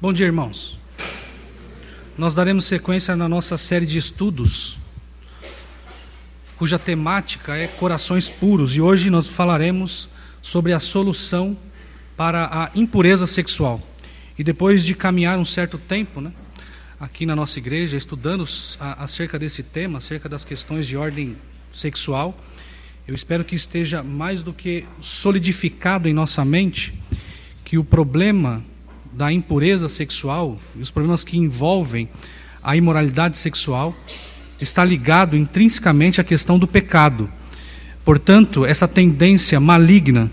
Bom 0.00 0.12
dia, 0.12 0.26
irmãos. 0.26 0.76
Nós 2.18 2.34
daremos 2.34 2.64
sequência 2.64 3.14
na 3.14 3.28
nossa 3.28 3.56
série 3.56 3.86
de 3.86 3.96
estudos, 3.96 4.76
cuja 6.56 6.80
temática 6.80 7.56
é 7.56 7.68
corações 7.68 8.28
puros, 8.28 8.74
e 8.74 8.80
hoje 8.80 9.08
nós 9.08 9.28
falaremos 9.28 10.08
sobre 10.42 10.72
a 10.72 10.80
solução 10.80 11.56
para 12.16 12.46
a 12.46 12.70
impureza 12.74 13.24
sexual. 13.24 13.80
E 14.36 14.42
depois 14.42 14.84
de 14.84 14.96
caminhar 14.96 15.38
um 15.38 15.44
certo 15.44 15.78
tempo, 15.78 16.20
né, 16.20 16.32
aqui 16.98 17.24
na 17.24 17.36
nossa 17.36 17.60
igreja, 17.60 17.96
estudando 17.96 18.44
acerca 18.98 19.38
desse 19.38 19.62
tema, 19.62 19.98
acerca 19.98 20.28
das 20.28 20.44
questões 20.44 20.88
de 20.88 20.96
ordem 20.96 21.36
sexual, 21.72 22.36
eu 23.06 23.14
espero 23.14 23.44
que 23.44 23.54
esteja 23.54 24.02
mais 24.02 24.42
do 24.42 24.52
que 24.52 24.84
solidificado 25.00 26.08
em 26.08 26.12
nossa 26.12 26.44
mente 26.44 26.92
que 27.64 27.78
o 27.78 27.84
problema 27.84 28.62
da 29.16 29.32
impureza 29.32 29.88
sexual 29.88 30.58
e 30.76 30.82
os 30.82 30.90
problemas 30.90 31.22
que 31.22 31.38
envolvem 31.38 32.08
a 32.62 32.76
imoralidade 32.76 33.38
sexual 33.38 33.94
está 34.60 34.84
ligado 34.84 35.36
intrinsecamente 35.36 36.20
à 36.20 36.24
questão 36.24 36.58
do 36.58 36.66
pecado. 36.66 37.30
Portanto, 38.04 38.64
essa 38.64 38.88
tendência 38.88 39.60
maligna 39.60 40.30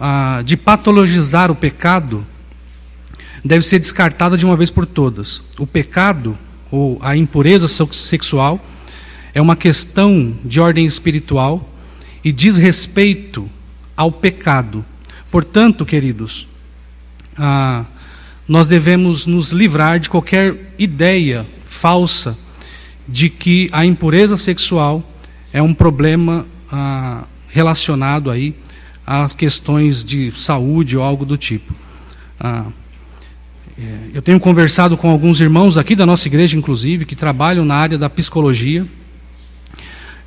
ah, 0.00 0.42
de 0.44 0.56
patologizar 0.56 1.50
o 1.50 1.54
pecado 1.54 2.26
deve 3.44 3.64
ser 3.64 3.78
descartada 3.78 4.36
de 4.36 4.44
uma 4.44 4.56
vez 4.56 4.70
por 4.70 4.86
todas. 4.86 5.42
O 5.58 5.66
pecado, 5.66 6.36
ou 6.70 6.98
a 7.02 7.16
impureza 7.16 7.68
sexual, 7.68 8.64
é 9.34 9.40
uma 9.40 9.56
questão 9.56 10.36
de 10.44 10.60
ordem 10.60 10.86
espiritual 10.86 11.68
e 12.24 12.32
diz 12.32 12.56
respeito 12.56 13.48
ao 13.96 14.10
pecado. 14.10 14.84
Portanto, 15.30 15.86
queridos, 15.86 16.46
ah, 17.38 17.84
nós 18.48 18.68
devemos 18.68 19.26
nos 19.26 19.50
livrar 19.50 19.98
de 19.98 20.08
qualquer 20.08 20.74
ideia 20.78 21.46
falsa 21.66 22.36
de 23.08 23.28
que 23.28 23.68
a 23.72 23.84
impureza 23.84 24.36
sexual 24.36 25.02
é 25.52 25.62
um 25.62 25.74
problema 25.74 26.46
ah, 26.70 27.24
relacionado 27.48 28.30
aí 28.30 28.54
a 29.06 29.28
questões 29.28 30.04
de 30.04 30.32
saúde 30.36 30.96
ou 30.96 31.02
algo 31.02 31.24
do 31.24 31.36
tipo. 31.36 31.74
Ah, 32.38 32.66
é, 33.78 33.98
eu 34.14 34.22
tenho 34.22 34.38
conversado 34.38 34.96
com 34.96 35.08
alguns 35.10 35.40
irmãos 35.40 35.76
aqui 35.76 35.96
da 35.96 36.06
nossa 36.06 36.28
igreja, 36.28 36.56
inclusive, 36.56 37.04
que 37.04 37.16
trabalham 37.16 37.64
na 37.64 37.74
área 37.74 37.98
da 37.98 38.08
psicologia, 38.08 38.86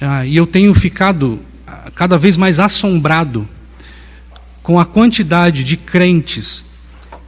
ah, 0.02 0.26
e 0.26 0.36
eu 0.36 0.46
tenho 0.46 0.74
ficado 0.74 1.40
ah, 1.66 1.90
cada 1.94 2.18
vez 2.18 2.38
mais 2.38 2.60
assombrado 2.60 3.48
com 4.62 4.80
a 4.80 4.86
quantidade 4.86 5.64
de 5.64 5.78
crentes 5.78 6.66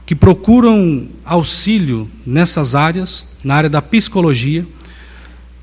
que 0.08 0.14
procuram 0.14 1.06
auxílio 1.22 2.08
nessas 2.24 2.74
áreas, 2.74 3.26
na 3.44 3.54
área 3.54 3.68
da 3.68 3.82
psicologia, 3.82 4.66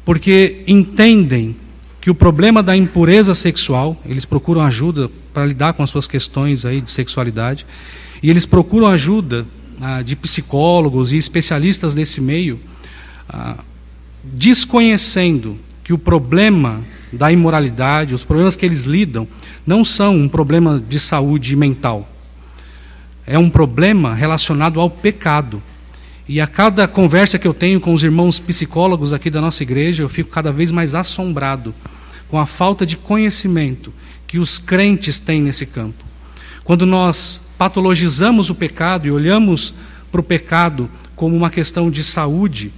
porque 0.05 0.61
entendem 0.67 1.55
que 1.99 2.11
o 2.11 2.13
problema 2.13 2.61
da 2.61 2.77
impureza 2.77 3.33
sexual, 3.33 3.99
eles 4.05 4.23
procuram 4.23 4.61
ajuda 4.61 5.09
para 5.33 5.47
lidar 5.47 5.73
com 5.73 5.81
as 5.81 5.89
suas 5.89 6.05
questões 6.05 6.63
aí 6.63 6.79
de 6.79 6.91
sexualidade, 6.91 7.65
e 8.21 8.29
eles 8.29 8.45
procuram 8.45 8.85
ajuda 8.85 9.47
ah, 9.81 10.03
de 10.03 10.15
psicólogos 10.15 11.11
e 11.11 11.17
especialistas 11.17 11.95
nesse 11.95 12.21
meio, 12.21 12.59
ah, 13.27 13.57
desconhecendo 14.23 15.57
que 15.83 15.91
o 15.91 15.97
problema 15.97 16.81
da 17.11 17.31
imoralidade, 17.31 18.13
os 18.13 18.23
problemas 18.23 18.55
que 18.55 18.63
eles 18.63 18.83
lidam, 18.83 19.27
não 19.65 19.83
são 19.83 20.15
um 20.15 20.29
problema 20.29 20.79
de 20.87 20.99
saúde 20.99 21.55
mental. 21.55 22.07
É 23.27 23.37
um 23.39 23.49
problema 23.49 24.13
relacionado 24.13 24.79
ao 24.79 24.89
pecado. 24.89 25.61
E 26.27 26.41
a 26.41 26.47
cada 26.47 26.87
conversa 26.87 27.39
que 27.39 27.47
eu 27.47 27.53
tenho 27.53 27.79
com 27.79 27.93
os 27.93 28.03
irmãos 28.03 28.39
psicólogos 28.39 29.13
aqui 29.13 29.29
da 29.29 29.41
nossa 29.41 29.63
igreja, 29.63 30.03
eu 30.03 30.09
fico 30.09 30.29
cada 30.29 30.51
vez 30.51 30.71
mais 30.71 30.95
assombrado 30.95 31.73
com 32.27 32.39
a 32.39 32.45
falta 32.45 32.85
de 32.85 32.97
conhecimento 32.97 33.93
que 34.27 34.39
os 34.39 34.57
crentes 34.57 35.19
têm 35.19 35.41
nesse 35.41 35.65
campo. 35.65 36.03
Quando 36.63 36.85
nós 36.85 37.41
patologizamos 37.57 38.49
o 38.49 38.55
pecado 38.55 39.07
e 39.07 39.11
olhamos 39.11 39.73
para 40.11 40.21
o 40.21 40.23
pecado 40.23 40.89
como 41.15 41.35
uma 41.35 41.49
questão 41.49 41.91
de 41.91 42.03
saúde, 42.03 42.71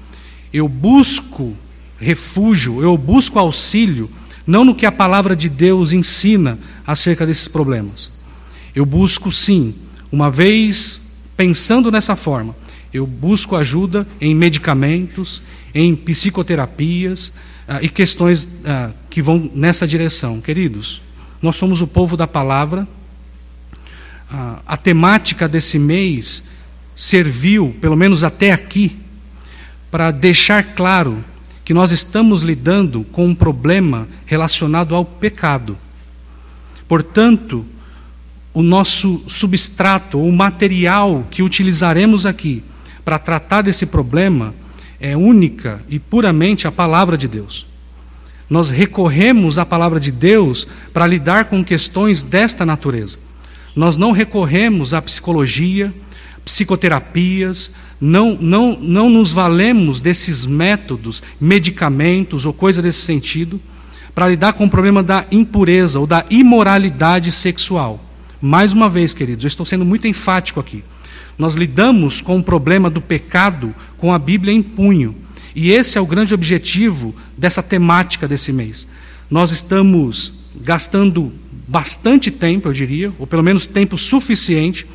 eu 0.54 0.68
busco 0.68 1.56
refúgio, 2.00 2.82
eu 2.82 2.98
busco 2.98 3.40
auxílio, 3.40 4.10
não 4.46 4.64
no 4.64 4.76
que 4.76 4.86
a 4.86 4.92
palavra 4.92 5.36
de 5.36 5.50
Deus 5.50 5.94
ensina 5.94 6.58
acerca 6.86 7.26
desses 7.26 7.48
problemas. 7.48 8.12
Eu 8.76 8.86
busco 8.86 9.32
sim, 9.32 9.74
uma 10.12 10.32
vez 10.32 11.02
pensando 11.36 11.92
nessa 11.92 12.16
forma, 12.16 12.56
eu 12.94 13.06
busco 13.06 13.56
ajuda 13.56 14.08
em 14.20 14.34
medicamentos, 14.34 15.42
em 15.74 15.96
psicoterapias 15.96 17.32
ah, 17.68 17.82
e 17.82 17.90
questões 17.90 18.48
ah, 18.66 18.92
que 19.10 19.22
vão 19.22 19.52
nessa 19.54 19.86
direção. 19.86 20.42
Queridos, 20.42 21.02
nós 21.42 21.56
somos 21.56 21.82
o 21.82 21.88
povo 21.88 22.18
da 22.18 22.26
palavra. 22.26 22.88
Ah, 24.32 24.60
a 24.66 24.78
temática 24.78 25.48
desse 25.48 25.78
mês 25.78 26.44
serviu, 26.96 27.76
pelo 27.80 27.96
menos 27.96 28.24
até 28.24 28.52
aqui, 28.52 28.98
para 29.92 30.10
deixar 30.12 30.64
claro 30.64 31.24
que 31.64 31.74
nós 31.74 31.92
estamos 31.92 32.42
lidando 32.42 33.04
com 33.12 33.28
um 33.28 33.36
problema 33.36 34.08
relacionado 34.26 34.96
ao 34.96 35.04
pecado. 35.04 35.78
Portanto, 36.88 37.66
o 38.58 38.64
nosso 38.64 39.22
substrato, 39.28 40.20
o 40.20 40.32
material 40.32 41.28
que 41.30 41.44
utilizaremos 41.44 42.26
aqui 42.26 42.64
para 43.06 43.20
tratar 43.20 43.62
desse 43.62 43.86
problema 43.86 44.52
é 45.00 45.16
única 45.16 45.80
e 45.88 46.00
puramente 46.00 46.68
a 46.68 46.72
palavra 46.72 47.16
de 47.16 47.28
Deus. 47.28 47.68
Nós 48.50 48.72
recorremos 48.72 49.60
à 49.60 49.66
palavra 49.66 50.00
de 50.00 50.12
Deus 50.12 50.68
para 50.92 51.06
lidar 51.06 51.46
com 51.46 51.64
questões 51.64 52.24
desta 52.24 52.66
natureza. 52.66 53.20
Nós 53.76 53.96
não 53.96 54.12
recorremos 54.12 54.92
à 54.92 55.04
psicologia, 55.04 55.94
psicoterapias, 56.44 57.72
não, 58.02 58.36
não, 58.42 58.76
não 58.82 59.08
nos 59.08 59.32
valemos 59.32 60.02
desses 60.02 60.48
métodos, 60.48 61.22
medicamentos 61.40 62.44
ou 62.44 62.54
coisa 62.54 62.82
desse 62.82 63.02
sentido, 63.02 63.62
para 64.16 64.28
lidar 64.28 64.54
com 64.54 64.66
o 64.66 64.70
problema 64.70 65.04
da 65.04 65.26
impureza 65.32 66.00
ou 66.00 66.08
da 66.08 66.26
imoralidade 66.32 67.32
sexual. 67.32 68.07
Mais 68.42 68.72
uma 68.74 68.90
vez, 68.90 69.14
queridos, 69.14 69.44
eu 69.44 69.48
estou 69.48 69.66
sendo 69.66 69.84
muito 69.84 70.08
enfático 70.08 70.60
aqui. 70.60 70.84
Nós 71.38 71.56
lidamos 71.56 72.22
com 72.22 72.38
o 72.38 72.44
problema 72.44 72.90
do 72.90 73.02
pecado 73.02 73.74
com 73.98 74.14
a 74.14 74.20
Bíblia 74.20 74.54
em 74.54 74.62
punho. 74.62 75.16
E 75.56 75.72
esse 75.72 75.98
é 75.98 76.02
o 76.02 76.06
grande 76.06 76.34
objetivo 76.34 77.16
dessa 77.38 77.64
temática 77.64 78.28
desse 78.28 78.52
mês. 78.52 78.88
Nós 79.30 79.52
estamos 79.52 80.34
gastando 80.56 81.32
bastante 81.68 82.32
tempo, 82.32 82.68
eu 82.68 82.74
diria, 82.74 83.12
ou 83.20 83.28
pelo 83.28 83.44
menos 83.44 83.66
tempo 83.66 83.98
suficiente, 83.98 84.86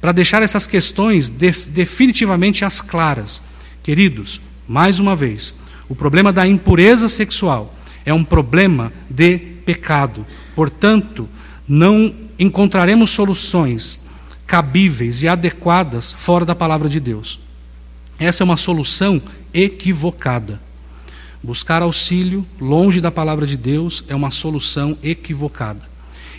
para 0.00 0.12
deixar 0.12 0.42
essas 0.42 0.66
questões 0.66 1.28
definitivamente 1.28 2.64
as 2.64 2.80
claras. 2.80 3.40
Queridos, 3.82 4.40
mais 4.66 4.98
uma 4.98 5.14
vez, 5.14 5.54
o 5.88 5.94
problema 5.94 6.32
da 6.32 6.46
impureza 6.46 7.08
sexual 7.08 7.74
é 8.04 8.14
um 8.14 8.24
problema 8.24 8.92
de 9.08 9.38
pecado. 9.38 10.26
Portanto, 10.54 11.28
não 11.68 12.12
encontraremos 12.42 13.10
soluções 13.10 14.00
cabíveis 14.46 15.22
e 15.22 15.28
adequadas 15.28 16.12
fora 16.12 16.44
da 16.44 16.54
palavra 16.54 16.88
de 16.88 16.98
Deus. 16.98 17.40
Essa 18.18 18.42
é 18.42 18.44
uma 18.44 18.56
solução 18.56 19.22
equivocada. 19.54 20.60
Buscar 21.42 21.82
auxílio 21.82 22.46
longe 22.60 23.00
da 23.00 23.10
palavra 23.10 23.46
de 23.46 23.56
Deus 23.56 24.04
é 24.08 24.14
uma 24.14 24.30
solução 24.30 24.96
equivocada. 25.02 25.80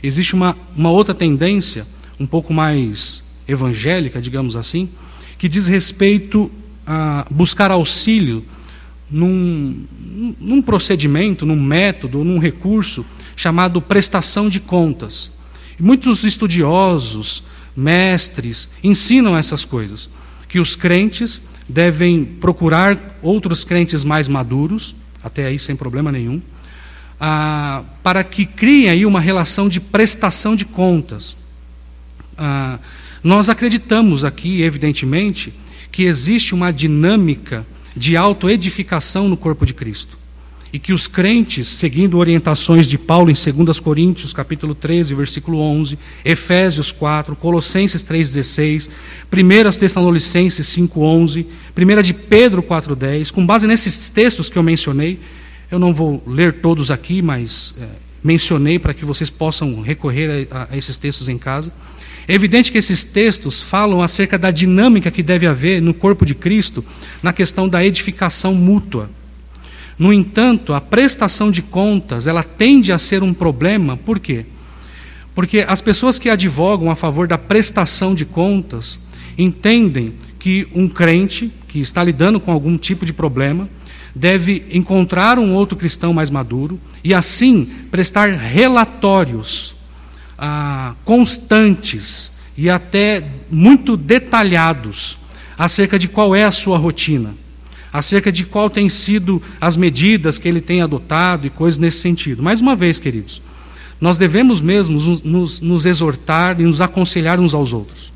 Existe 0.01 0.33
uma, 0.33 0.57
uma 0.75 0.91
outra 0.91 1.13
tendência, 1.13 1.87
um 2.19 2.27
pouco 2.27 2.53
mais 2.53 3.23
evangélica, 3.47 4.21
digamos 4.21 4.55
assim, 4.55 4.89
que 5.37 5.49
diz 5.49 5.67
respeito 5.67 6.51
a 6.85 7.25
buscar 7.29 7.71
auxílio 7.71 8.43
num, 9.09 9.85
num 10.39 10.61
procedimento, 10.61 11.45
num 11.45 11.59
método, 11.61 12.23
num 12.23 12.39
recurso 12.39 13.05
chamado 13.35 13.81
prestação 13.81 14.49
de 14.49 14.59
contas. 14.59 15.31
Muitos 15.83 16.23
estudiosos, 16.23 17.43
mestres, 17.75 18.69
ensinam 18.81 19.35
essas 19.35 19.65
coisas, 19.65 20.09
que 20.47 20.57
os 20.57 20.77
crentes 20.77 21.41
devem 21.67 22.23
procurar 22.23 23.19
outros 23.21 23.65
crentes 23.65 24.01
mais 24.01 24.29
maduros, 24.29 24.95
até 25.21 25.45
aí 25.45 25.59
sem 25.59 25.75
problema 25.75 26.09
nenhum, 26.09 26.41
ah, 27.19 27.83
para 28.01 28.23
que 28.23 28.45
criem 28.45 28.91
aí 28.91 29.05
uma 29.05 29.19
relação 29.19 29.67
de 29.67 29.81
prestação 29.81 30.55
de 30.55 30.63
contas. 30.63 31.35
Ah, 32.37 32.79
nós 33.21 33.49
acreditamos 33.49 34.23
aqui, 34.23 34.61
evidentemente, 34.61 35.53
que 35.91 36.03
existe 36.03 36.55
uma 36.55 36.71
dinâmica 36.71 37.65
de 37.93 38.15
autoedificação 38.15 39.27
no 39.27 39.35
corpo 39.35 39.65
de 39.65 39.73
Cristo. 39.73 40.17
E 40.73 40.79
que 40.79 40.91
os 40.91 41.05
crentes, 41.05 41.67
seguindo 41.67 42.17
orientações 42.17 42.87
de 42.87 42.97
Paulo 42.97 43.29
em 43.29 43.35
2 43.35 43.79
Coríntios, 43.79 44.33
capítulo 44.33 44.73
13, 44.73 45.13
versículo 45.13 45.59
11, 45.59 45.99
Efésios 46.25 46.91
4, 46.91 47.35
Colossenses 47.35 48.03
3:16, 48.03 48.89
1 49.31 49.77
Tessalonicenses 49.77 50.65
5:11, 50.65 51.45
1 51.77 52.01
de 52.01 52.13
Pedro 52.15 52.63
4:10, 52.63 53.29
com 53.29 53.45
base 53.45 53.67
nesses 53.67 54.09
textos 54.09 54.49
que 54.49 54.57
eu 54.57 54.63
mencionei, 54.63 55.19
eu 55.69 55.77
não 55.77 55.93
vou 55.93 56.23
ler 56.25 56.53
todos 56.53 56.89
aqui, 56.89 57.21
mas 57.21 57.75
é, 57.79 57.85
mencionei 58.23 58.79
para 58.79 58.95
que 58.95 59.05
vocês 59.05 59.29
possam 59.29 59.79
recorrer 59.79 60.47
a, 60.49 60.69
a 60.71 60.77
esses 60.77 60.97
textos 60.97 61.29
em 61.29 61.37
casa. 61.37 61.71
É 62.27 62.33
evidente 62.33 62.71
que 62.71 62.79
esses 62.79 63.03
textos 63.03 63.61
falam 63.61 64.01
acerca 64.01 64.39
da 64.39 64.49
dinâmica 64.49 65.11
que 65.11 65.21
deve 65.21 65.45
haver 65.45 65.79
no 65.83 65.93
corpo 65.93 66.25
de 66.25 66.33
Cristo 66.33 66.83
na 67.21 67.31
questão 67.31 67.69
da 67.69 67.85
edificação 67.85 68.55
mútua. 68.55 69.07
No 69.97 70.11
entanto, 70.11 70.73
a 70.73 70.81
prestação 70.81 71.51
de 71.51 71.61
contas, 71.61 72.25
ela 72.27 72.43
tende 72.43 72.91
a 72.91 72.99
ser 72.99 73.21
um 73.21 73.33
problema, 73.33 73.95
por 73.95 74.19
quê? 74.19 74.45
Porque 75.35 75.65
as 75.67 75.81
pessoas 75.81 76.19
que 76.19 76.29
advogam 76.29 76.89
a 76.89 76.95
favor 76.95 77.27
da 77.27 77.37
prestação 77.37 78.13
de 78.13 78.25
contas 78.25 78.99
entendem 79.37 80.13
que 80.39 80.67
um 80.73 80.87
crente 80.87 81.51
que 81.67 81.79
está 81.79 82.03
lidando 82.03 82.39
com 82.39 82.51
algum 82.51 82.77
tipo 82.77 83.05
de 83.05 83.13
problema 83.13 83.67
deve 84.15 84.65
encontrar 84.71 85.39
um 85.39 85.53
outro 85.53 85.75
cristão 85.75 86.13
mais 86.13 86.29
maduro 86.29 86.79
e 87.03 87.13
assim 87.13 87.65
prestar 87.89 88.29
relatórios 88.29 89.73
ah, 90.37 90.93
constantes 91.03 92.31
e 92.55 92.69
até 92.69 93.23
muito 93.49 93.97
detalhados 93.97 95.17
acerca 95.57 95.97
de 95.97 96.07
qual 96.07 96.35
é 96.35 96.43
a 96.43 96.51
sua 96.51 96.77
rotina 96.77 97.33
acerca 97.93 98.31
de 98.31 98.43
qual 98.43 98.71
tem 98.71 98.89
sido 98.89 99.39
as 99.61 99.77
medidas 99.77 100.39
que 100.39 100.47
ele 100.47 100.59
tem 100.59 100.81
adotado 100.81 101.45
e 101.45 101.51
coisas 101.51 101.77
nesse 101.77 101.99
sentido. 101.99 102.41
Mais 102.41 102.59
uma 102.59 102.75
vez, 102.75 102.97
queridos, 102.97 103.39
nós 104.01 104.17
devemos 104.17 104.59
mesmo 104.59 104.99
nos, 105.23 105.61
nos, 105.61 105.85
exortar 105.85 106.59
e 106.59 106.63
nos 106.63 106.81
aconselhar 106.81 107.39
uns 107.39 107.53
aos 107.53 107.71
outros. 107.71 108.11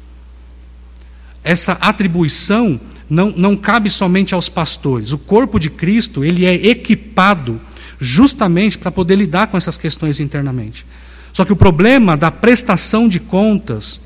Essa 1.44 1.74
atribuição 1.74 2.80
não, 3.08 3.32
não 3.38 3.56
cabe 3.56 3.92
somente 3.92 4.34
aos 4.34 4.50
pastores. 4.50 5.14
O 5.14 5.18
corpo 5.18 5.60
de 5.60 5.70
Cristo 5.70 6.26
ele 6.26 6.46
é 6.46 6.54
equipado 6.54 7.62
justamente 8.00 8.78
para 8.78 8.92
poder 8.92 9.16
lidar 9.16 9.48
com 9.48 9.58
essas 9.58 9.78
questões 9.78 10.20
internamente. 10.20 10.86
Só 11.32 11.46
que 11.46 11.54
o 11.54 11.56
problema 11.56 12.18
da 12.18 12.32
prestação 12.32 13.08
de 13.08 13.20
contas 13.20 14.02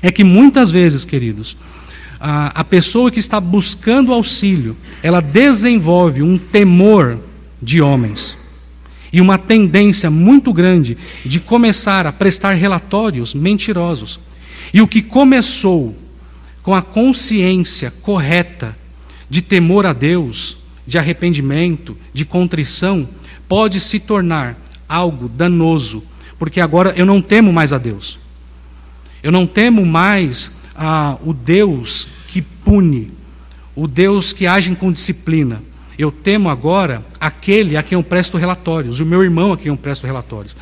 é 0.00 0.12
que 0.12 0.22
muitas 0.22 0.70
vezes, 0.70 1.04
queridos, 1.04 1.56
a, 2.24 2.60
a 2.60 2.64
pessoa 2.64 3.10
que 3.10 3.18
está 3.18 3.40
buscando 3.40 4.12
auxílio, 4.12 4.76
ela 5.02 5.20
desenvolve 5.20 6.22
um 6.22 6.38
temor 6.38 7.18
de 7.60 7.82
homens 7.82 8.38
e 9.12 9.20
uma 9.20 9.36
tendência 9.36 10.08
muito 10.08 10.52
grande 10.52 10.96
de 11.24 11.40
começar 11.40 12.06
a 12.06 12.12
prestar 12.12 12.52
relatórios 12.52 13.34
mentirosos. 13.34 14.20
E 14.72 14.80
o 14.80 14.86
que 14.86 15.02
começou 15.02 15.96
com 16.62 16.72
a 16.72 16.80
consciência 16.80 17.90
correta 17.90 18.78
de 19.28 19.42
temor 19.42 19.84
a 19.84 19.92
Deus, 19.92 20.58
de 20.86 20.98
arrependimento, 20.98 21.98
de 22.14 22.24
contrição, 22.24 23.08
pode 23.48 23.80
se 23.80 23.98
tornar 23.98 24.56
algo 24.88 25.28
danoso, 25.28 26.04
porque 26.38 26.60
agora 26.60 26.94
eu 26.96 27.04
não 27.04 27.20
temo 27.20 27.52
mais 27.52 27.72
a 27.72 27.78
Deus. 27.78 28.16
Eu 29.24 29.32
não 29.32 29.44
temo 29.44 29.84
mais 29.84 30.52
ah, 30.76 31.16
o 31.24 31.32
Deus 31.32 32.08
que 32.28 32.42
pune, 32.42 33.10
o 33.74 33.86
Deus 33.86 34.32
que 34.32 34.46
age 34.46 34.74
com 34.74 34.92
disciplina. 34.92 35.62
Eu 35.98 36.10
temo 36.10 36.48
agora 36.48 37.04
aquele 37.20 37.76
a 37.76 37.82
quem 37.82 37.96
eu 37.96 38.02
presto 38.02 38.36
relatórios, 38.36 39.00
o 39.00 39.06
meu 39.06 39.22
irmão 39.22 39.52
a 39.52 39.56
quem 39.56 39.68
eu 39.68 39.76
presto 39.76 40.06
relatórios. 40.06 40.56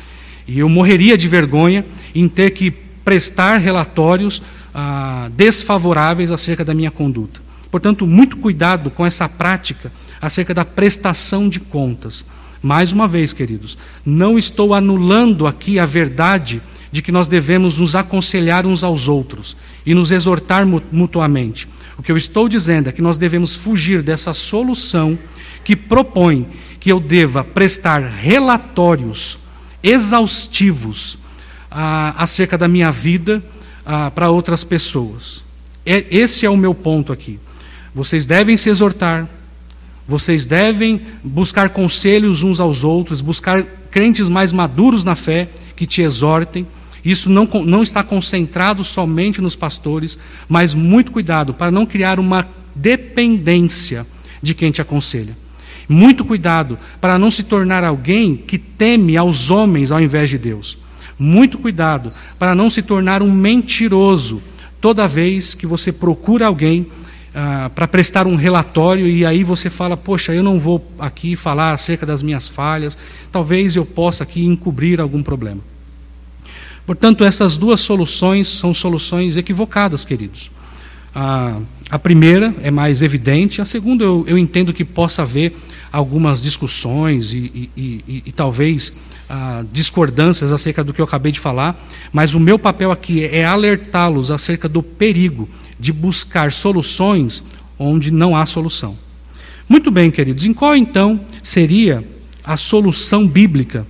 E 0.47 0.59
eu 0.59 0.69
morreria 0.69 1.17
de 1.17 1.27
vergonha 1.27 1.85
em 2.13 2.27
ter 2.27 2.51
que 2.51 2.71
prestar 2.71 3.57
relatórios 3.57 4.41
ah, 4.73 5.29
desfavoráveis 5.35 6.31
acerca 6.31 6.63
da 6.65 6.73
minha 6.73 6.91
conduta. 6.91 7.41
Portanto, 7.69 8.05
muito 8.05 8.37
cuidado 8.37 8.89
com 8.89 9.05
essa 9.05 9.29
prática 9.29 9.91
acerca 10.21 10.53
da 10.53 10.65
prestação 10.65 11.47
de 11.47 11.59
contas. 11.59 12.25
Mais 12.61 12.91
uma 12.91 13.07
vez, 13.07 13.33
queridos, 13.33 13.77
não 14.05 14.37
estou 14.37 14.73
anulando 14.73 15.47
aqui 15.47 15.79
a 15.79 15.85
verdade 15.85 16.61
de 16.91 17.01
que 17.01 17.11
nós 17.11 17.27
devemos 17.27 17.77
nos 17.77 17.95
aconselhar 17.95 18.65
uns 18.65 18.83
aos 18.83 19.07
outros 19.07 19.55
e 19.85 19.93
nos 19.93 20.11
exortar 20.11 20.65
mutuamente. 20.91 21.67
O 21.97 22.03
que 22.03 22.11
eu 22.11 22.17
estou 22.17 22.47
dizendo 22.47 22.89
é 22.89 22.91
que 22.91 23.01
nós 23.01 23.17
devemos 23.17 23.55
fugir 23.55 24.01
dessa 24.01 24.33
solução 24.33 25.17
que 25.63 25.75
propõe 25.75 26.47
que 26.79 26.91
eu 26.91 26.99
deva 26.99 27.43
prestar 27.43 28.01
relatórios 28.01 29.37
exaustivos 29.83 31.17
ah, 31.69 32.15
acerca 32.17 32.57
da 32.57 32.67
minha 32.67 32.91
vida 32.91 33.43
ah, 33.85 34.11
para 34.11 34.29
outras 34.29 34.63
pessoas. 34.63 35.43
É, 35.85 36.05
esse 36.09 36.45
é 36.45 36.49
o 36.49 36.57
meu 36.57 36.73
ponto 36.73 37.11
aqui. 37.11 37.39
Vocês 37.93 38.25
devem 38.25 38.57
se 38.57 38.69
exortar, 38.69 39.27
vocês 40.07 40.45
devem 40.45 41.01
buscar 41.23 41.69
conselhos 41.69 42.43
uns 42.43 42.59
aos 42.59 42.83
outros, 42.83 43.21
buscar 43.21 43.63
crentes 43.89 44.29
mais 44.29 44.53
maduros 44.53 45.03
na 45.03 45.15
fé 45.15 45.49
que 45.75 45.85
te 45.85 46.01
exortem 46.01 46.65
isso 47.03 47.29
não, 47.29 47.45
não 47.65 47.83
está 47.83 48.03
concentrado 48.03 48.83
somente 48.83 49.41
nos 49.41 49.55
pastores, 49.55 50.17
mas 50.47 50.73
muito 50.73 51.11
cuidado 51.11 51.53
para 51.53 51.71
não 51.71 51.85
criar 51.85 52.19
uma 52.19 52.47
dependência 52.75 54.05
de 54.41 54.53
quem 54.53 54.71
te 54.71 54.81
aconselha. 54.81 55.35
Muito 55.89 56.23
cuidado 56.23 56.77
para 56.99 57.17
não 57.17 57.31
se 57.31 57.43
tornar 57.43 57.83
alguém 57.83 58.35
que 58.35 58.57
teme 58.57 59.17
aos 59.17 59.49
homens 59.49 59.91
ao 59.91 59.99
invés 59.99 60.29
de 60.29 60.37
Deus. 60.37 60.77
Muito 61.17 61.57
cuidado 61.57 62.13
para 62.39 62.55
não 62.55 62.69
se 62.69 62.81
tornar 62.81 63.21
um 63.21 63.31
mentiroso 63.31 64.41
toda 64.79 65.07
vez 65.07 65.53
que 65.53 65.67
você 65.67 65.91
procura 65.91 66.47
alguém 66.47 66.87
ah, 67.33 67.69
para 67.73 67.87
prestar 67.87 68.27
um 68.27 68.35
relatório 68.35 69.07
e 69.07 69.25
aí 69.25 69.43
você 69.43 69.69
fala: 69.69 69.95
Poxa, 69.95 70.33
eu 70.33 70.43
não 70.43 70.59
vou 70.59 70.85
aqui 70.99 71.35
falar 71.35 71.73
acerca 71.73 72.05
das 72.05 72.23
minhas 72.23 72.47
falhas, 72.47 72.97
talvez 73.31 73.75
eu 73.75 73.85
possa 73.85 74.23
aqui 74.23 74.45
encobrir 74.45 74.99
algum 74.99 75.21
problema. 75.21 75.61
Portanto, 76.85 77.23
essas 77.23 77.55
duas 77.55 77.79
soluções 77.79 78.47
são 78.47 78.73
soluções 78.73 79.37
equivocadas, 79.37 80.03
queridos. 80.03 80.51
A, 81.13 81.57
a 81.89 81.99
primeira 81.99 82.53
é 82.61 82.71
mais 82.71 83.01
evidente, 83.01 83.61
a 83.61 83.65
segunda 83.65 84.03
eu, 84.03 84.23
eu 84.27 84.37
entendo 84.37 84.73
que 84.73 84.85
possa 84.85 85.23
haver 85.23 85.55
algumas 85.91 86.41
discussões 86.41 87.33
e, 87.33 87.69
e, 87.75 88.03
e, 88.07 88.23
e 88.27 88.31
talvez 88.31 88.93
ah, 89.29 89.63
discordâncias 89.71 90.51
acerca 90.51 90.83
do 90.83 90.93
que 90.93 91.01
eu 91.01 91.05
acabei 91.05 91.31
de 91.31 91.39
falar, 91.39 91.81
mas 92.11 92.33
o 92.33 92.39
meu 92.39 92.57
papel 92.57 92.91
aqui 92.91 93.23
é 93.23 93.45
alertá-los 93.45 94.31
acerca 94.31 94.67
do 94.67 94.81
perigo 94.81 95.49
de 95.79 95.91
buscar 95.91 96.51
soluções 96.51 97.43
onde 97.77 98.11
não 98.11 98.35
há 98.35 98.45
solução. 98.45 98.97
Muito 99.67 99.89
bem, 99.89 100.11
queridos, 100.11 100.43
em 100.43 100.53
qual 100.53 100.75
então 100.75 101.19
seria 101.41 102.03
a 102.43 102.57
solução 102.57 103.27
bíblica 103.27 103.87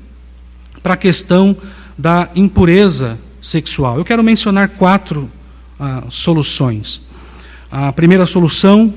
para 0.84 0.94
a 0.94 0.98
questão 0.98 1.58
da 2.02 2.30
impureza 2.36 3.20
sexual. 3.40 4.00
Eu 4.00 4.04
quero 4.04 4.24
mencionar 4.24 4.70
quatro 4.70 5.30
ah, 5.80 6.04
soluções. 6.10 7.02
A 7.72 7.94
primeira 7.94 8.26
solução 8.26 8.92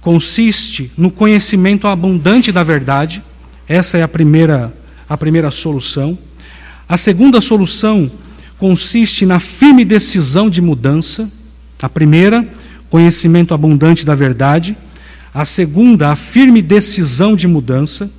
consiste 0.00 0.90
no 0.96 1.10
conhecimento 1.10 1.86
abundante 1.86 2.50
da 2.50 2.62
verdade. 2.62 3.22
Essa 3.68 3.98
é 3.98 4.02
a 4.02 4.08
primeira, 4.08 4.74
a 5.06 5.18
primeira 5.18 5.50
solução. 5.50 6.18
A 6.88 6.96
segunda 6.96 7.42
solução 7.42 8.10
consiste 8.58 9.26
na 9.26 9.38
firme 9.38 9.84
decisão 9.84 10.48
de 10.48 10.62
mudança. 10.62 11.30
A 11.82 11.90
primeira, 11.90 12.48
conhecimento 12.88 13.52
abundante 13.52 14.04
da 14.04 14.14
verdade. 14.14 14.74
A 15.32 15.44
segunda, 15.44 16.10
a 16.10 16.16
firme 16.16 16.62
decisão 16.62 17.36
de 17.36 17.46
mudança. 17.46 18.10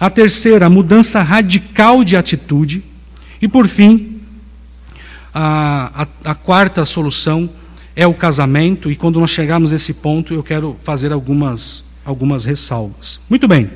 A 0.00 0.08
terceira, 0.08 0.64
a 0.66 0.70
mudança 0.70 1.22
radical 1.22 2.02
de 2.02 2.16
atitude. 2.16 2.87
E 3.40 3.46
por 3.48 3.68
fim, 3.68 4.20
a, 5.32 6.04
a, 6.24 6.30
a, 6.30 6.34
quarta 6.34 6.84
solução 6.84 7.48
é 7.94 8.06
o 8.06 8.14
casamento, 8.14 8.90
e 8.90 8.96
quando 8.96 9.20
nós 9.20 9.30
chegarmos 9.30 9.70
nesse 9.70 9.94
ponto, 9.94 10.34
eu 10.34 10.42
quero 10.42 10.76
fazer 10.82 11.12
algumas, 11.12 11.84
algumas 12.04 12.44
ressalvas. 12.44 13.20
Muito 13.28 13.46
bem. 13.46 13.70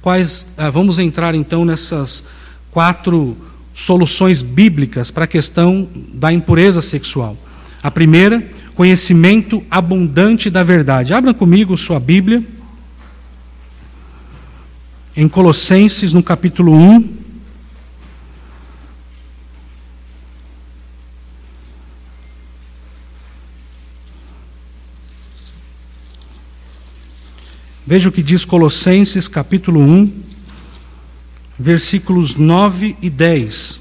Quais, 0.00 0.46
ah, 0.56 0.68
vamos 0.68 0.98
entrar 0.98 1.34
então 1.34 1.64
nessas 1.64 2.24
quatro 2.70 3.36
soluções 3.74 4.42
bíblicas 4.42 5.10
para 5.10 5.24
a 5.24 5.28
questão 5.28 5.88
da 6.12 6.32
impureza 6.32 6.82
sexual. 6.82 7.36
A 7.82 7.90
primeira, 7.90 8.46
conhecimento 8.74 9.62
abundante 9.70 10.50
da 10.50 10.62
verdade. 10.62 11.14
Abra 11.14 11.32
comigo 11.32 11.76
sua 11.76 11.98
Bíblia. 11.98 12.42
Em 15.16 15.28
Colossenses, 15.28 16.12
no 16.12 16.22
capítulo 16.22 16.74
1, 16.74 17.21
Veja 27.84 28.08
o 28.08 28.12
que 28.12 28.22
diz 28.22 28.44
Colossenses 28.44 29.26
capítulo 29.26 29.80
1, 29.80 30.12
versículos 31.58 32.36
9 32.36 32.94
e 33.02 33.10
10. 33.10 33.80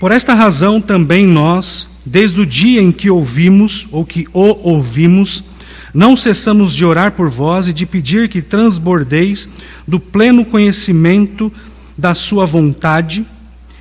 Por 0.00 0.10
esta 0.10 0.32
razão 0.32 0.80
também 0.80 1.26
nós, 1.26 1.86
desde 2.06 2.40
o 2.40 2.46
dia 2.46 2.80
em 2.80 2.90
que 2.90 3.10
ouvimos, 3.10 3.86
ou 3.92 4.02
que 4.02 4.26
o 4.32 4.58
ouvimos, 4.66 5.44
não 5.92 6.16
cessamos 6.16 6.74
de 6.74 6.86
orar 6.86 7.12
por 7.12 7.28
vós 7.28 7.68
e 7.68 7.72
de 7.74 7.84
pedir 7.84 8.26
que 8.30 8.40
transbordeis 8.40 9.46
do 9.86 10.00
pleno 10.00 10.42
conhecimento 10.42 11.52
da 11.98 12.14
Sua 12.14 12.46
vontade, 12.46 13.26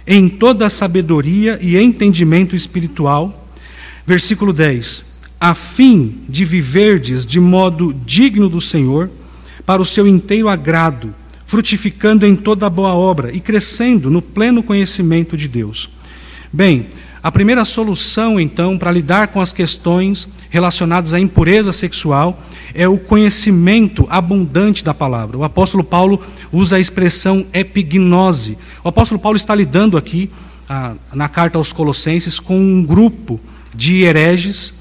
em 0.06 0.28
toda 0.28 0.68
a 0.68 0.70
sabedoria 0.70 1.58
e 1.62 1.78
entendimento 1.78 2.54
espiritual. 2.54 3.48
Versículo 4.06 4.52
10: 4.52 5.09
A 5.40 5.56
fim 5.56 6.20
de 6.28 6.44
viverdes 6.44 7.26
de 7.26 7.40
modo 7.40 7.94
digno 8.06 8.50
do 8.50 8.60
Senhor, 8.60 9.10
para 9.66 9.82
o 9.82 9.86
seu 9.86 10.08
inteiro 10.08 10.50
agrado, 10.50 11.14
frutificando 11.46 12.26
em 12.26 12.36
toda 12.36 12.70
boa 12.70 12.94
obra 12.94 13.32
e 13.32 13.40
crescendo 13.40 14.10
no 14.10 14.22
pleno 14.22 14.64
conhecimento 14.64 15.38
de 15.38 15.48
Deus. 15.48 15.90
Bem, 16.52 16.88
a 17.22 17.32
primeira 17.32 17.64
solução, 17.64 18.40
então, 18.40 18.78
para 18.78 18.92
lidar 18.92 19.28
com 19.28 19.40
as 19.40 19.54
questões 19.54 20.28
relacionadas 20.50 21.14
à 21.14 21.20
impureza 21.20 21.72
sexual 21.72 22.42
é 22.74 22.88
o 22.88 22.98
conhecimento 22.98 24.08
abundante 24.10 24.84
da 24.84 24.94
palavra. 24.94 25.38
O 25.38 25.44
apóstolo 25.44 25.84
Paulo 25.84 26.22
usa 26.52 26.78
a 26.78 26.80
expressão 26.80 27.46
epignose. 27.54 28.58
O 28.84 28.90
apóstolo 28.90 29.20
Paulo 29.20 29.38
está 29.38 29.54
lidando 29.54 29.98
aqui, 29.98 30.30
ah, 30.68 30.94
na 31.14 31.28
carta 31.28 31.58
aos 31.58 31.74
Colossenses, 31.74 32.40
com 32.40 32.58
um 32.58 32.84
grupo 32.84 33.40
de 33.76 34.02
hereges 34.02 34.79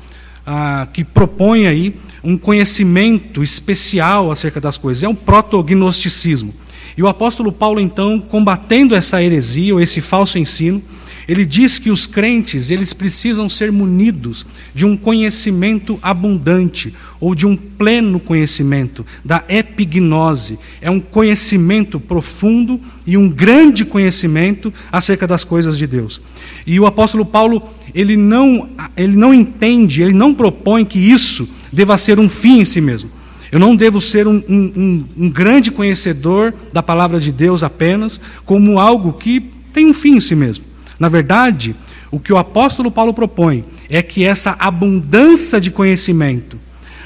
ah, 0.50 0.88
que 0.90 1.04
propõe 1.04 1.66
aí 1.66 1.94
um 2.24 2.38
conhecimento 2.38 3.42
especial 3.42 4.30
acerca 4.30 4.58
das 4.58 4.78
coisas. 4.78 5.02
É 5.02 5.08
um 5.08 5.14
protognosticismo. 5.14 6.54
E 6.96 7.02
o 7.02 7.06
apóstolo 7.06 7.52
Paulo, 7.52 7.78
então, 7.78 8.18
combatendo 8.18 8.94
essa 8.94 9.22
heresia, 9.22 9.74
ou 9.74 9.80
esse 9.80 10.00
falso 10.00 10.38
ensino, 10.38 10.82
ele 11.28 11.44
diz 11.44 11.78
que 11.78 11.90
os 11.90 12.06
crentes, 12.06 12.70
eles 12.70 12.94
precisam 12.94 13.50
ser 13.50 13.70
munidos 13.70 14.47
de 14.75 14.87
um 14.87 14.97
conhecimento 14.97 15.99
abundante, 16.00 16.94
ou 17.20 17.35
de 17.35 17.47
um 17.47 17.54
pleno 17.54 18.18
conhecimento, 18.18 19.04
da 19.23 19.44
epignose. 19.47 20.58
É 20.80 20.90
um 20.90 20.99
conhecimento 20.99 22.00
profundo 22.00 22.80
e 23.06 23.14
um 23.16 23.28
grande 23.28 23.85
conhecimento 23.85 24.73
acerca 24.90 25.26
das 25.26 25.44
coisas 25.44 25.76
de 25.76 25.87
Deus. 25.87 26.18
E 26.66 26.80
o 26.80 26.87
apóstolo 26.87 27.26
Paulo, 27.26 27.62
ele 27.94 28.16
não, 28.16 28.66
ele 28.97 29.14
não 29.14 29.35
entende, 29.35 30.00
ele 30.00 30.14
não 30.14 30.32
propõe 30.32 30.82
que 30.82 30.99
isso 30.99 31.47
deva 31.70 31.99
ser 31.99 32.18
um 32.18 32.28
fim 32.28 32.61
em 32.61 32.64
si 32.64 32.80
mesmo. 32.80 33.11
Eu 33.52 33.58
não 33.58 33.76
devo 33.76 34.00
ser 34.00 34.26
um, 34.26 34.42
um, 34.49 35.04
um, 35.16 35.30
grande 35.30 35.70
conhecedor 35.70 36.54
da 36.73 36.82
palavra 36.82 37.18
de 37.20 37.32
Deus 37.32 37.62
apenas, 37.62 38.20
como 38.44 38.78
algo 38.78 39.14
que 39.14 39.40
tem 39.73 39.87
um 39.87 39.94
fim 39.94 40.16
em 40.16 40.20
si 40.20 40.35
mesmo. 40.35 40.67
Na 40.98 41.08
verdade, 41.08 41.76
o 42.10 42.18
que 42.18 42.32
o 42.32 42.38
apóstolo 42.38 42.90
Paulo 42.90 43.14
propõe 43.14 43.64
é 43.88 44.02
que 44.02 44.24
essa 44.24 44.56
abundância 44.58 45.60
de 45.60 45.70
conhecimento 45.70 46.58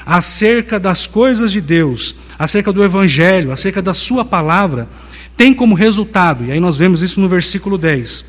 acerca 0.05 0.79
das 0.79 1.05
coisas 1.05 1.51
de 1.51 1.61
Deus, 1.61 2.15
acerca 2.37 2.73
do 2.73 2.83
Evangelho, 2.83 3.51
acerca 3.51 3.81
da 3.81 3.93
Sua 3.93 4.25
palavra, 4.25 4.87
tem 5.37 5.53
como 5.53 5.75
resultado, 5.75 6.45
e 6.45 6.51
aí 6.51 6.59
nós 6.59 6.75
vemos 6.75 7.01
isso 7.01 7.19
no 7.19 7.29
versículo 7.29 7.77
10. 7.77 8.25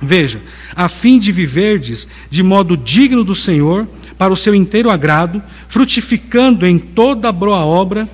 Veja, 0.00 0.40
a 0.74 0.88
fim 0.88 1.18
de 1.18 1.32
viverdes 1.32 2.06
de 2.30 2.42
modo 2.42 2.76
digno 2.76 3.24
do 3.24 3.34
Senhor, 3.34 3.86
para 4.16 4.32
o 4.32 4.36
seu 4.36 4.54
inteiro 4.54 4.90
agrado, 4.90 5.42
frutificando 5.68 6.66
em 6.66 6.78
toda 6.78 7.30
boa 7.30 7.64
obra 7.64 8.08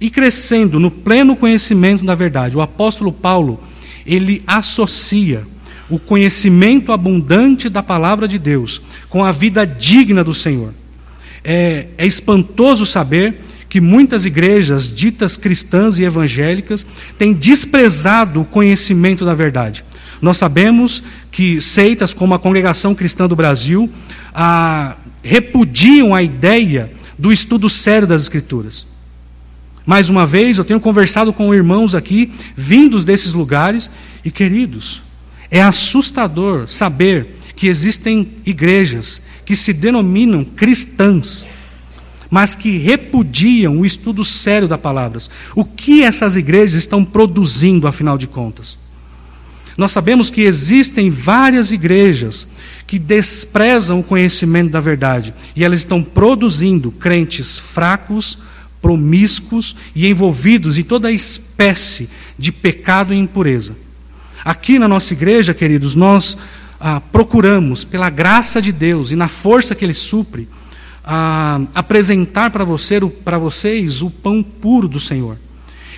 e 0.00 0.10
crescendo 0.10 0.80
no 0.80 0.90
pleno 0.90 1.36
conhecimento 1.36 2.04
da 2.04 2.14
verdade. 2.14 2.56
O 2.56 2.60
apóstolo 2.60 3.12
Paulo, 3.12 3.60
ele 4.04 4.42
associa 4.46 5.46
o 5.88 5.98
conhecimento 5.98 6.92
abundante 6.92 7.68
da 7.68 7.82
palavra 7.82 8.26
de 8.26 8.38
Deus 8.38 8.80
com 9.08 9.24
a 9.24 9.32
vida 9.32 9.66
digna 9.66 10.24
do 10.24 10.34
Senhor. 10.34 10.72
É, 11.42 11.88
é 11.98 12.06
espantoso 12.06 12.86
saber 12.86 13.40
que 13.68 13.80
muitas 13.80 14.24
igrejas 14.24 14.88
ditas 14.88 15.36
cristãs 15.36 15.98
e 15.98 16.04
evangélicas 16.04 16.86
têm 17.18 17.32
desprezado 17.32 18.40
o 18.40 18.44
conhecimento 18.44 19.24
da 19.24 19.34
verdade. 19.34 19.84
Nós 20.22 20.38
sabemos 20.38 21.02
que 21.30 21.60
seitas 21.60 22.14
como 22.14 22.34
a 22.34 22.38
Congregação 22.38 22.94
Cristã 22.94 23.26
do 23.26 23.36
Brasil 23.36 23.90
a, 24.32 24.96
repudiam 25.22 26.14
a 26.14 26.22
ideia 26.22 26.90
do 27.18 27.32
estudo 27.32 27.68
sério 27.68 28.06
das 28.06 28.22
Escrituras. 28.22 28.86
Mais 29.84 30.08
uma 30.08 30.26
vez, 30.26 30.56
eu 30.56 30.64
tenho 30.64 30.80
conversado 30.80 31.32
com 31.32 31.54
irmãos 31.54 31.94
aqui, 31.94 32.32
vindos 32.56 33.04
desses 33.04 33.34
lugares, 33.34 33.90
e 34.24 34.30
queridos, 34.30 35.02
é 35.50 35.62
assustador 35.62 36.68
saber 36.68 37.36
que 37.54 37.66
existem 37.66 38.28
igrejas 38.44 39.22
que 39.44 39.54
se 39.54 39.72
denominam 39.72 40.44
cristãs, 40.44 41.46
mas 42.30 42.54
que 42.54 42.78
repudiam 42.78 43.78
o 43.78 43.86
estudo 43.86 44.24
sério 44.24 44.66
da 44.66 44.78
palavra. 44.78 45.20
O 45.54 45.64
que 45.64 46.02
essas 46.02 46.36
igrejas 46.36 46.74
estão 46.74 47.04
produzindo, 47.04 47.86
afinal 47.86 48.18
de 48.18 48.26
contas? 48.26 48.78
Nós 49.76 49.92
sabemos 49.92 50.30
que 50.30 50.42
existem 50.42 51.10
várias 51.10 51.72
igrejas 51.72 52.46
que 52.86 52.98
desprezam 52.98 54.00
o 54.00 54.04
conhecimento 54.04 54.70
da 54.70 54.80
verdade 54.80 55.34
e 55.54 55.64
elas 55.64 55.80
estão 55.80 56.02
produzindo 56.02 56.92
crentes 56.92 57.58
fracos, 57.58 58.38
promíscuos 58.80 59.74
e 59.94 60.06
envolvidos 60.06 60.78
em 60.78 60.82
toda 60.82 61.10
espécie 61.10 62.08
de 62.38 62.52
pecado 62.52 63.12
e 63.12 63.16
impureza. 63.16 63.83
Aqui 64.44 64.78
na 64.78 64.86
nossa 64.86 65.14
igreja, 65.14 65.54
queridos, 65.54 65.94
nós 65.94 66.36
ah, 66.78 67.00
procuramos, 67.00 67.82
pela 67.82 68.10
graça 68.10 68.60
de 68.60 68.72
Deus 68.72 69.10
e 69.10 69.16
na 69.16 69.26
força 69.26 69.74
que 69.74 69.84
Ele 69.84 69.94
supre, 69.94 70.46
ah, 71.02 71.62
apresentar 71.74 72.50
para 72.50 72.62
você, 72.64 73.00
vocês 73.40 74.02
o 74.02 74.10
pão 74.10 74.42
puro 74.42 74.86
do 74.86 75.00
Senhor. 75.00 75.38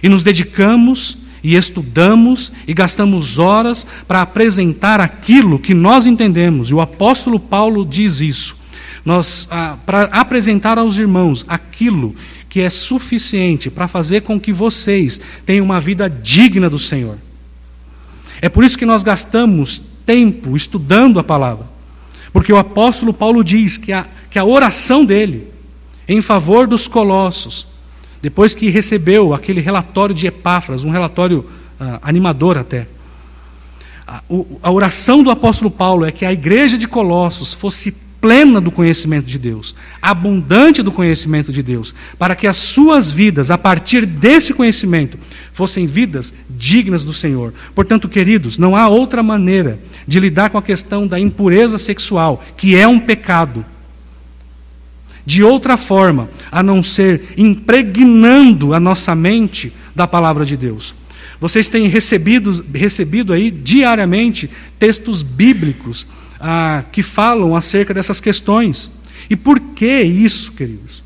E 0.01 0.09
nos 0.09 0.23
dedicamos 0.23 1.19
e 1.43 1.57
estudamos 1.57 2.53
e 2.69 2.75
gastamos 2.75 3.39
horas 3.39 3.85
para 4.07 4.23
apresentar 4.23 5.01
aquilo 5.01 5.59
que 5.59 5.75
nós 5.75 6.07
entendemos. 6.07 6.71
E 6.71 6.75
o 6.75 6.81
apóstolo 6.81 7.41
Paulo 7.41 7.85
diz 7.85 8.21
isso. 8.21 8.57
Nós, 9.05 9.49
ah, 9.51 9.77
para 9.85 10.05
apresentar 10.05 10.79
aos 10.79 10.99
irmãos 10.99 11.45
aquilo 11.49 12.15
que 12.49 12.61
é 12.61 12.71
suficiente 12.71 13.71
para 13.71 13.89
fazer 13.89 14.23
com 14.23 14.39
que 14.39 14.53
vocês 14.53 15.21
tenham 15.45 15.65
uma 15.65 15.81
vida 15.81 16.09
digna 16.09 16.71
do 16.71 16.79
Senhor. 16.79 17.26
É 18.41 18.49
por 18.49 18.65
isso 18.65 18.79
que 18.79 18.87
nós 18.87 19.03
gastamos 19.03 19.81
tempo 20.05 20.57
estudando 20.57 21.19
a 21.19 21.25
palavra. 21.25 21.67
Porque 22.33 22.53
o 22.53 22.59
apóstolo 22.59 23.13
Paulo 23.13 23.43
diz 23.43 23.77
que 23.77 23.93
a, 23.93 24.07
que 24.31 24.39
a 24.39 24.45
oração 24.45 25.05
dele 25.05 25.49
em 26.09 26.23
favor 26.23 26.67
dos 26.67 26.87
colossos, 26.87 27.67
depois 28.23 28.55
que 28.55 28.71
recebeu 28.71 29.35
aquele 29.35 29.61
relatório 29.61 30.15
de 30.15 30.27
Epáfras, 30.27 30.85
um 30.85 30.91
relatório 30.91 31.41
uh, 31.81 31.99
animador 32.03 32.57
até, 32.57 32.87
a, 34.07 34.23
a 34.63 34.71
oração 34.71 35.23
do 35.23 35.31
apóstolo 35.31 35.71
Paulo 35.71 36.05
é 36.05 36.13
que 36.13 36.25
a 36.25 36.33
igreja 36.33 36.79
de 36.79 36.87
Colossos 36.87 37.53
fosse 37.53 37.93
plena 38.21 38.61
do 38.61 38.71
conhecimento 38.71 39.27
de 39.27 39.39
Deus, 39.39 39.75
abundante 40.01 40.83
do 40.83 40.93
conhecimento 40.93 41.53
de 41.53 41.63
Deus, 41.63 41.95
para 42.19 42.35
que 42.35 42.47
as 42.47 42.57
suas 42.57 43.11
vidas, 43.11 43.51
a 43.51 43.59
partir 43.59 44.07
desse 44.07 44.55
conhecimento, 44.55 45.19
fossem 45.57 45.87
vidas 45.87 46.35
dignas 46.51 47.03
do 47.03 47.15
Senhor. 47.15 47.55
Portanto, 47.75 48.11
queridos, 48.11 48.59
não 48.59 48.77
há 48.77 48.89
outra 48.89 49.23
maneira 49.23 49.81
de 50.07 50.21
lidar 50.21 50.51
com 50.51 50.59
a 50.59 50.63
questão 50.63 51.07
da 51.07 51.19
impureza 51.19 51.79
sexual, 51.79 52.45
que 52.59 52.77
é 52.77 52.87
um 52.87 53.01
pecado, 53.01 53.65
de 55.25 55.43
outra 55.43 55.79
forma, 55.79 56.29
a 56.53 56.63
não 56.63 56.83
ser 56.83 57.33
impregnando 57.39 58.75
a 58.75 58.79
nossa 58.79 59.15
mente 59.15 59.73
da 59.95 60.07
palavra 60.07 60.45
de 60.45 60.59
Deus. 60.59 60.95
Vocês 61.41 61.71
têm 61.71 61.89
recebido, 61.89 62.63
recebido 62.75 63.33
aí 63.33 63.51
diariamente 63.51 64.51
textos 64.79 65.23
bíblicos 65.23 66.07
ah, 66.39 66.85
que 66.93 67.03
falam 67.03 67.57
acerca 67.57 67.95
dessas 67.95 68.21
questões. 68.21 68.91
E 69.31 69.35
por 69.35 69.59
que 69.59 70.03
isso, 70.03 70.53
queridos? 70.53 71.03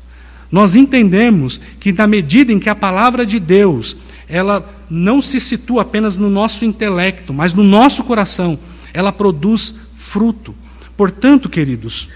Nós 0.51 0.75
entendemos 0.75 1.61
que, 1.79 1.93
na 1.93 2.05
medida 2.05 2.51
em 2.51 2.59
que 2.59 2.69
a 2.69 2.75
palavra 2.75 3.25
de 3.25 3.39
Deus 3.39 3.95
ela 4.31 4.67
não 4.89 5.21
se 5.21 5.41
situa 5.41 5.81
apenas 5.81 6.17
no 6.17 6.29
nosso 6.29 6.63
intelecto, 6.63 7.33
mas 7.33 7.53
no 7.53 7.63
nosso 7.63 8.03
coração. 8.03 8.57
Ela 8.93 9.11
produz 9.11 9.75
fruto. 9.97 10.55
Portanto, 10.95 11.49
queridos, 11.49 12.09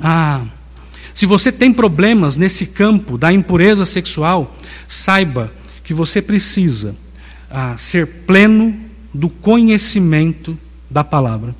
ah, 0.00 0.42
se 1.12 1.26
você 1.26 1.50
tem 1.50 1.72
problemas 1.72 2.36
nesse 2.36 2.66
campo 2.66 3.18
da 3.18 3.32
impureza 3.32 3.84
sexual, 3.84 4.56
saiba 4.86 5.52
que 5.82 5.92
você 5.92 6.22
precisa 6.22 6.94
ah, 7.50 7.74
ser 7.76 8.06
pleno 8.26 8.76
do 9.12 9.28
conhecimento 9.28 10.56
da 10.88 11.02
palavra. 11.02 11.54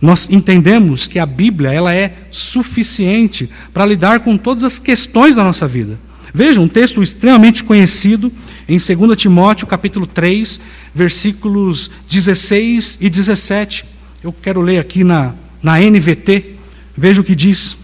Nós 0.00 0.28
entendemos 0.30 1.06
que 1.06 1.18
a 1.18 1.26
Bíblia 1.26 1.72
ela 1.72 1.94
é 1.94 2.14
suficiente 2.30 3.50
para 3.74 3.84
lidar 3.84 4.20
com 4.20 4.38
todas 4.38 4.64
as 4.64 4.78
questões 4.78 5.36
da 5.36 5.44
nossa 5.44 5.68
vida. 5.68 5.98
Veja 6.32 6.60
um 6.60 6.68
texto 6.68 7.02
extremamente 7.02 7.64
conhecido 7.64 8.32
em 8.68 8.76
2 8.76 9.16
Timóteo, 9.16 9.66
capítulo 9.66 10.06
3, 10.06 10.60
versículos 10.94 11.90
16 12.10 12.98
e 13.00 13.08
17. 13.08 13.86
Eu 14.22 14.30
quero 14.30 14.60
ler 14.60 14.78
aqui 14.78 15.02
na, 15.02 15.32
na 15.62 15.80
NVT. 15.80 16.56
Veja 16.94 17.22
o 17.22 17.24
que 17.24 17.34
diz. 17.34 17.78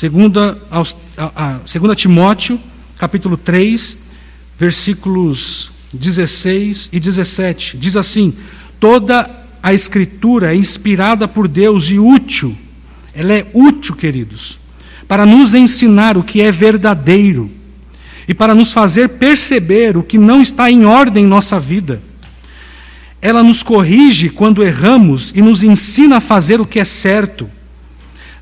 2 0.00 0.56
aos, 0.70 0.96
a, 1.16 1.58
a, 1.58 1.94
Timóteo, 1.94 2.58
capítulo 2.96 3.36
3, 3.36 3.98
versículos 4.58 5.70
16 5.92 6.88
e 6.90 6.98
17. 6.98 7.76
Diz 7.76 7.94
assim: 7.94 8.34
Toda 8.80 9.28
a 9.62 9.74
Escritura 9.74 10.54
é 10.54 10.56
inspirada 10.56 11.28
por 11.28 11.46
Deus 11.46 11.90
e 11.90 11.98
útil. 11.98 12.56
Ela 13.12 13.34
é 13.34 13.46
útil, 13.52 13.94
queridos, 13.94 14.58
para 15.06 15.26
nos 15.26 15.52
ensinar 15.52 16.16
o 16.16 16.24
que 16.24 16.40
é 16.40 16.50
verdadeiro 16.50 17.50
e 18.26 18.34
para 18.34 18.54
nos 18.54 18.72
fazer 18.72 19.08
perceber 19.10 19.96
o 19.96 20.02
que 20.02 20.18
não 20.18 20.40
está 20.40 20.70
em 20.70 20.84
ordem 20.84 21.24
em 21.24 21.28
nossa 21.28 21.58
vida. 21.60 22.00
Ela 23.20 23.42
nos 23.42 23.62
corrige 23.62 24.28
quando 24.28 24.62
erramos 24.62 25.32
e 25.34 25.40
nos 25.40 25.62
ensina 25.62 26.18
a 26.18 26.20
fazer 26.20 26.60
o 26.60 26.66
que 26.66 26.78
é 26.78 26.84
certo. 26.84 27.50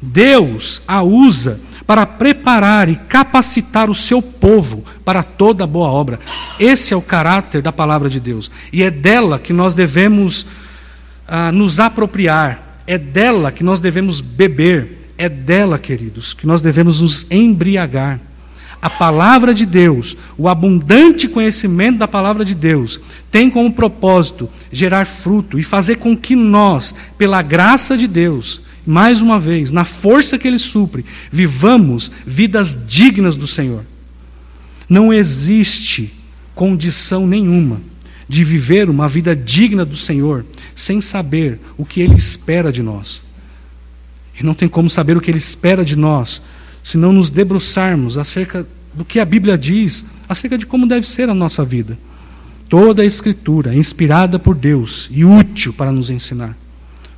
Deus 0.00 0.82
a 0.88 1.02
usa 1.02 1.60
para 1.86 2.06
preparar 2.06 2.88
e 2.88 2.96
capacitar 2.96 3.90
o 3.90 3.94
seu 3.94 4.20
povo 4.20 4.84
para 5.04 5.22
toda 5.22 5.66
boa 5.66 5.88
obra. 5.88 6.18
Esse 6.58 6.94
é 6.94 6.96
o 6.96 7.02
caráter 7.02 7.62
da 7.62 7.72
palavra 7.72 8.08
de 8.08 8.18
Deus. 8.18 8.50
E 8.72 8.82
é 8.82 8.90
dela 8.90 9.38
que 9.38 9.52
nós 9.52 9.74
devemos 9.74 10.46
ah, 11.28 11.52
nos 11.52 11.78
apropriar, 11.78 12.80
é 12.86 12.98
dela 12.98 13.52
que 13.52 13.62
nós 13.62 13.80
devemos 13.80 14.20
beber, 14.20 15.12
é 15.16 15.28
dela, 15.28 15.78
queridos, 15.78 16.34
que 16.34 16.46
nós 16.46 16.60
devemos 16.60 17.00
nos 17.00 17.26
embriagar. 17.30 18.20
A 18.82 18.90
palavra 18.90 19.54
de 19.54 19.64
Deus, 19.64 20.16
o 20.36 20.48
abundante 20.48 21.28
conhecimento 21.28 21.98
da 21.98 22.08
palavra 22.08 22.44
de 22.44 22.52
Deus, 22.52 22.98
tem 23.30 23.48
como 23.48 23.72
propósito 23.72 24.50
gerar 24.72 25.06
fruto 25.06 25.56
e 25.56 25.62
fazer 25.62 25.98
com 25.98 26.16
que 26.16 26.34
nós, 26.34 26.92
pela 27.16 27.40
graça 27.42 27.96
de 27.96 28.08
Deus, 28.08 28.62
mais 28.84 29.22
uma 29.22 29.38
vez, 29.38 29.70
na 29.70 29.84
força 29.84 30.36
que 30.36 30.48
Ele 30.48 30.58
supre, 30.58 31.04
vivamos 31.30 32.10
vidas 32.26 32.86
dignas 32.88 33.36
do 33.36 33.46
Senhor. 33.46 33.84
Não 34.88 35.12
existe 35.12 36.12
condição 36.52 37.24
nenhuma 37.24 37.80
de 38.28 38.42
viver 38.42 38.90
uma 38.90 39.08
vida 39.08 39.36
digna 39.36 39.84
do 39.84 39.96
Senhor 39.96 40.44
sem 40.74 41.00
saber 41.00 41.60
o 41.78 41.84
que 41.84 42.00
Ele 42.00 42.16
espera 42.16 42.72
de 42.72 42.82
nós. 42.82 43.22
E 44.38 44.42
não 44.42 44.54
tem 44.54 44.68
como 44.68 44.90
saber 44.90 45.16
o 45.16 45.20
que 45.20 45.30
Ele 45.30 45.38
espera 45.38 45.84
de 45.84 45.94
nós 45.94 46.42
se 46.82 46.96
não 46.96 47.12
nos 47.12 47.30
debruçarmos 47.30 48.18
acerca 48.18 48.66
do 48.94 49.04
que 49.04 49.20
a 49.20 49.24
Bíblia 49.24 49.56
diz, 49.56 50.04
acerca 50.28 50.58
de 50.58 50.66
como 50.66 50.86
deve 50.86 51.06
ser 51.06 51.28
a 51.28 51.34
nossa 51.34 51.64
vida. 51.64 51.98
Toda 52.68 53.02
a 53.02 53.06
Escritura 53.06 53.74
é 53.74 53.76
inspirada 53.76 54.38
por 54.38 54.54
Deus 54.54 55.08
e 55.10 55.24
útil 55.24 55.72
para 55.72 55.92
nos 55.92 56.10
ensinar. 56.10 56.56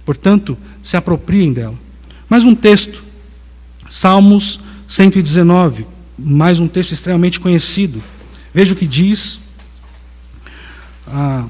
Portanto, 0.05 0.59
se 0.83 0.97
apropriem 0.97 1.53
dela. 1.53 1.75
Mais 2.29 2.45
um 2.45 2.55
texto, 2.55 3.03
Salmos 3.89 4.61
119, 4.89 5.87
mais 6.19 6.59
um 6.59 6.69
texto 6.69 6.93
extremamente 6.93 7.41
conhecido. 7.41 8.03
Veja 8.53 8.75
o 8.75 8.77
que 8.77 8.87
diz 8.87 9.39
ah, 11.07 11.47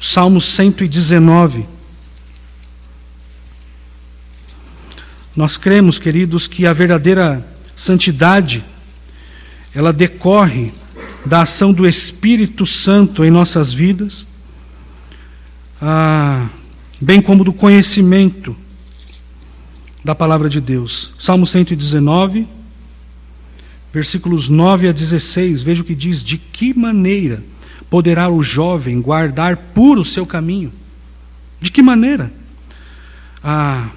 Salmos 0.00 0.44
119. 0.46 1.66
Nós 5.38 5.56
cremos, 5.56 6.00
queridos, 6.00 6.48
que 6.48 6.66
a 6.66 6.72
verdadeira 6.72 7.46
santidade 7.76 8.64
ela 9.72 9.92
decorre 9.92 10.72
da 11.24 11.42
ação 11.42 11.72
do 11.72 11.86
Espírito 11.86 12.66
Santo 12.66 13.24
em 13.24 13.30
nossas 13.30 13.72
vidas. 13.72 14.26
Ah, 15.80 16.48
bem 17.00 17.22
como 17.22 17.44
do 17.44 17.52
conhecimento 17.52 18.56
da 20.02 20.12
palavra 20.12 20.48
de 20.48 20.60
Deus. 20.60 21.12
Salmo 21.20 21.46
119, 21.46 22.44
versículos 23.94 24.48
9 24.48 24.88
a 24.88 24.92
16, 24.92 25.62
veja 25.62 25.82
o 25.82 25.84
que 25.84 25.94
diz: 25.94 26.20
De 26.20 26.36
que 26.36 26.74
maneira 26.74 27.44
poderá 27.88 28.28
o 28.28 28.42
jovem 28.42 29.00
guardar 29.00 29.56
puro 29.56 30.00
o 30.00 30.04
seu 30.04 30.26
caminho? 30.26 30.72
De 31.60 31.70
que 31.70 31.80
maneira? 31.80 32.32
Ah, 33.40 33.90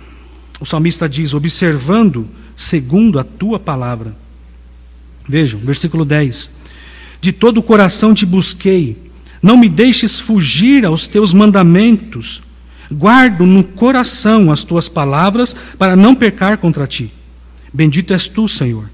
o 0.61 0.65
salmista 0.65 1.09
diz: 1.09 1.33
observando 1.33 2.27
segundo 2.55 3.19
a 3.19 3.23
tua 3.23 3.59
palavra. 3.59 4.15
Vejam, 5.27 5.59
versículo 5.59 6.05
10: 6.05 6.49
De 7.19 7.31
todo 7.31 7.57
o 7.57 7.63
coração 7.63 8.13
te 8.13 8.25
busquei, 8.25 8.95
não 9.41 9.57
me 9.57 9.67
deixes 9.67 10.19
fugir 10.19 10.85
aos 10.85 11.07
teus 11.07 11.33
mandamentos. 11.33 12.43
Guardo 12.91 13.45
no 13.45 13.63
coração 13.63 14.51
as 14.51 14.63
tuas 14.63 14.87
palavras 14.87 15.55
para 15.77 15.95
não 15.95 16.13
pecar 16.13 16.57
contra 16.57 16.85
ti. 16.85 17.11
Bendito 17.73 18.13
és 18.13 18.27
tu, 18.27 18.47
Senhor. 18.47 18.89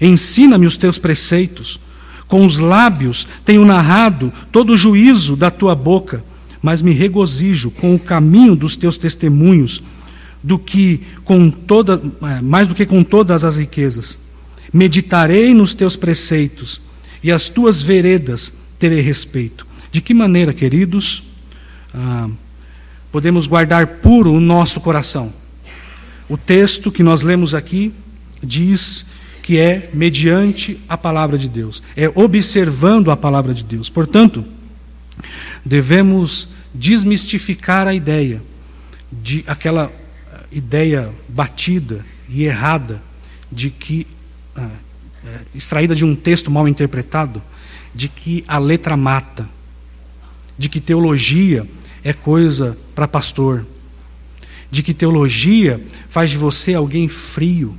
Ensina-me 0.00 0.66
os 0.66 0.76
teus 0.76 0.98
preceitos. 0.98 1.80
Com 2.26 2.44
os 2.44 2.58
lábios 2.58 3.26
tenho 3.44 3.64
narrado 3.64 4.32
todo 4.52 4.74
o 4.74 4.76
juízo 4.76 5.36
da 5.36 5.50
tua 5.50 5.74
boca, 5.74 6.22
mas 6.60 6.82
me 6.82 6.90
regozijo 6.90 7.70
com 7.70 7.94
o 7.94 7.98
caminho 7.98 8.56
dos 8.56 8.76
teus 8.76 8.98
testemunhos, 8.98 9.82
do 10.42 10.58
que 10.58 11.02
com 11.24 11.50
toda, 11.50 12.00
é, 12.22 12.40
mais 12.40 12.68
do 12.68 12.74
que 12.74 12.86
com 12.86 13.02
todas 13.02 13.44
as 13.44 13.56
riquezas. 13.56 14.18
Meditarei 14.72 15.54
nos 15.54 15.74
teus 15.74 15.96
preceitos 15.96 16.80
e 17.22 17.32
as 17.32 17.48
tuas 17.48 17.82
veredas 17.82 18.52
terei 18.78 19.00
respeito. 19.00 19.66
De 19.90 20.00
que 20.00 20.12
maneira, 20.14 20.52
queridos? 20.52 21.24
Ah, 21.94 22.28
podemos 23.10 23.46
guardar 23.46 23.86
puro 23.86 24.32
o 24.32 24.40
nosso 24.40 24.80
coração. 24.80 25.32
O 26.28 26.36
texto 26.36 26.92
que 26.92 27.02
nós 27.02 27.22
lemos 27.22 27.54
aqui 27.54 27.92
diz 28.42 29.06
que 29.42 29.58
é 29.58 29.88
mediante 29.94 30.78
a 30.86 30.98
palavra 30.98 31.38
de 31.38 31.48
Deus, 31.48 31.82
é 31.96 32.06
observando 32.14 33.10
a 33.10 33.16
palavra 33.16 33.54
de 33.54 33.64
Deus. 33.64 33.88
Portanto, 33.88 34.44
devemos 35.64 36.48
desmistificar 36.74 37.88
a 37.88 37.94
ideia 37.94 38.42
de 39.10 39.42
aquela 39.46 39.90
ideia 40.50 41.12
batida 41.28 42.04
e 42.28 42.44
errada 42.44 43.02
de 43.50 43.70
que 43.70 44.06
ah, 44.56 44.68
é, 45.24 45.40
extraída 45.54 45.94
de 45.94 46.04
um 46.04 46.14
texto 46.14 46.50
mal 46.50 46.68
interpretado, 46.68 47.42
de 47.94 48.08
que 48.08 48.44
a 48.46 48.58
letra 48.58 48.96
mata, 48.96 49.48
de 50.56 50.68
que 50.68 50.80
teologia 50.80 51.68
é 52.02 52.12
coisa 52.12 52.76
para 52.94 53.08
pastor, 53.08 53.66
de 54.70 54.82
que 54.82 54.92
teologia 54.92 55.82
faz 56.10 56.30
de 56.30 56.38
você 56.38 56.74
alguém 56.74 57.08
frio, 57.08 57.76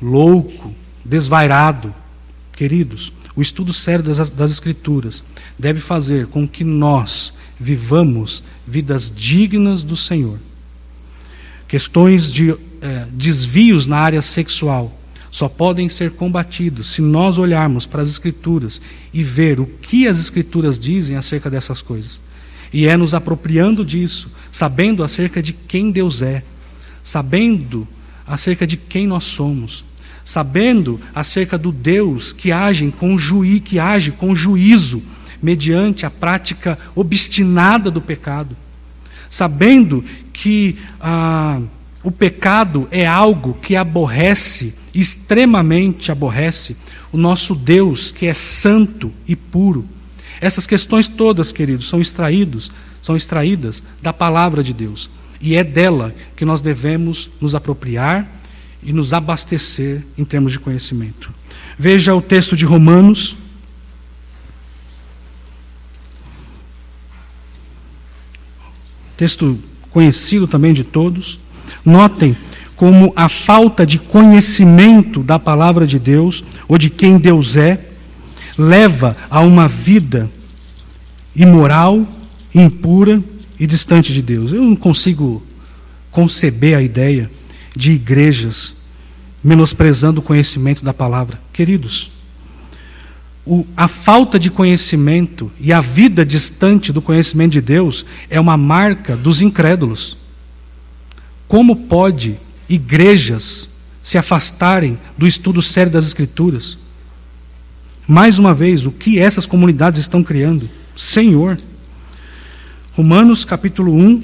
louco, 0.00 0.74
desvairado. 1.04 1.94
Queridos, 2.52 3.12
o 3.34 3.42
estudo 3.42 3.72
sério 3.72 4.04
das, 4.04 4.30
das 4.30 4.50
Escrituras 4.50 5.22
deve 5.58 5.80
fazer 5.80 6.26
com 6.26 6.46
que 6.46 6.64
nós 6.64 7.32
vivamos 7.58 8.42
vidas 8.66 9.12
dignas 9.14 9.82
do 9.82 9.96
Senhor. 9.96 10.38
Questões 11.72 12.30
de 12.30 12.50
é, 12.82 13.06
desvios 13.10 13.86
na 13.86 13.96
área 13.96 14.20
sexual 14.20 14.92
só 15.30 15.48
podem 15.48 15.88
ser 15.88 16.10
combatidos 16.10 16.88
se 16.88 17.00
nós 17.00 17.38
olharmos 17.38 17.86
para 17.86 18.02
as 18.02 18.10
Escrituras 18.10 18.78
e 19.10 19.22
ver 19.22 19.58
o 19.58 19.64
que 19.64 20.06
as 20.06 20.20
Escrituras 20.20 20.78
dizem 20.78 21.16
acerca 21.16 21.48
dessas 21.48 21.80
coisas. 21.80 22.20
E 22.74 22.86
é 22.86 22.94
nos 22.94 23.14
apropriando 23.14 23.86
disso, 23.86 24.30
sabendo 24.50 25.02
acerca 25.02 25.42
de 25.42 25.54
quem 25.54 25.90
Deus 25.90 26.20
é, 26.20 26.42
sabendo 27.02 27.88
acerca 28.26 28.66
de 28.66 28.76
quem 28.76 29.06
nós 29.06 29.24
somos, 29.24 29.82
sabendo 30.22 31.00
acerca 31.14 31.56
do 31.56 31.72
Deus 31.72 32.34
que 32.34 32.52
age 32.52 32.92
com, 32.98 33.18
juí, 33.18 33.60
que 33.60 33.78
age 33.78 34.10
com 34.10 34.36
juízo 34.36 35.02
mediante 35.40 36.04
a 36.04 36.10
prática 36.10 36.78
obstinada 36.94 37.90
do 37.90 38.02
pecado, 38.02 38.54
sabendo 39.30 40.04
que 40.32 40.78
ah, 41.00 41.60
o 42.02 42.10
pecado 42.10 42.88
é 42.90 43.06
algo 43.06 43.54
que 43.54 43.76
aborrece, 43.76 44.74
extremamente 44.94 46.10
aborrece, 46.10 46.76
o 47.12 47.16
nosso 47.16 47.54
Deus 47.54 48.10
que 48.12 48.26
é 48.26 48.34
santo 48.34 49.12
e 49.26 49.36
puro 49.36 49.88
essas 50.42 50.66
questões 50.66 51.06
todas, 51.06 51.52
queridos, 51.52 51.88
são 51.88 52.00
extraídos, 52.00 52.72
são 53.00 53.16
extraídas 53.16 53.80
da 54.02 54.12
palavra 54.12 54.60
de 54.60 54.72
Deus. 54.72 55.08
E 55.40 55.54
é 55.54 55.62
dela 55.62 56.12
que 56.36 56.44
nós 56.44 56.60
devemos 56.60 57.30
nos 57.40 57.54
apropriar 57.54 58.28
e 58.82 58.92
nos 58.92 59.12
abastecer 59.12 60.02
em 60.18 60.24
termos 60.24 60.50
de 60.50 60.58
conhecimento. 60.58 61.32
Veja 61.78 62.12
o 62.12 62.20
texto 62.20 62.56
de 62.56 62.64
Romanos. 62.64 63.36
Texto 69.16 69.62
conhecido 69.92 70.46
também 70.46 70.72
de 70.72 70.84
todos. 70.84 71.38
Notem 71.84 72.36
como 72.76 73.12
a 73.14 73.28
falta 73.28 73.86
de 73.86 73.98
conhecimento 73.98 75.22
da 75.22 75.38
palavra 75.38 75.86
de 75.86 75.98
Deus 75.98 76.44
ou 76.66 76.78
de 76.78 76.90
quem 76.90 77.18
Deus 77.18 77.56
é 77.56 77.88
leva 78.58 79.16
a 79.30 79.40
uma 79.40 79.68
vida 79.68 80.30
imoral, 81.34 82.06
impura 82.54 83.22
e 83.58 83.66
distante 83.66 84.12
de 84.12 84.20
Deus. 84.20 84.52
Eu 84.52 84.62
não 84.62 84.76
consigo 84.76 85.42
conceber 86.10 86.76
a 86.76 86.82
ideia 86.82 87.30
de 87.74 87.92
igrejas 87.92 88.76
menosprezando 89.42 90.20
o 90.20 90.22
conhecimento 90.22 90.84
da 90.84 90.94
palavra. 90.94 91.40
Queridos, 91.52 92.11
o, 93.44 93.66
a 93.76 93.88
falta 93.88 94.38
de 94.38 94.50
conhecimento 94.50 95.50
e 95.58 95.72
a 95.72 95.80
vida 95.80 96.24
distante 96.24 96.92
do 96.92 97.02
conhecimento 97.02 97.52
de 97.52 97.60
Deus 97.60 98.06
é 98.30 98.38
uma 98.38 98.56
marca 98.56 99.16
dos 99.16 99.40
incrédulos. 99.40 100.16
Como 101.48 101.74
pode 101.74 102.38
igrejas 102.68 103.68
se 104.02 104.16
afastarem 104.16 104.98
do 105.18 105.26
estudo 105.26 105.60
sério 105.60 105.92
das 105.92 106.06
Escrituras? 106.06 106.78
Mais 108.06 108.38
uma 108.38 108.54
vez, 108.54 108.86
o 108.86 108.92
que 108.92 109.18
essas 109.18 109.44
comunidades 109.44 110.00
estão 110.00 110.22
criando? 110.22 110.70
Senhor. 110.96 111.58
Romanos 112.94 113.44
capítulo 113.44 113.92
1, 113.94 114.22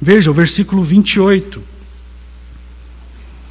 veja 0.00 0.30
o 0.30 0.34
versículo 0.34 0.84
28. 0.84 1.62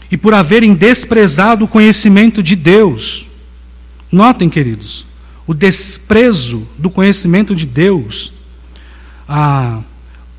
E 0.09 0.17
por 0.17 0.33
haverem 0.33 0.73
desprezado 0.73 1.65
o 1.65 1.67
conhecimento 1.67 2.43
de 2.43 2.55
Deus, 2.55 3.25
Notem, 4.11 4.49
queridos, 4.49 5.05
o 5.47 5.53
desprezo 5.53 6.67
do 6.77 6.89
conhecimento 6.89 7.55
de 7.55 7.65
Deus 7.65 8.33
ah, 9.27 9.79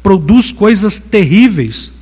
produz 0.02 0.52
coisas 0.52 0.98
terríveis. 0.98 1.92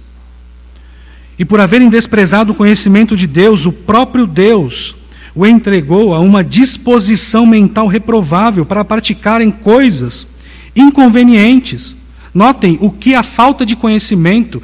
E 1.38 1.44
por 1.44 1.60
haverem 1.60 1.88
desprezado 1.88 2.52
o 2.52 2.54
conhecimento 2.54 3.16
de 3.16 3.26
Deus, 3.26 3.66
o 3.66 3.72
próprio 3.72 4.26
Deus 4.26 4.96
o 5.34 5.46
entregou 5.46 6.12
a 6.12 6.18
uma 6.18 6.42
disposição 6.42 7.46
mental 7.46 7.86
reprovável 7.86 8.66
para 8.66 8.84
praticarem 8.84 9.50
coisas 9.50 10.26
inconvenientes. 10.74 11.94
Notem 12.34 12.78
o 12.80 12.90
que 12.90 13.14
a 13.14 13.22
falta 13.22 13.64
de 13.64 13.76
conhecimento 13.76 14.62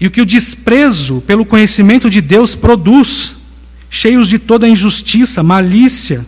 e 0.00 0.06
o 0.06 0.10
que 0.10 0.22
o 0.22 0.26
desprezo 0.26 1.22
pelo 1.26 1.44
conhecimento 1.44 2.08
de 2.08 2.20
Deus 2.20 2.54
produz 2.54 3.34
cheios 3.94 4.28
de 4.28 4.40
toda 4.40 4.68
injustiça, 4.68 5.40
malícia, 5.40 6.26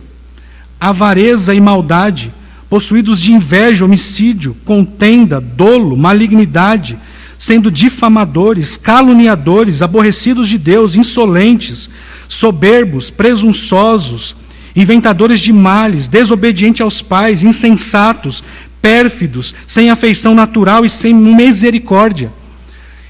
avareza 0.79 1.53
e 1.53 1.59
maldade, 1.59 2.33
possuídos 2.69 3.19
de 3.19 3.33
inveja, 3.33 3.83
homicídio, 3.83 4.55
contenda, 4.63 5.41
dolo, 5.41 5.97
malignidade, 5.97 6.97
sendo 7.37 7.69
difamadores, 7.69 8.77
caluniadores, 8.77 9.81
aborrecidos 9.81 10.47
de 10.47 10.57
Deus, 10.57 10.95
insolentes, 10.95 11.89
soberbos, 12.29 13.09
presunçosos, 13.09 14.33
inventadores 14.73 15.41
de 15.41 15.51
males, 15.51 16.07
desobedientes 16.07 16.79
aos 16.79 17.01
pais, 17.01 17.43
insensatos, 17.43 18.45
pérfidos, 18.81 19.53
sem 19.67 19.89
afeição 19.89 20.33
natural 20.33 20.85
e 20.85 20.89
sem 20.89 21.13
misericórdia 21.13 22.31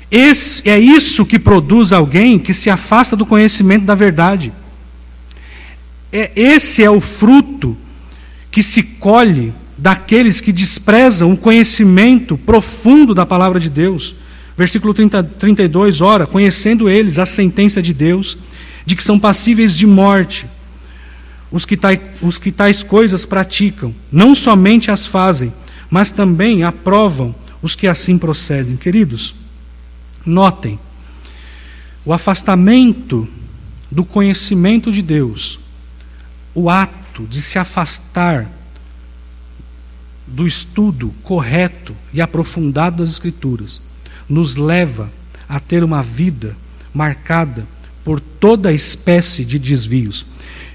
esse, 0.09 0.67
é 0.67 0.79
isso 0.79 1.25
que 1.25 1.37
produz 1.37 1.91
alguém 1.91 2.39
que 2.39 2.53
se 2.53 2.69
afasta 2.69 3.15
do 3.15 3.25
conhecimento 3.25 3.85
da 3.85 3.95
verdade. 3.95 4.53
É, 6.11 6.31
esse 6.35 6.81
é 6.83 6.89
o 6.89 7.01
fruto 7.01 7.75
que 8.49 8.63
se 8.63 8.81
colhe 8.81 9.53
daqueles 9.77 10.39
que 10.41 10.51
desprezam 10.51 11.31
o 11.31 11.37
conhecimento 11.37 12.37
profundo 12.37 13.13
da 13.13 13.25
palavra 13.25 13.59
de 13.59 13.69
Deus. 13.69 14.15
Versículo 14.57 14.93
30, 14.93 15.23
32, 15.23 16.01
ora, 16.01 16.25
conhecendo 16.25 16.89
eles 16.89 17.19
a 17.19 17.25
sentença 17.25 17.81
de 17.81 17.93
Deus, 17.93 18.37
de 18.85 18.95
que 18.95 19.03
são 19.03 19.19
passíveis 19.19 19.77
de 19.77 19.85
morte, 19.85 20.47
os 21.51 21.65
que, 21.65 21.77
tais, 21.77 21.99
os 22.21 22.37
que 22.37 22.51
tais 22.51 22.81
coisas 22.81 23.25
praticam, 23.25 23.93
não 24.11 24.33
somente 24.33 24.89
as 24.89 25.05
fazem, 25.05 25.53
mas 25.89 26.11
também 26.11 26.63
aprovam 26.63 27.35
os 27.61 27.75
que 27.75 27.87
assim 27.87 28.17
procedem. 28.17 28.75
Queridos, 28.75 29.35
Notem, 30.27 30.77
o 32.03 32.11
afastamento 32.11 33.27
do 33.89 34.03
conhecimento 34.03 34.91
de 34.91 35.01
Deus, 35.01 35.57
o 36.53 36.69
ato 36.69 37.23
de 37.23 37.41
se 37.41 37.57
afastar 37.57 38.45
do 40.27 40.45
estudo 40.45 41.13
correto 41.23 41.95
e 42.13 42.21
aprofundado 42.21 42.97
das 42.97 43.11
Escrituras, 43.11 43.81
nos 44.27 44.57
leva 44.57 45.09
a 45.47 45.61
ter 45.61 45.81
uma 45.81 46.03
vida 46.03 46.57
marcada 46.93 47.65
por 48.03 48.19
toda 48.19 48.73
espécie 48.73 49.45
de 49.45 49.57
desvios. 49.57 50.25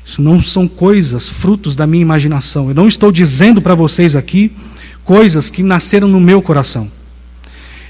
Isso 0.04 0.22
não 0.22 0.40
são 0.40 0.66
coisas 0.66 1.28
frutos 1.28 1.76
da 1.76 1.86
minha 1.86 2.02
imaginação. 2.02 2.68
Eu 2.68 2.74
não 2.74 2.88
estou 2.88 3.12
dizendo 3.12 3.60
para 3.60 3.74
vocês 3.74 4.16
aqui 4.16 4.50
coisas 5.04 5.50
que 5.50 5.62
nasceram 5.62 6.08
no 6.08 6.20
meu 6.20 6.40
coração. 6.40 6.90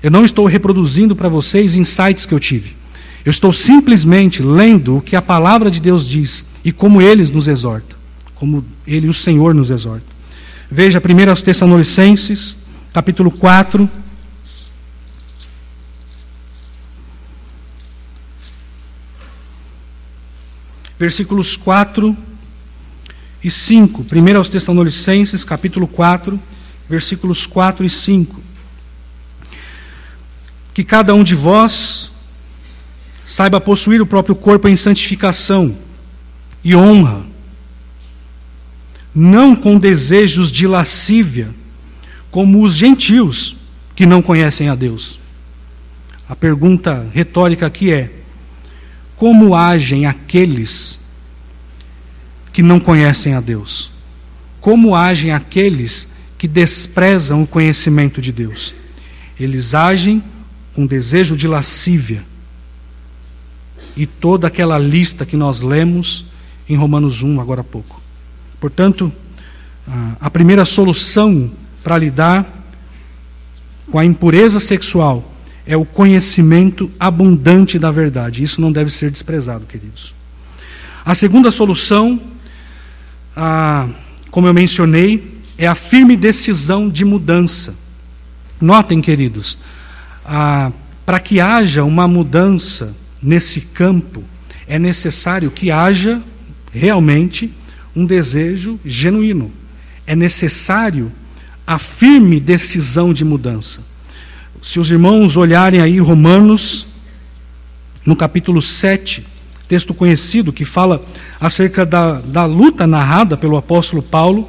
Eu 0.02 0.10
não 0.10 0.24
estou 0.24 0.46
reproduzindo 0.46 1.14
para 1.14 1.28
vocês 1.28 1.76
insights 1.76 2.26
que 2.26 2.34
eu 2.34 2.40
tive. 2.40 2.74
Eu 3.24 3.30
estou 3.30 3.52
simplesmente 3.52 4.42
lendo 4.42 4.96
o 4.96 5.00
que 5.00 5.14
a 5.14 5.22
palavra 5.22 5.70
de 5.70 5.80
Deus 5.80 6.08
diz 6.08 6.44
e 6.64 6.72
como 6.72 7.00
ele 7.00 7.24
nos 7.30 7.46
exorta, 7.46 7.94
como 8.34 8.64
ele, 8.84 9.08
o 9.08 9.14
Senhor, 9.14 9.54
nos 9.54 9.70
exorta. 9.70 10.06
Veja 10.68 11.00
1 11.00 11.30
aos 11.30 11.42
Tessalonicenses, 11.42 12.56
capítulo 12.92 13.30
4. 13.30 13.88
Versículos 20.98 21.56
4 21.56 22.16
e 23.42 23.50
5. 23.50 24.04
1 24.12 24.36
aos 24.36 24.48
Tessalonicenses, 24.48 25.44
capítulo 25.44 25.86
4, 25.86 26.40
versículos 26.88 27.46
4 27.46 27.84
e 27.86 27.90
5 27.90 28.41
que 30.82 30.86
cada 30.86 31.14
um 31.14 31.22
de 31.22 31.36
vós 31.36 32.10
saiba 33.24 33.60
possuir 33.60 34.02
o 34.02 34.06
próprio 34.06 34.34
corpo 34.34 34.66
em 34.66 34.76
santificação 34.76 35.76
e 36.64 36.74
honra, 36.74 37.24
não 39.14 39.54
com 39.54 39.78
desejos 39.78 40.50
de 40.50 40.66
lascívia, 40.66 41.50
como 42.32 42.64
os 42.64 42.74
gentios 42.74 43.54
que 43.94 44.04
não 44.04 44.20
conhecem 44.20 44.68
a 44.68 44.74
Deus. 44.74 45.20
A 46.28 46.34
pergunta 46.34 47.06
retórica 47.14 47.64
aqui 47.64 47.92
é: 47.92 48.10
como 49.14 49.54
agem 49.54 50.04
aqueles 50.04 50.98
que 52.52 52.60
não 52.60 52.80
conhecem 52.80 53.34
a 53.34 53.40
Deus? 53.40 53.92
Como 54.60 54.96
agem 54.96 55.30
aqueles 55.30 56.08
que 56.36 56.48
desprezam 56.48 57.44
o 57.44 57.46
conhecimento 57.46 58.20
de 58.20 58.32
Deus? 58.32 58.74
Eles 59.38 59.76
agem 59.76 60.24
com 60.74 60.86
desejo 60.86 61.36
de 61.36 61.46
lascívia. 61.46 62.24
E 63.96 64.06
toda 64.06 64.46
aquela 64.46 64.78
lista 64.78 65.26
que 65.26 65.36
nós 65.36 65.60
lemos 65.60 66.24
em 66.68 66.76
Romanos 66.76 67.22
1 67.22 67.40
agora 67.40 67.60
há 67.60 67.64
pouco. 67.64 68.00
Portanto, 68.58 69.12
a 70.20 70.30
primeira 70.30 70.64
solução 70.64 71.50
para 71.82 71.98
lidar 71.98 72.46
com 73.90 73.98
a 73.98 74.04
impureza 74.04 74.60
sexual 74.60 75.30
é 75.66 75.76
o 75.76 75.84
conhecimento 75.84 76.90
abundante 76.98 77.78
da 77.78 77.90
verdade. 77.90 78.42
Isso 78.42 78.60
não 78.60 78.72
deve 78.72 78.90
ser 78.90 79.10
desprezado, 79.10 79.66
queridos. 79.66 80.14
A 81.04 81.14
segunda 81.14 81.50
solução, 81.50 82.20
como 84.30 84.46
eu 84.46 84.54
mencionei, 84.54 85.42
é 85.58 85.66
a 85.66 85.74
firme 85.74 86.16
decisão 86.16 86.88
de 86.88 87.04
mudança. 87.04 87.74
Notem, 88.60 89.02
queridos, 89.02 89.58
para 90.24 91.20
que 91.20 91.40
haja 91.40 91.84
uma 91.84 92.06
mudança 92.06 92.94
nesse 93.22 93.60
campo, 93.60 94.22
é 94.66 94.78
necessário 94.78 95.50
que 95.50 95.70
haja 95.70 96.22
realmente 96.72 97.52
um 97.94 98.06
desejo 98.06 98.80
genuíno. 98.84 99.52
É 100.06 100.16
necessário 100.16 101.12
a 101.66 101.78
firme 101.78 102.40
decisão 102.40 103.12
de 103.12 103.24
mudança. 103.24 103.80
Se 104.62 104.80
os 104.80 104.90
irmãos 104.90 105.36
olharem 105.36 105.80
aí 105.80 105.98
Romanos, 105.98 106.86
no 108.04 108.16
capítulo 108.16 108.62
7, 108.62 109.26
texto 109.68 109.94
conhecido 109.94 110.52
que 110.52 110.64
fala 110.64 111.04
acerca 111.40 111.86
da, 111.86 112.20
da 112.20 112.44
luta 112.44 112.86
narrada 112.86 113.36
pelo 113.36 113.56
apóstolo 113.56 114.02
Paulo, 114.02 114.48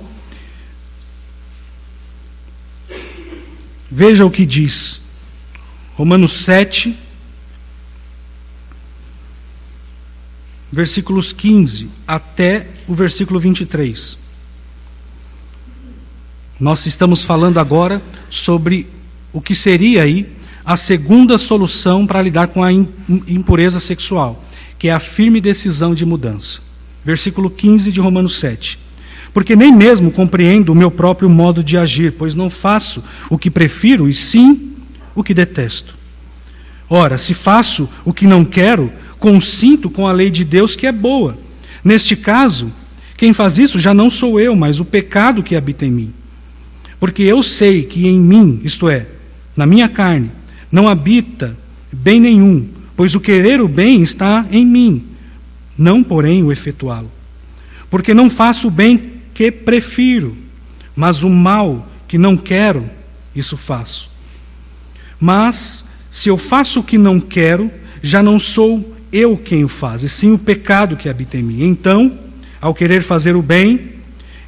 veja 3.90 4.26
o 4.26 4.32
que 4.32 4.46
diz. 4.46 5.03
Romanos 5.96 6.44
7, 6.44 6.98
versículos 10.72 11.32
15 11.32 11.88
até 12.08 12.68
o 12.88 12.96
versículo 12.96 13.40
23. 13.40 14.18
Nós 16.60 16.88
estamos 16.88 17.22
falando 17.24 17.60
agora 17.60 18.02
sobre 18.28 18.88
o 19.32 19.40
que 19.40 19.54
seria 19.54 20.02
aí 20.02 20.28
a 20.66 20.76
segunda 20.78 21.38
solução 21.38 22.08
para 22.08 22.22
lidar 22.22 22.48
com 22.48 22.64
a 22.64 22.72
impureza 22.72 23.80
sexual, 23.80 24.44
que 24.80 24.88
é 24.88 24.94
a 24.94 25.00
firme 25.00 25.40
decisão 25.40 25.94
de 25.94 26.06
mudança. 26.06 26.62
Versículo 27.06 27.52
15 27.52 27.92
de 27.92 28.00
Romanos 28.00 28.40
7. 28.40 28.80
Porque 29.32 29.56
nem 29.56 29.72
mesmo 29.72 30.12
compreendo 30.12 30.72
o 30.72 30.76
meu 30.76 30.90
próprio 30.90 31.30
modo 31.30 31.64
de 31.64 31.78
agir, 31.78 32.14
pois 32.14 32.34
não 32.34 32.50
faço 32.50 33.04
o 33.30 33.38
que 33.38 33.52
prefiro, 33.52 34.10
e 34.10 34.14
sim 34.16 34.73
o 35.16 35.24
que 35.24 35.34
detesto. 35.34 35.96
Ora, 36.90 37.18
se 37.18 37.34
faço 37.34 37.90
o 38.06 38.14
que 38.14 38.28
não 38.28 38.44
quero, 38.46 38.92
consinto 39.20 39.90
com 39.90 40.08
a 40.08 40.12
lei 40.12 40.30
de 40.30 40.44
Deus 40.44 40.76
que 40.76 40.86
é 40.86 40.92
boa. 40.92 41.38
Neste 41.84 42.16
caso, 42.16 42.72
quem 43.18 43.34
faz 43.34 43.58
isso 43.58 43.80
já 43.80 43.94
não 43.94 44.10
sou 44.10 44.40
eu, 44.40 44.56
mas 44.56 44.80
o 44.80 44.86
pecado 44.86 45.44
que 45.44 45.56
habita 45.56 45.86
em 45.86 45.92
mim. 45.92 46.14
Porque 47.00 47.24
eu 47.24 47.42
sei 47.44 47.84
que 47.84 48.08
em 48.08 48.20
mim, 48.20 48.62
isto 48.64 48.88
é, 48.90 49.08
na 49.56 49.66
minha 49.66 49.90
carne, 49.90 50.32
não 50.72 50.88
habita 50.88 51.58
bem 51.92 52.20
nenhum, 52.20 52.68
pois 52.96 53.16
o 53.16 53.20
querer 53.20 53.62
o 53.62 53.68
bem 53.68 54.02
está 54.02 54.46
em 54.52 54.66
mim, 54.66 55.04
não, 55.78 56.04
porém, 56.04 56.44
o 56.44 56.52
efetuá-lo. 56.52 57.12
Porque 57.90 58.14
não 58.14 58.30
faço 58.30 58.68
o 58.68 58.72
bem 58.72 59.12
que 59.34 59.52
prefiro, 59.52 60.38
mas 60.96 61.24
o 61.24 61.30
mal 61.30 61.88
que 62.08 62.18
não 62.18 62.38
quero, 62.38 62.90
isso 63.36 63.58
faço. 63.58 64.13
Mas, 65.20 65.86
se 66.12 66.30
eu 66.30 66.38
faço 66.38 66.80
o 66.80 66.84
que 66.84 66.98
não 66.98 67.20
quero, 67.20 67.72
já 68.02 68.22
não 68.22 68.40
sou 68.40 68.96
eu 69.12 69.38
quem 69.38 69.64
o 69.64 69.68
faz, 69.68 70.04
e 70.04 70.10
sim 70.10 70.34
o 70.34 70.38
pecado 70.40 70.98
que 70.98 71.08
habita 71.08 71.38
em 71.38 71.44
mim. 71.44 71.64
Então, 71.64 72.12
ao 72.60 72.74
querer 72.74 73.04
fazer 73.04 73.36
o 73.36 73.42
bem, 73.42 73.94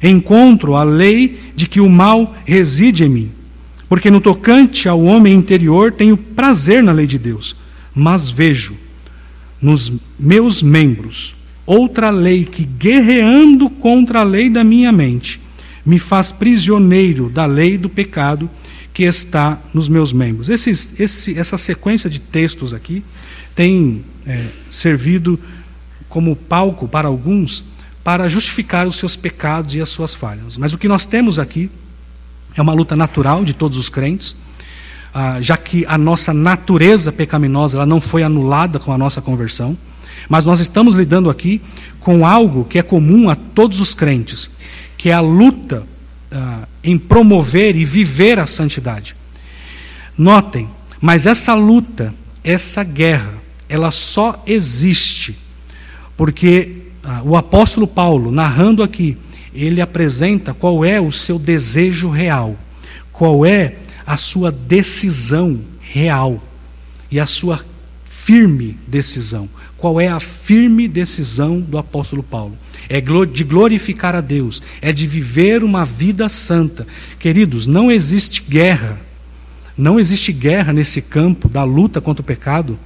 encontro 0.02 0.74
a 0.74 0.82
lei 0.82 1.38
de 1.54 1.66
que 1.66 1.80
o 1.80 1.88
mal 1.88 2.34
reside 2.44 3.04
em 3.04 3.08
mim. 3.08 3.30
Porque 3.88 4.10
no 4.10 4.20
tocante 4.20 4.88
ao 4.88 5.02
homem 5.02 5.34
interior 5.34 5.92
tenho 5.92 6.16
prazer 6.16 6.82
na 6.82 6.92
lei 6.92 7.06
de 7.06 7.18
Deus, 7.18 7.54
mas 7.94 8.28
vejo 8.28 8.74
nos 9.62 9.92
meus 10.18 10.62
membros 10.62 11.34
outra 11.64 12.10
lei 12.10 12.44
que, 12.44 12.64
guerreando 12.64 13.68
contra 13.68 14.20
a 14.20 14.24
lei 14.24 14.48
da 14.48 14.62
minha 14.62 14.92
mente, 14.92 15.40
me 15.84 15.98
faz 15.98 16.30
prisioneiro 16.32 17.28
da 17.28 17.46
lei 17.46 17.78
do 17.78 17.88
pecado 17.88 18.48
que 18.96 19.02
está 19.02 19.58
nos 19.74 19.90
meus 19.90 20.10
membros. 20.10 20.48
Esses, 20.48 20.98
esse, 20.98 21.38
essa 21.38 21.58
sequência 21.58 22.08
de 22.08 22.18
textos 22.18 22.72
aqui 22.72 23.04
tem 23.54 24.02
é, 24.26 24.46
servido 24.70 25.38
como 26.08 26.34
palco 26.34 26.88
para 26.88 27.06
alguns 27.06 27.62
para 28.02 28.26
justificar 28.26 28.86
os 28.86 28.96
seus 28.96 29.14
pecados 29.14 29.74
e 29.74 29.82
as 29.82 29.90
suas 29.90 30.14
falhas. 30.14 30.56
Mas 30.56 30.72
o 30.72 30.78
que 30.78 30.88
nós 30.88 31.04
temos 31.04 31.38
aqui 31.38 31.70
é 32.56 32.62
uma 32.62 32.72
luta 32.72 32.96
natural 32.96 33.44
de 33.44 33.52
todos 33.52 33.76
os 33.76 33.90
crentes, 33.90 34.34
ah, 35.12 35.42
já 35.42 35.58
que 35.58 35.84
a 35.84 35.98
nossa 35.98 36.32
natureza 36.32 37.12
pecaminosa 37.12 37.76
ela 37.76 37.84
não 37.84 38.00
foi 38.00 38.22
anulada 38.22 38.78
com 38.78 38.92
a 38.92 38.96
nossa 38.96 39.20
conversão. 39.20 39.76
Mas 40.26 40.46
nós 40.46 40.58
estamos 40.58 40.94
lidando 40.94 41.28
aqui 41.28 41.60
com 42.00 42.26
algo 42.26 42.64
que 42.64 42.78
é 42.78 42.82
comum 42.82 43.28
a 43.28 43.36
todos 43.36 43.78
os 43.78 43.92
crentes, 43.92 44.48
que 44.96 45.10
é 45.10 45.12
a 45.12 45.20
luta 45.20 45.82
uh, 46.32 46.75
em 46.86 46.96
promover 46.96 47.76
e 47.76 47.84
viver 47.84 48.38
a 48.38 48.46
santidade. 48.46 49.14
Notem, 50.16 50.66
mas 51.00 51.26
essa 51.26 51.52
luta, 51.52 52.14
essa 52.42 52.82
guerra, 52.82 53.34
ela 53.68 53.90
só 53.90 54.42
existe 54.46 55.36
porque 56.16 56.84
uh, 57.04 57.28
o 57.28 57.36
apóstolo 57.36 57.86
Paulo, 57.86 58.32
narrando 58.32 58.82
aqui, 58.82 59.16
ele 59.54 59.80
apresenta 59.80 60.54
qual 60.54 60.84
é 60.84 61.00
o 61.00 61.12
seu 61.12 61.38
desejo 61.38 62.08
real, 62.08 62.56
qual 63.12 63.44
é 63.44 63.76
a 64.06 64.16
sua 64.16 64.50
decisão 64.50 65.60
real 65.80 66.42
e 67.10 67.20
a 67.20 67.26
sua 67.26 67.64
firme 68.08 68.78
decisão. 68.86 69.48
Qual 69.76 70.00
é 70.00 70.08
a 70.08 70.18
firme 70.18 70.88
decisão 70.88 71.60
do 71.60 71.76
apóstolo 71.76 72.22
Paulo? 72.22 72.56
É 72.88 73.00
de 73.00 73.44
glorificar 73.44 74.14
a 74.14 74.20
Deus, 74.20 74.62
é 74.80 74.92
de 74.92 75.06
viver 75.06 75.64
uma 75.64 75.84
vida 75.84 76.28
santa. 76.28 76.86
Queridos, 77.18 77.66
não 77.66 77.90
existe 77.90 78.42
guerra, 78.42 78.98
não 79.76 79.98
existe 79.98 80.32
guerra 80.32 80.72
nesse 80.72 81.02
campo 81.02 81.48
da 81.48 81.64
luta 81.64 82.00
contra 82.00 82.22
o 82.22 82.24
pecado, 82.24 82.78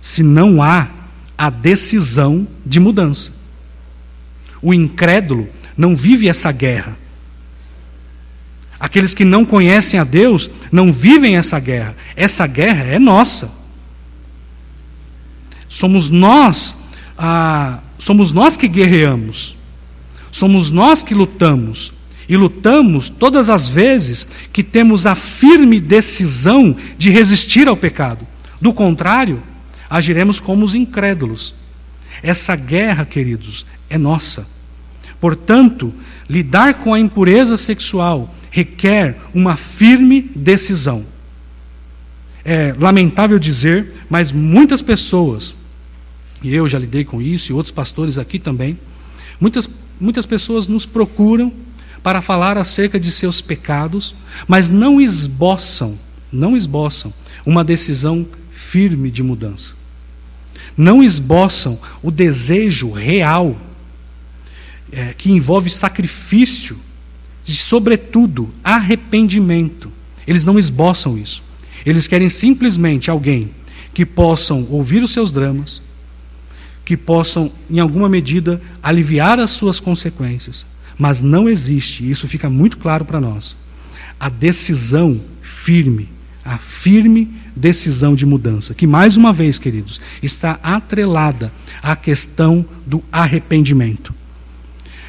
se 0.00 0.22
não 0.22 0.62
há 0.62 0.88
a 1.36 1.50
decisão 1.50 2.46
de 2.64 2.80
mudança. 2.80 3.32
O 4.62 4.72
incrédulo 4.72 5.48
não 5.76 5.96
vive 5.96 6.28
essa 6.28 6.50
guerra. 6.52 6.96
Aqueles 8.78 9.14
que 9.14 9.24
não 9.24 9.44
conhecem 9.44 9.98
a 10.00 10.04
Deus 10.04 10.50
não 10.70 10.92
vivem 10.92 11.36
essa 11.36 11.58
guerra. 11.60 11.94
Essa 12.16 12.46
guerra 12.46 12.84
é 12.84 12.98
nossa. 12.98 13.52
Somos 15.68 16.10
nós, 16.10 16.76
ah, 17.16 17.78
somos 18.02 18.32
nós 18.32 18.56
que 18.56 18.66
guerreamos. 18.66 19.56
Somos 20.32 20.72
nós 20.72 21.04
que 21.04 21.14
lutamos. 21.14 21.92
E 22.28 22.36
lutamos 22.36 23.08
todas 23.08 23.48
as 23.48 23.68
vezes 23.68 24.26
que 24.52 24.64
temos 24.64 25.06
a 25.06 25.14
firme 25.14 25.78
decisão 25.78 26.76
de 26.98 27.10
resistir 27.10 27.68
ao 27.68 27.76
pecado. 27.76 28.26
Do 28.60 28.72
contrário, 28.72 29.40
agiremos 29.88 30.40
como 30.40 30.64
os 30.64 30.74
incrédulos. 30.74 31.54
Essa 32.24 32.56
guerra, 32.56 33.04
queridos, 33.04 33.64
é 33.88 33.96
nossa. 33.96 34.48
Portanto, 35.20 35.94
lidar 36.28 36.74
com 36.74 36.92
a 36.92 36.98
impureza 36.98 37.56
sexual 37.56 38.34
requer 38.50 39.16
uma 39.32 39.56
firme 39.56 40.28
decisão. 40.34 41.06
É 42.44 42.74
lamentável 42.76 43.38
dizer, 43.38 43.94
mas 44.10 44.32
muitas 44.32 44.82
pessoas 44.82 45.54
e 46.42 46.54
eu 46.54 46.68
já 46.68 46.78
lidei 46.78 47.04
com 47.04 47.20
isso, 47.20 47.50
e 47.50 47.54
outros 47.54 47.72
pastores 47.72 48.18
aqui 48.18 48.38
também. 48.38 48.78
Muitas, 49.40 49.68
muitas 50.00 50.26
pessoas 50.26 50.66
nos 50.66 50.84
procuram 50.84 51.52
para 52.02 52.20
falar 52.20 52.58
acerca 52.58 52.98
de 52.98 53.12
seus 53.12 53.40
pecados, 53.40 54.14
mas 54.48 54.68
não 54.68 55.00
esboçam, 55.00 55.98
não 56.32 56.56
esboçam 56.56 57.12
uma 57.46 57.62
decisão 57.62 58.26
firme 58.50 59.10
de 59.10 59.22
mudança. 59.22 59.74
Não 60.76 61.02
esboçam 61.02 61.78
o 62.02 62.10
desejo 62.10 62.90
real 62.90 63.56
é, 64.90 65.14
que 65.16 65.30
envolve 65.30 65.70
sacrifício 65.70 66.78
e, 67.46 67.52
sobretudo, 67.52 68.50
arrependimento. 68.64 69.90
Eles 70.26 70.44
não 70.44 70.58
esboçam 70.58 71.18
isso. 71.18 71.42
Eles 71.84 72.06
querem 72.06 72.28
simplesmente 72.28 73.10
alguém 73.10 73.50
que 73.92 74.06
possam 74.06 74.66
ouvir 74.70 75.02
os 75.02 75.12
seus 75.12 75.30
dramas, 75.30 75.82
que 76.92 76.96
possam, 76.98 77.50
em 77.70 77.80
alguma 77.80 78.06
medida, 78.06 78.60
aliviar 78.82 79.40
as 79.40 79.52
suas 79.52 79.80
consequências. 79.80 80.66
Mas 80.98 81.22
não 81.22 81.48
existe, 81.48 82.08
isso 82.08 82.28
fica 82.28 82.50
muito 82.50 82.76
claro 82.76 83.02
para 83.02 83.18
nós, 83.18 83.56
a 84.20 84.28
decisão 84.28 85.18
firme, 85.40 86.10
a 86.44 86.58
firme 86.58 87.30
decisão 87.56 88.14
de 88.14 88.26
mudança, 88.26 88.74
que, 88.74 88.86
mais 88.86 89.16
uma 89.16 89.32
vez, 89.32 89.58
queridos, 89.58 90.02
está 90.22 90.60
atrelada 90.62 91.50
à 91.82 91.96
questão 91.96 92.62
do 92.86 93.02
arrependimento. 93.10 94.14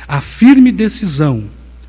A 0.08 0.22
firme 0.22 0.72
decisão 0.72 1.44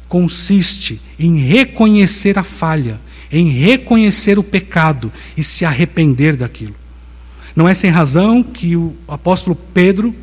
consiste 0.09 1.00
em 1.16 1.38
reconhecer 1.38 2.37
a 2.37 2.42
falha, 2.42 2.98
em 3.30 3.48
reconhecer 3.48 4.40
o 4.40 4.42
pecado 4.42 5.12
e 5.37 5.44
se 5.44 5.64
arrepender 5.64 6.35
daquilo. 6.35 6.74
Não 7.55 7.69
é 7.69 7.75
sem 7.75 7.90
razão 7.90 8.43
que 8.43 8.75
o 8.75 8.95
apóstolo 9.07 9.55
Pedro, 9.55 10.14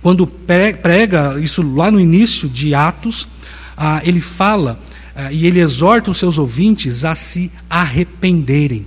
quando 0.00 0.26
prega 0.26 1.38
isso 1.40 1.62
lá 1.62 1.90
no 1.90 2.00
início 2.00 2.48
de 2.48 2.74
Atos, 2.74 3.28
ah, 3.76 4.00
ele 4.04 4.20
fala 4.20 4.80
ah, 5.14 5.30
e 5.30 5.46
ele 5.46 5.60
exorta 5.60 6.10
os 6.10 6.18
seus 6.18 6.38
ouvintes 6.38 7.04
a 7.04 7.14
se 7.14 7.50
arrependerem. 7.68 8.86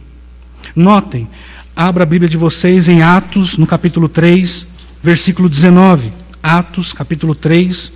Notem, 0.76 1.28
abra 1.76 2.04
a 2.04 2.08
Bíblia 2.08 2.30
de 2.30 2.38
vocês 2.38 2.88
em 2.88 3.04
Atos, 3.04 3.58
no 3.58 3.68
capítulo 3.68 4.10
3, 4.10 4.68
versículo 5.04 5.48
19. 5.48 6.12
Atos, 6.42 6.92
capítulo 6.92 7.36
3, 7.36 7.92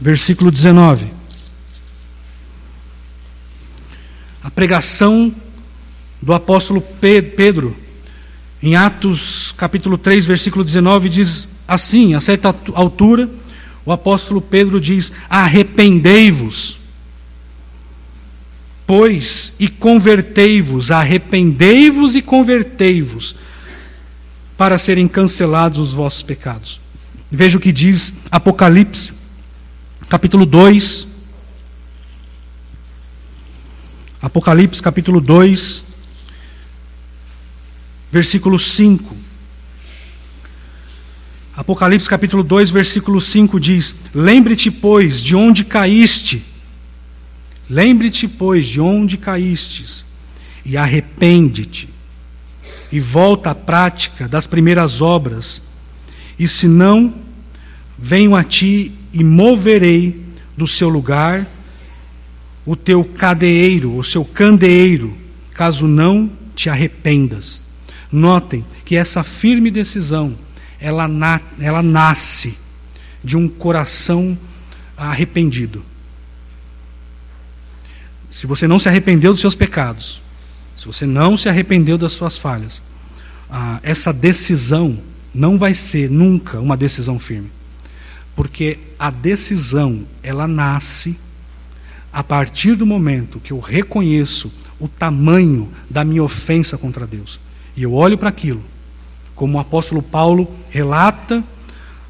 versículo 0.00 0.52
19. 0.52 1.06
A 4.44 4.50
pregação 4.50 5.34
do 6.22 6.32
apóstolo 6.32 6.80
Pedro 6.80 7.76
em 8.66 8.74
Atos 8.74 9.54
capítulo 9.56 9.96
3, 9.96 10.24
versículo 10.24 10.64
19, 10.64 11.08
diz 11.08 11.48
assim: 11.68 12.14
a 12.14 12.20
certa 12.20 12.52
altura, 12.74 13.30
o 13.84 13.92
apóstolo 13.92 14.40
Pedro 14.40 14.80
diz: 14.80 15.12
Arrependei-vos, 15.30 16.80
pois, 18.84 19.54
e 19.60 19.68
convertei-vos, 19.68 20.90
arrependei-vos 20.90 22.16
e 22.16 22.22
convertei-vos, 22.22 23.36
para 24.56 24.78
serem 24.80 25.06
cancelados 25.06 25.78
os 25.78 25.92
vossos 25.92 26.24
pecados. 26.24 26.80
Veja 27.30 27.58
o 27.58 27.60
que 27.60 27.70
diz 27.70 28.14
Apocalipse, 28.32 29.12
capítulo 30.08 30.44
2. 30.44 31.14
Apocalipse, 34.20 34.82
capítulo 34.82 35.20
2, 35.20 35.84
versículo 38.16 38.58
5. 38.58 39.14
Apocalipse 41.54 42.08
capítulo 42.08 42.42
2, 42.42 42.70
versículo 42.70 43.20
5 43.20 43.60
diz: 43.60 43.94
Lembre-te, 44.14 44.70
pois, 44.70 45.20
de 45.20 45.36
onde 45.36 45.62
caíste. 45.62 46.42
Lembre-te, 47.68 48.26
pois, 48.26 48.66
de 48.66 48.80
onde 48.80 49.18
caístes, 49.18 50.02
e 50.64 50.78
arrepende-te, 50.78 51.90
e 52.90 53.00
volta 53.00 53.50
à 53.50 53.54
prática 53.54 54.26
das 54.26 54.46
primeiras 54.46 55.02
obras, 55.02 55.62
e 56.38 56.48
se 56.48 56.66
não, 56.66 57.12
venho 57.98 58.34
a 58.34 58.42
ti 58.42 58.92
e 59.12 59.22
moverei 59.22 60.24
do 60.56 60.66
seu 60.66 60.88
lugar 60.88 61.46
o 62.64 62.74
teu 62.74 63.04
cadeiro, 63.04 63.94
o 63.94 64.02
seu 64.02 64.24
candeeiro, 64.24 65.14
caso 65.52 65.86
não 65.86 66.30
te 66.54 66.70
arrependas. 66.70 67.65
Notem 68.16 68.64
que 68.82 68.96
essa 68.96 69.22
firme 69.22 69.70
decisão 69.70 70.38
ela, 70.80 71.06
na, 71.06 71.38
ela 71.60 71.82
nasce 71.82 72.56
de 73.22 73.36
um 73.36 73.46
coração 73.46 74.38
arrependido. 74.96 75.84
Se 78.30 78.46
você 78.46 78.66
não 78.66 78.78
se 78.78 78.88
arrependeu 78.88 79.32
dos 79.32 79.42
seus 79.42 79.54
pecados, 79.54 80.22
se 80.74 80.86
você 80.86 81.04
não 81.04 81.36
se 81.36 81.46
arrependeu 81.46 81.98
das 81.98 82.14
suas 82.14 82.38
falhas, 82.38 82.80
ah, 83.50 83.80
essa 83.82 84.14
decisão 84.14 84.98
não 85.34 85.58
vai 85.58 85.74
ser 85.74 86.10
nunca 86.10 86.58
uma 86.58 86.74
decisão 86.74 87.18
firme. 87.18 87.50
Porque 88.34 88.78
a 88.98 89.10
decisão, 89.10 90.06
ela 90.22 90.48
nasce 90.48 91.18
a 92.10 92.24
partir 92.24 92.76
do 92.76 92.86
momento 92.86 93.38
que 93.40 93.52
eu 93.52 93.60
reconheço 93.60 94.50
o 94.80 94.88
tamanho 94.88 95.70
da 95.90 96.02
minha 96.02 96.22
ofensa 96.22 96.78
contra 96.78 97.06
Deus. 97.06 97.38
E 97.76 97.82
eu 97.82 97.92
olho 97.92 98.16
para 98.16 98.30
aquilo 98.30 98.62
como 99.36 99.58
o 99.58 99.60
apóstolo 99.60 100.02
Paulo 100.02 100.50
relata 100.70 101.44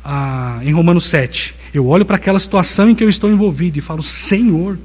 ah, 0.02 0.60
em 0.62 0.72
Romanos 0.72 1.04
7. 1.06 1.54
Eu 1.74 1.88
olho 1.88 2.06
para 2.06 2.16
aquela 2.16 2.38
situação 2.38 2.88
em 2.88 2.94
que 2.94 3.04
eu 3.04 3.10
estou 3.10 3.28
envolvido 3.28 3.76
e 3.76 3.82
falo: 3.82 4.02
Senhor, 4.02 4.78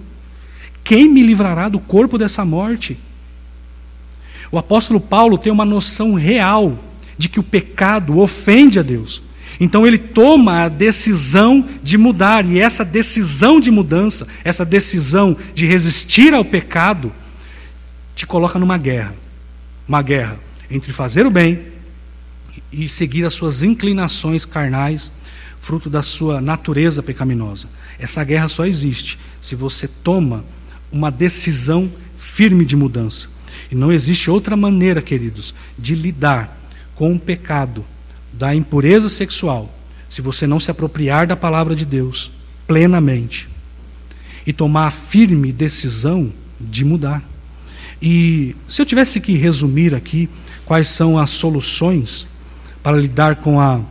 quem 0.83 1.07
me 1.07 1.21
livrará 1.21 1.69
do 1.69 1.79
corpo 1.79 2.17
dessa 2.17 2.43
morte? 2.43 2.97
O 4.51 4.57
apóstolo 4.57 4.99
Paulo 4.99 5.37
tem 5.37 5.51
uma 5.53 5.63
noção 5.63 6.15
real 6.15 6.77
de 7.17 7.29
que 7.29 7.39
o 7.39 7.43
pecado 7.43 8.19
ofende 8.19 8.79
a 8.79 8.81
Deus. 8.81 9.21
Então 9.59 9.85
ele 9.85 9.99
toma 9.99 10.63
a 10.63 10.69
decisão 10.69 11.63
de 11.83 11.97
mudar, 11.97 12.43
e 12.45 12.59
essa 12.59 12.83
decisão 12.83 13.61
de 13.61 13.69
mudança, 13.69 14.27
essa 14.43 14.65
decisão 14.65 15.37
de 15.53 15.67
resistir 15.67 16.33
ao 16.33 16.43
pecado, 16.43 17.13
te 18.15 18.25
coloca 18.25 18.57
numa 18.57 18.77
guerra. 18.77 19.13
Uma 19.87 20.01
guerra 20.01 20.37
entre 20.71 20.93
fazer 20.93 21.25
o 21.25 21.31
bem 21.31 21.60
e 22.71 22.88
seguir 22.88 23.25
as 23.25 23.34
suas 23.34 23.62
inclinações 23.62 24.45
carnais, 24.45 25.12
fruto 25.60 25.89
da 25.89 26.01
sua 26.01 26.41
natureza 26.41 27.03
pecaminosa. 27.03 27.67
Essa 27.99 28.23
guerra 28.23 28.47
só 28.47 28.65
existe 28.65 29.19
se 29.41 29.53
você 29.53 29.88
toma 29.88 30.43
uma 30.91 31.12
decisão 31.12 31.91
firme 32.17 32.65
de 32.65 32.75
mudança. 32.75 33.27
E 33.69 33.75
não 33.75 33.91
existe 33.91 34.29
outra 34.31 34.55
maneira, 34.55 35.01
queridos, 35.01 35.53
de 35.77 35.93
lidar 35.93 36.57
com 36.95 37.13
o 37.13 37.19
pecado 37.19 37.86
da 38.34 38.55
impureza 38.55 39.10
sexual, 39.10 39.73
se 40.10 40.21
você 40.21 40.47
não 40.47 40.60
se 40.60 40.71
apropriar 40.71 41.27
da 41.27 41.36
palavra 41.36 41.75
de 41.75 41.86
Deus 41.86 42.31
plenamente 42.65 43.49
e 44.45 44.53
tomar 44.53 44.88
a 44.88 44.91
firme 44.91 45.51
decisão 45.51 46.31
de 46.60 46.84
mudar. 46.84 47.23
E 48.01 48.55
se 48.67 48.81
eu 48.81 48.86
tivesse 48.86 49.19
que 49.19 49.34
resumir 49.34 49.93
aqui 49.93 50.29
quais 50.71 50.88
são 50.88 51.19
as 51.19 51.31
soluções 51.31 52.25
para 52.81 52.95
lidar 52.95 53.36
com 53.36 53.60
a 53.60 53.81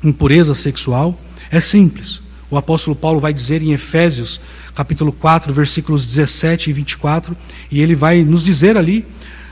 impureza 0.00 0.54
sexual 0.54 1.20
é 1.50 1.60
simples. 1.60 2.20
O 2.48 2.56
apóstolo 2.56 2.94
Paulo 2.94 3.18
vai 3.18 3.32
dizer 3.32 3.62
em 3.62 3.72
Efésios, 3.72 4.40
capítulo 4.76 5.10
4, 5.10 5.52
versículos 5.52 6.06
17 6.06 6.70
e 6.70 6.72
24, 6.72 7.36
e 7.68 7.80
ele 7.80 7.96
vai 7.96 8.22
nos 8.22 8.44
dizer 8.44 8.76
ali 8.76 9.04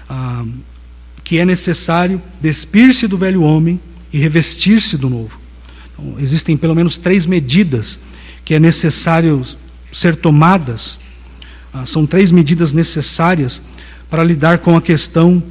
ah, 0.08 0.44
que 1.24 1.40
é 1.40 1.44
necessário 1.44 2.22
despir-se 2.40 3.08
do 3.08 3.18
velho 3.18 3.42
homem 3.42 3.80
e 4.12 4.18
revestir-se 4.18 4.96
do 4.96 5.10
novo. 5.10 5.40
Então, 5.92 6.14
existem 6.20 6.56
pelo 6.56 6.76
menos 6.76 6.96
três 6.96 7.26
medidas 7.26 7.98
que 8.44 8.54
é 8.54 8.60
necessário 8.60 9.44
ser 9.92 10.14
tomadas. 10.14 11.00
Ah, 11.74 11.84
são 11.84 12.06
três 12.06 12.30
medidas 12.30 12.72
necessárias 12.72 13.60
para 14.08 14.22
lidar 14.22 14.58
com 14.58 14.76
a 14.76 14.80
questão 14.80 15.42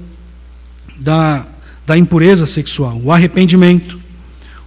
da 0.98 1.46
da 1.86 1.98
impureza 1.98 2.48
sexual, 2.48 3.00
o 3.04 3.12
arrependimento, 3.12 4.00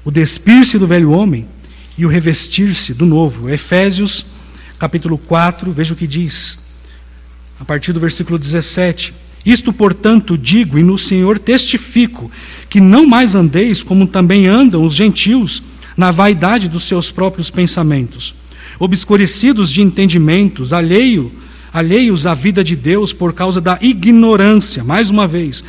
o 0.05 0.11
despir-se 0.11 0.79
do 0.79 0.87
velho 0.87 1.11
homem 1.11 1.47
e 1.97 2.07
o 2.07 2.09
revestir-se 2.09 2.95
do 2.95 3.05
novo. 3.05 3.49
Efésios, 3.51 4.25
capítulo 4.79 5.19
4, 5.19 5.73
veja 5.73 5.95
o 5.95 5.97
que 5.97 6.07
diz, 6.07 6.61
a 7.59 7.65
partir 7.65 7.93
do 7.93 7.99
versículo 7.99 8.39
17. 8.39 9.13
Isto, 9.45 9.73
portanto, 9.73 10.39
digo 10.39 10.79
e 10.79 10.83
no 10.83 10.97
Senhor 10.97 11.39
testifico, 11.39 12.31
que 12.71 12.81
não 12.81 13.05
mais 13.05 13.35
andeis 13.35 13.83
como 13.83 14.07
também 14.07 14.47
andam 14.47 14.85
os 14.85 14.95
gentios, 14.95 15.63
na 15.97 16.13
vaidade 16.13 16.69
dos 16.69 16.85
seus 16.85 17.11
próprios 17.11 17.51
pensamentos, 17.51 18.33
obscurecidos 18.79 19.69
de 19.69 19.83
entendimentos, 19.83 20.73
alheio, 20.73 21.33
alheios 21.73 22.25
à 22.25 22.35
vida 22.35 22.63
de 22.63 22.77
Deus 22.77 23.13
por 23.13 23.33
causa 23.33 23.61
da 23.61 23.77
ignorância, 23.83 24.85
mais 24.85 25.11
uma 25.11 25.27
vez, 25.27 25.65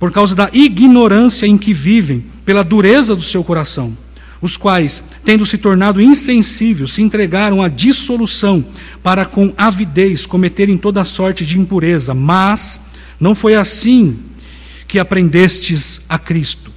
por 0.00 0.10
causa 0.10 0.34
da 0.34 0.48
ignorância 0.50 1.46
em 1.46 1.58
que 1.58 1.74
vivem, 1.74 2.24
pela 2.42 2.64
dureza 2.64 3.14
do 3.14 3.22
seu 3.22 3.44
coração, 3.44 3.96
os 4.40 4.56
quais, 4.56 5.04
tendo 5.26 5.44
se 5.44 5.58
tornado 5.58 6.00
insensíveis, 6.00 6.92
se 6.92 7.02
entregaram 7.02 7.62
à 7.62 7.68
dissolução, 7.68 8.64
para 9.02 9.26
com 9.26 9.52
avidez 9.58 10.24
cometerem 10.24 10.78
toda 10.78 11.04
sorte 11.04 11.44
de 11.44 11.58
impureza. 11.58 12.14
Mas 12.14 12.80
não 13.20 13.34
foi 13.34 13.54
assim 13.54 14.18
que 14.88 14.98
aprendestes 14.98 16.00
a 16.08 16.18
Cristo. 16.18 16.72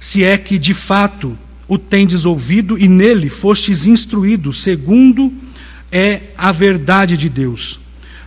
Se 0.00 0.24
é 0.24 0.36
que 0.36 0.58
de 0.58 0.74
fato 0.74 1.38
o 1.68 1.78
tendes 1.78 2.24
ouvido 2.24 2.76
e 2.76 2.88
nele 2.88 3.30
fostes 3.30 3.86
instruídos, 3.86 4.60
segundo 4.60 5.32
é 5.92 6.20
a 6.36 6.50
verdade 6.50 7.16
de 7.16 7.28
Deus, 7.28 7.78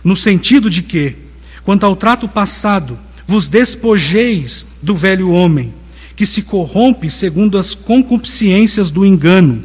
no 0.02 0.16
sentido 0.16 0.70
de 0.70 0.82
que, 0.82 1.14
quanto 1.62 1.84
ao 1.84 1.94
trato 1.94 2.26
passado, 2.26 2.98
vos 3.28 3.46
despojeis 3.46 4.64
do 4.82 4.96
velho 4.96 5.30
homem, 5.30 5.74
que 6.16 6.24
se 6.24 6.40
corrompe 6.40 7.10
segundo 7.10 7.58
as 7.58 7.74
concupiscências 7.74 8.90
do 8.90 9.04
engano, 9.04 9.62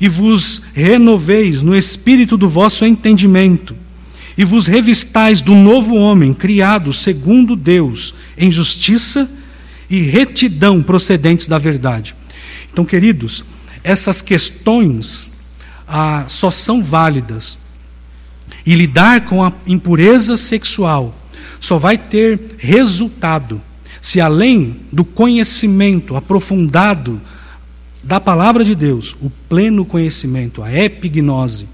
e 0.00 0.08
vos 0.08 0.62
renoveis 0.72 1.60
no 1.60 1.76
espírito 1.76 2.38
do 2.38 2.48
vosso 2.48 2.86
entendimento, 2.86 3.76
e 4.36 4.46
vos 4.46 4.66
revistais 4.66 5.42
do 5.42 5.54
novo 5.54 5.94
homem, 5.94 6.32
criado 6.32 6.90
segundo 6.90 7.54
Deus, 7.54 8.14
em 8.38 8.50
justiça 8.50 9.30
e 9.90 10.00
retidão 10.00 10.82
procedentes 10.82 11.46
da 11.46 11.58
verdade. 11.58 12.14
Então, 12.72 12.86
queridos, 12.86 13.44
essas 13.84 14.22
questões 14.22 15.30
ah, 15.86 16.24
só 16.28 16.50
são 16.50 16.82
válidas 16.82 17.58
e 18.64 18.74
lidar 18.74 19.26
com 19.26 19.44
a 19.44 19.52
impureza 19.66 20.38
sexual 20.38 21.19
só 21.60 21.78
vai 21.78 21.96
ter 21.96 22.56
resultado 22.58 23.60
se, 24.00 24.20
além 24.20 24.80
do 24.90 25.04
conhecimento 25.04 26.16
aprofundado 26.16 27.20
da 28.02 28.18
palavra 28.18 28.64
de 28.64 28.74
Deus, 28.74 29.14
o 29.20 29.28
pleno 29.48 29.84
conhecimento, 29.84 30.62
a 30.62 30.72
epignose, 30.72 31.68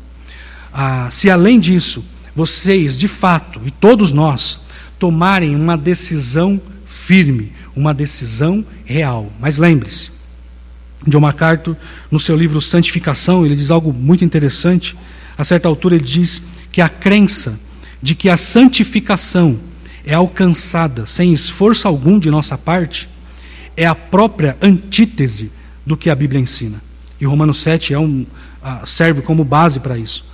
a, 0.73 1.09
se 1.11 1.31
além 1.31 1.61
disso, 1.61 2.05
vocês, 2.35 2.99
de 2.99 3.07
fato, 3.07 3.61
e 3.65 3.71
todos 3.71 4.11
nós, 4.11 4.61
tomarem 4.99 5.55
uma 5.55 5.77
decisão 5.77 6.61
firme, 6.85 7.53
uma 7.75 7.95
decisão 7.95 8.65
real. 8.85 9.33
Mas 9.39 9.57
lembre-se, 9.57 10.11
John 11.07 11.21
MacArthur, 11.21 11.77
no 12.11 12.19
seu 12.19 12.37
livro 12.37 12.61
Santificação, 12.61 13.47
ele 13.47 13.55
diz 13.55 13.71
algo 13.71 13.93
muito 13.93 14.25
interessante. 14.25 14.97
A 15.39 15.45
certa 15.45 15.69
altura, 15.69 15.95
ele 15.95 16.05
diz 16.05 16.43
que 16.73 16.81
a 16.81 16.89
crença 16.89 17.59
de 18.03 18.15
que 18.15 18.29
a 18.29 18.37
santificação 18.37 19.59
é 20.07 20.15
alcançada 20.15 21.05
sem 21.05 21.33
esforço 21.33 21.89
algum 21.89 22.19
de 22.19 22.31
nossa 22.31 22.57
parte, 22.57 23.09
é 23.77 23.85
a 23.85 23.95
própria 23.95 24.57
antítese 24.63 25.51
do 25.85 25.97
que 25.97 26.09
a 26.09 26.15
Bíblia 26.15 26.41
ensina. 26.41 26.81
E 27.21 27.27
Romanos 27.27 27.61
7 27.61 27.93
é 27.93 27.99
um, 27.99 28.25
uh, 28.63 28.87
serve 28.87 29.21
como 29.21 29.45
base 29.45 29.81
para 29.81 29.99
isso. 29.99 30.25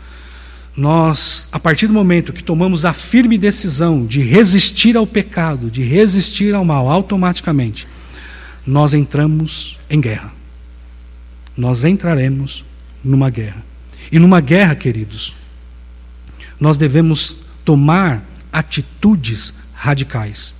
Nós, 0.77 1.49
a 1.51 1.59
partir 1.59 1.87
do 1.87 1.93
momento 1.93 2.33
que 2.33 2.43
tomamos 2.43 2.85
a 2.85 2.93
firme 2.93 3.39
decisão 3.39 4.05
de 4.05 4.21
resistir 4.21 4.97
ao 4.97 5.07
pecado, 5.07 5.71
de 5.71 5.83
resistir 5.83 6.55
ao 6.55 6.65
mal, 6.65 6.89
automaticamente, 6.89 7.87
nós 8.67 8.93
entramos 8.93 9.79
em 9.89 10.01
guerra. 10.01 10.33
Nós 11.57 11.83
entraremos 11.83 12.65
numa 13.03 13.31
guerra. 13.31 13.63
E 14.11 14.19
numa 14.19 14.41
guerra, 14.41 14.75
queridos, 14.75 15.35
nós 16.61 16.77
devemos 16.77 17.39
tomar 17.65 18.25
atitudes 18.53 19.62
radicais. 19.83 20.55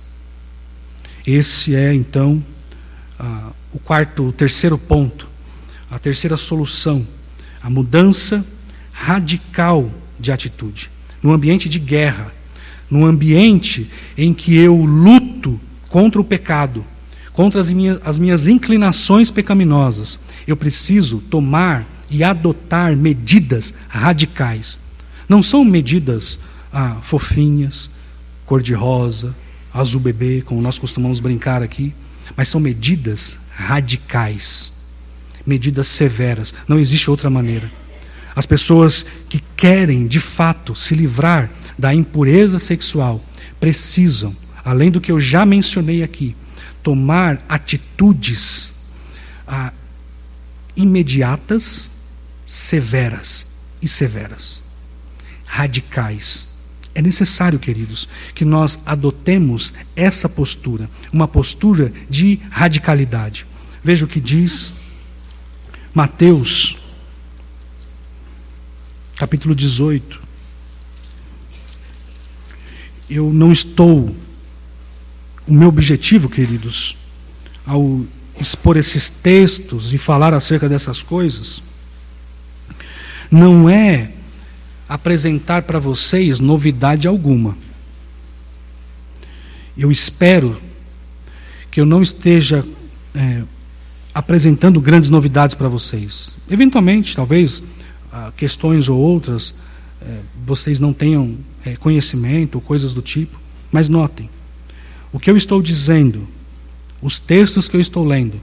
Esse 1.25 1.73
é, 1.73 1.93
então, 1.93 2.43
o 3.73 3.79
quarto, 3.79 4.23
o 4.23 4.31
terceiro 4.33 4.77
ponto, 4.77 5.29
a 5.89 5.97
terceira 5.97 6.35
solução, 6.35 7.07
a 7.61 7.69
mudança 7.69 8.45
radical 8.91 9.89
de 10.19 10.29
atitude. 10.29 10.89
No 11.21 11.31
ambiente 11.31 11.69
de 11.69 11.79
guerra, 11.79 12.33
no 12.89 13.05
ambiente 13.05 13.89
em 14.17 14.33
que 14.33 14.57
eu 14.57 14.75
luto 14.75 15.57
contra 15.87 16.19
o 16.19 16.25
pecado, 16.25 16.85
contra 17.31 17.61
as 17.61 17.69
minhas, 17.69 18.01
as 18.03 18.19
minhas 18.19 18.45
inclinações 18.45 19.31
pecaminosas, 19.31 20.19
eu 20.45 20.57
preciso 20.57 21.19
tomar 21.19 21.87
e 22.09 22.25
adotar 22.25 22.93
medidas 22.97 23.73
radicais. 23.87 24.77
Não 25.29 25.41
são 25.41 25.63
medidas 25.63 26.37
ah, 26.73 26.97
fofinhas, 27.01 27.89
cor-de-rosa, 28.45 29.35
azul 29.73 29.99
bebê, 29.99 30.41
como 30.41 30.61
nós 30.61 30.77
costumamos 30.77 31.19
brincar 31.19 31.61
aqui, 31.61 31.93
mas 32.35 32.47
são 32.47 32.59
medidas 32.59 33.37
radicais, 33.51 34.71
medidas 35.45 35.87
severas. 35.87 36.53
Não 36.67 36.79
existe 36.79 37.09
outra 37.09 37.29
maneira. 37.29 37.69
As 38.35 38.45
pessoas 38.45 39.05
que 39.29 39.43
querem, 39.55 40.07
de 40.07 40.19
fato, 40.19 40.75
se 40.75 40.95
livrar 40.95 41.49
da 41.77 41.93
impureza 41.93 42.59
sexual 42.59 43.23
precisam, 43.59 44.35
além 44.63 44.89
do 44.89 45.01
que 45.01 45.11
eu 45.11 45.19
já 45.19 45.45
mencionei 45.45 46.03
aqui, 46.03 46.35
tomar 46.81 47.43
atitudes 47.47 48.73
ah, 49.47 49.71
imediatas, 50.75 51.89
severas 52.45 53.45
e 53.81 53.87
severas, 53.87 54.61
radicais. 55.45 56.47
É 56.95 57.01
necessário, 57.01 57.57
queridos, 57.57 58.07
que 58.35 58.45
nós 58.45 58.79
adotemos 58.85 59.73
essa 59.95 60.29
postura, 60.29 60.89
uma 61.11 61.27
postura 61.27 61.91
de 62.09 62.39
radicalidade. 62.49 63.45
Veja 63.83 64.05
o 64.05 64.07
que 64.07 64.19
diz 64.19 64.71
Mateus, 65.93 66.77
capítulo 69.17 69.55
18. 69.55 70.21
Eu 73.09 73.33
não 73.33 73.51
estou. 73.51 74.15
O 75.47 75.53
meu 75.53 75.67
objetivo, 75.67 76.29
queridos, 76.29 76.95
ao 77.65 78.05
expor 78.39 78.77
esses 78.77 79.09
textos 79.09 79.93
e 79.93 79.97
falar 79.97 80.33
acerca 80.33 80.69
dessas 80.69 81.03
coisas, 81.03 81.61
não 83.29 83.69
é 83.69 84.12
apresentar 84.93 85.63
para 85.63 85.79
vocês 85.79 86.39
novidade 86.39 87.07
alguma. 87.07 87.57
Eu 89.75 89.91
espero 89.91 90.55
que 91.71 91.81
eu 91.81 91.85
não 91.85 92.03
esteja 92.03 92.63
é, 93.15 93.41
apresentando 94.13 94.79
grandes 94.79 95.09
novidades 95.09 95.55
para 95.55 95.67
vocês. 95.67 96.29
Eventualmente, 96.47 97.15
talvez, 97.15 97.63
ah, 98.11 98.31
questões 98.37 98.87
ou 98.87 98.99
outras, 98.99 99.55
é, 99.99 100.19
vocês 100.45 100.79
não 100.79 100.93
tenham 100.93 101.39
é, 101.65 101.75
conhecimento 101.75 102.55
ou 102.55 102.61
coisas 102.61 102.93
do 102.93 103.01
tipo, 103.01 103.41
mas 103.71 103.89
notem, 103.89 104.29
o 105.11 105.17
que 105.17 105.27
eu 105.27 105.35
estou 105.35 105.59
dizendo, 105.59 106.27
os 107.01 107.17
textos 107.17 107.67
que 107.67 107.75
eu 107.75 107.81
estou 107.81 108.05
lendo, 108.05 108.39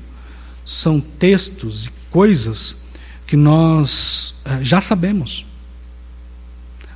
são 0.64 0.98
textos 0.98 1.86
e 1.86 1.90
coisas 2.10 2.74
que 3.24 3.36
nós 3.36 4.34
é, 4.44 4.64
já 4.64 4.80
sabemos. 4.80 5.48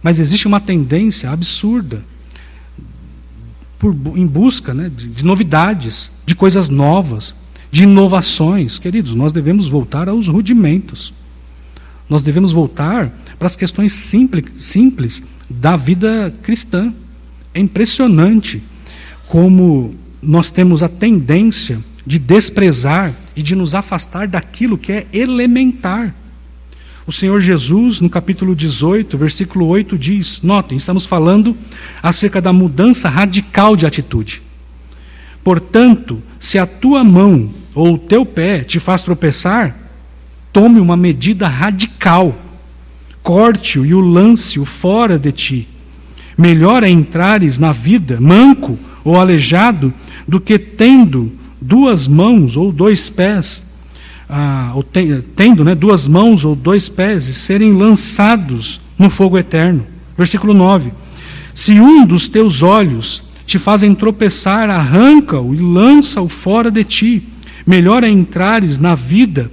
Mas 0.05 0.21
existe 0.21 0.47
uma 0.47 0.61
tendência 0.61 1.31
absurda 1.31 2.05
por, 3.79 3.97
em 4.15 4.27
busca 4.27 4.75
né, 4.75 4.93
de, 4.95 5.09
de 5.09 5.25
novidades, 5.25 6.11
de 6.27 6.35
coisas 6.35 6.69
novas, 6.69 7.35
de 7.73 7.85
inovações. 7.85 8.79
Queridos, 8.79 9.15
nós 9.15 9.33
devemos 9.33 9.67
voltar 9.67 10.07
aos 10.07 10.29
rudimentos. 10.29 11.15
Nós 12.07 12.23
devemos 12.23 12.53
voltar 12.53 13.11
para 13.39 13.49
as 13.49 13.57
questões 13.57 13.95
simples, 13.95 14.45
simples 14.61 15.23
da 15.49 15.75
vida 15.75 16.35
cristã. 16.43 16.93
É 17.55 17.59
impressionante 17.59 18.63
como 19.27 19.95
nós 20.23 20.51
temos 20.51 20.83
a 20.83 20.89
tendência 20.89 21.81
de 22.07 22.19
desprezar 22.19 23.15
e 23.35 23.43
de 23.43 23.57
nos 23.57 23.75
afastar 23.75 24.29
daquilo 24.29 24.77
que 24.77 24.93
é 24.93 25.07
elementar. 25.15 26.15
O 27.07 27.13
Senhor 27.13 27.39
Jesus, 27.39 28.01
no 28.01 28.09
capítulo 28.09 28.57
18, 28.57 29.19
versículo 29.19 29.67
8, 29.67 29.99
diz: 29.99 30.41
notem, 30.43 30.79
estamos 30.79 31.05
falando 31.05 31.55
acerca 32.03 32.41
da 32.41 32.51
mudança 32.51 33.11
radical 33.11 33.77
de 33.77 33.85
atitude. 33.85 34.41
Portanto, 35.43 36.23
se 36.41 36.59
a 36.59 36.65
tua 36.65 37.05
mão 37.05 37.51
ou 37.75 37.95
o 37.95 37.99
teu 37.99 38.25
pé 38.25 38.61
te 38.61 38.81
faz 38.81 39.03
tropeçar, 39.03 39.77
tome 40.51 40.81
uma 40.81 40.97
medida 40.97 41.47
radical, 41.47 42.35
corte-o 43.23 43.85
e 43.85 43.93
o 43.93 44.01
lance-o 44.01 44.65
fora 44.65 45.19
de 45.19 45.31
ti. 45.31 45.69
Melhor 46.39 46.83
é 46.83 46.89
entrares 46.89 47.59
na 47.59 47.73
vida 47.73 48.19
manco 48.19 48.79
ou 49.05 49.21
aleijado 49.21 49.93
do 50.27 50.41
que 50.41 50.59
tendo 50.59 51.31
duas 51.61 52.09
mãos 52.09 52.57
ou 52.57 52.73
dois 52.73 53.11
pés 53.11 53.63
ah, 54.37 54.75
tendo 55.37 55.65
né, 55.65 55.77
duas 55.77 56.09
mãos 56.09 56.45
ou 56.45 56.57
dois 56.57 56.89
pés 56.89 57.25
serem 57.37 57.73
lançados 57.73 58.81
no 58.99 59.09
fogo 59.09 59.39
eterno. 59.39 59.87
Versículo 60.19 60.53
9: 60.53 60.93
Se 61.55 61.79
um 61.79 62.05
dos 62.05 62.27
teus 62.27 62.61
olhos 62.61 63.23
te 63.47 63.61
fazem 63.61 63.95
tropeçar, 63.95 64.69
arranca-o 64.69 65.55
e 65.55 65.59
lança-o 65.59 66.29
fora 66.29 66.69
de 66.69 66.83
ti. 66.83 67.23
Melhor 67.65 68.03
é 68.03 68.09
entrares 68.09 68.77
na 68.77 68.97
vida 68.97 69.53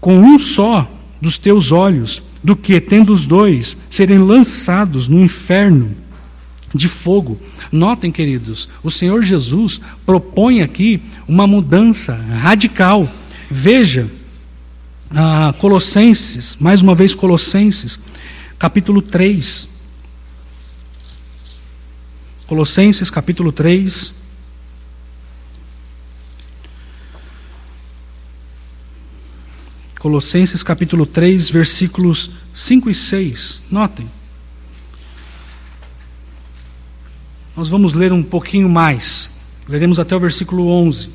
com 0.00 0.18
um 0.18 0.36
só 0.36 0.90
dos 1.20 1.38
teus 1.38 1.70
olhos, 1.70 2.20
do 2.42 2.56
que, 2.56 2.80
tendo 2.80 3.12
os 3.12 3.24
dois, 3.24 3.76
serem 3.88 4.18
lançados 4.18 5.06
no 5.06 5.20
inferno 5.20 5.90
de 6.74 6.88
fogo. 6.88 7.38
Notem, 7.70 8.10
queridos, 8.10 8.68
o 8.82 8.90
Senhor 8.90 9.22
Jesus 9.22 9.80
propõe 10.04 10.60
aqui 10.60 11.00
uma 11.28 11.46
mudança 11.46 12.14
radical. 12.40 13.08
Veja, 13.50 14.10
ah, 15.10 15.54
Colossenses, 15.58 16.56
mais 16.56 16.82
uma 16.82 16.94
vez 16.94 17.14
Colossenses, 17.14 17.98
capítulo 18.58 19.00
3. 19.00 19.68
Colossenses, 22.46 23.08
capítulo 23.08 23.52
3. 23.52 24.12
Colossenses 30.00 30.62
capítulo 30.62 31.06
3, 31.06 31.48
versículos 31.48 32.30
5 32.52 32.90
e 32.90 32.94
6. 32.94 33.60
Notem. 33.70 34.10
Nós 37.56 37.68
vamos 37.68 37.92
ler 37.92 38.12
um 38.12 38.22
pouquinho 38.22 38.68
mais. 38.68 39.30
Leremos 39.68 39.98
até 40.00 40.14
o 40.16 40.20
versículo 40.20 40.68
11. 40.68 41.10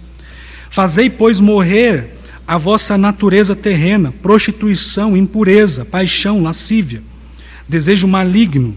Fazei, 0.69 1.09
pois, 1.09 1.39
morrer 1.39 2.20
a 2.51 2.57
vossa 2.57 2.97
natureza 2.97 3.55
terrena, 3.55 4.13
prostituição, 4.21 5.15
impureza, 5.15 5.85
paixão, 5.85 6.43
lascívia, 6.43 7.01
desejo 7.65 8.05
maligno 8.09 8.75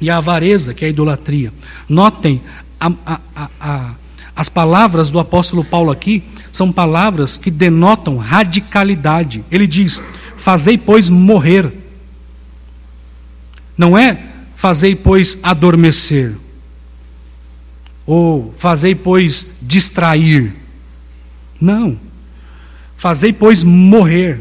e 0.00 0.08
a 0.08 0.18
avareza, 0.18 0.72
que 0.72 0.84
é 0.84 0.86
a 0.86 0.90
idolatria. 0.90 1.52
Notem, 1.88 2.40
a, 2.78 2.92
a, 3.04 3.20
a, 3.60 3.94
as 4.36 4.48
palavras 4.48 5.10
do 5.10 5.18
apóstolo 5.18 5.64
Paulo 5.64 5.90
aqui 5.90 6.22
são 6.52 6.70
palavras 6.70 7.36
que 7.36 7.50
denotam 7.50 8.18
radicalidade. 8.18 9.44
Ele 9.50 9.66
diz: 9.66 10.00
Fazei, 10.36 10.78
pois, 10.78 11.08
morrer. 11.08 11.72
Não 13.76 13.98
é 13.98 14.16
fazei, 14.54 14.94
pois, 14.94 15.36
adormecer. 15.42 16.36
Ou 18.06 18.54
fazei, 18.56 18.94
pois, 18.94 19.44
distrair. 19.60 20.54
Não. 21.60 22.05
Fazei, 22.96 23.32
pois, 23.32 23.62
morrer. 23.62 24.40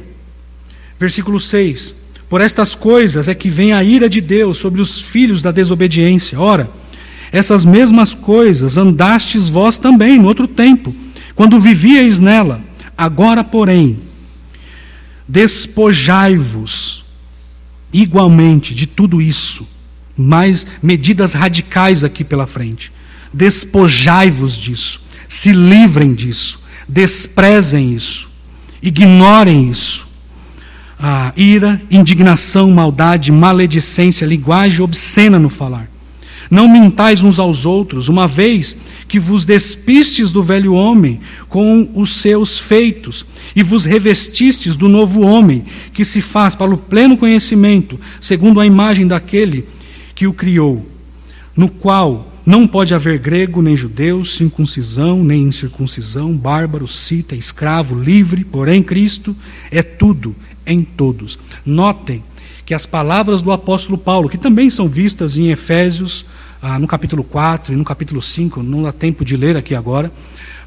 Versículo 0.99 1.39
6. 1.39 1.95
Por 2.30 2.41
estas 2.41 2.74
coisas 2.74 3.28
é 3.28 3.36
que 3.36 3.49
vem 3.49 3.74
a 3.74 3.84
ira 3.84 4.10
de 4.10 4.20
Deus 4.22 4.58
sobre 4.58 4.82
os 4.82 4.99
filhos 4.99 5.41
da 5.41 5.51
desobediência. 5.51 6.39
Ora, 6.39 6.70
essas 7.32 7.66
mesmas 7.66 8.14
coisas 8.14 8.78
andastes 8.78 9.47
vós 9.49 9.78
também 9.78 10.18
no 10.18 10.28
outro 10.28 10.47
tempo, 10.47 10.95
quando 11.36 11.60
vivíeis 11.60 12.18
nela. 12.18 12.62
Agora, 12.97 13.43
porém, 13.43 13.99
despojai-vos 15.28 17.03
igualmente 17.91 18.74
de 18.74 18.88
tudo 18.88 19.22
isso, 19.22 19.68
mais 20.18 20.66
medidas 20.82 21.34
radicais 21.34 22.03
aqui 22.03 22.24
pela 22.24 22.47
frente. 22.47 22.91
Despojai-vos 23.34 24.56
disso, 24.56 25.01
se 25.28 25.51
livrem 25.51 26.14
disso, 26.14 26.64
desprezem 26.88 27.93
isso. 27.93 28.30
Ignorem 28.82 29.69
isso. 29.69 30.05
A 30.99 31.34
ira, 31.36 31.82
indignação, 31.91 32.71
maldade, 32.71 33.32
maledicência, 33.32 34.26
linguagem 34.26 34.82
obscena 34.82 35.38
no 35.38 35.49
falar. 35.49 35.89
Não 36.49 36.67
mintais 36.67 37.23
uns 37.23 37.39
aos 37.39 37.65
outros, 37.65 38.07
uma 38.07 38.28
vez 38.28 38.78
que 39.07 39.19
vos 39.19 39.45
despistes 39.45 40.32
do 40.32 40.43
velho 40.43 40.73
homem 40.73 41.19
com 41.49 41.89
os 41.95 42.15
seus 42.17 42.57
feitos, 42.57 43.26
e 43.55 43.63
vos 43.63 43.86
revestistes 43.86 44.76
do 44.76 44.88
novo 44.88 45.21
homem, 45.21 45.65
que 45.93 46.05
se 46.05 46.21
faz 46.21 46.55
para 46.55 46.73
o 46.73 46.78
pleno 46.78 47.17
conhecimento, 47.17 47.99
segundo 48.21 48.59
a 48.59 48.65
imagem 48.65 49.07
daquele 49.07 49.65
que 50.13 50.28
o 50.28 50.34
criou, 50.34 50.86
no 51.55 51.67
qual 51.67 52.32
não 52.46 52.68
pode 52.68 52.93
haver 52.93 53.18
grego 53.18 53.62
nem 53.62 53.76
judeu, 53.76 54.24
circuncisão 54.24 55.24
nem 55.24 55.43
incircuncisão, 55.43 56.32
bárbaro, 56.34 56.88
cita, 56.88 57.36
escravo, 57.36 58.00
livre, 58.00 58.43
porém 58.43 58.84
Cristo 58.84 59.36
é 59.72 59.82
tudo 59.82 60.36
em 60.66 60.84
todos. 60.84 61.39
Notem 61.66 62.24
que 62.66 62.74
as 62.74 62.86
palavras 62.86 63.41
do 63.41 63.52
apóstolo 63.52 63.98
Paulo, 63.98 64.30
que 64.30 64.38
também 64.38 64.70
são 64.70 64.88
vistas 64.88 65.38
em 65.38 65.50
Efésios, 65.50 66.26
ah, 66.62 66.80
no 66.80 66.88
capítulo 66.88 67.24
4 67.24 67.74
e 67.74 67.76
no 67.76 67.84
capítulo 67.84 68.22
5, 68.22 68.62
não 68.62 68.84
dá 68.84 68.91
tempo 68.91 69.26
de 69.26 69.36
ler 69.36 69.58
aqui 69.58 69.76
agora, 69.76 70.12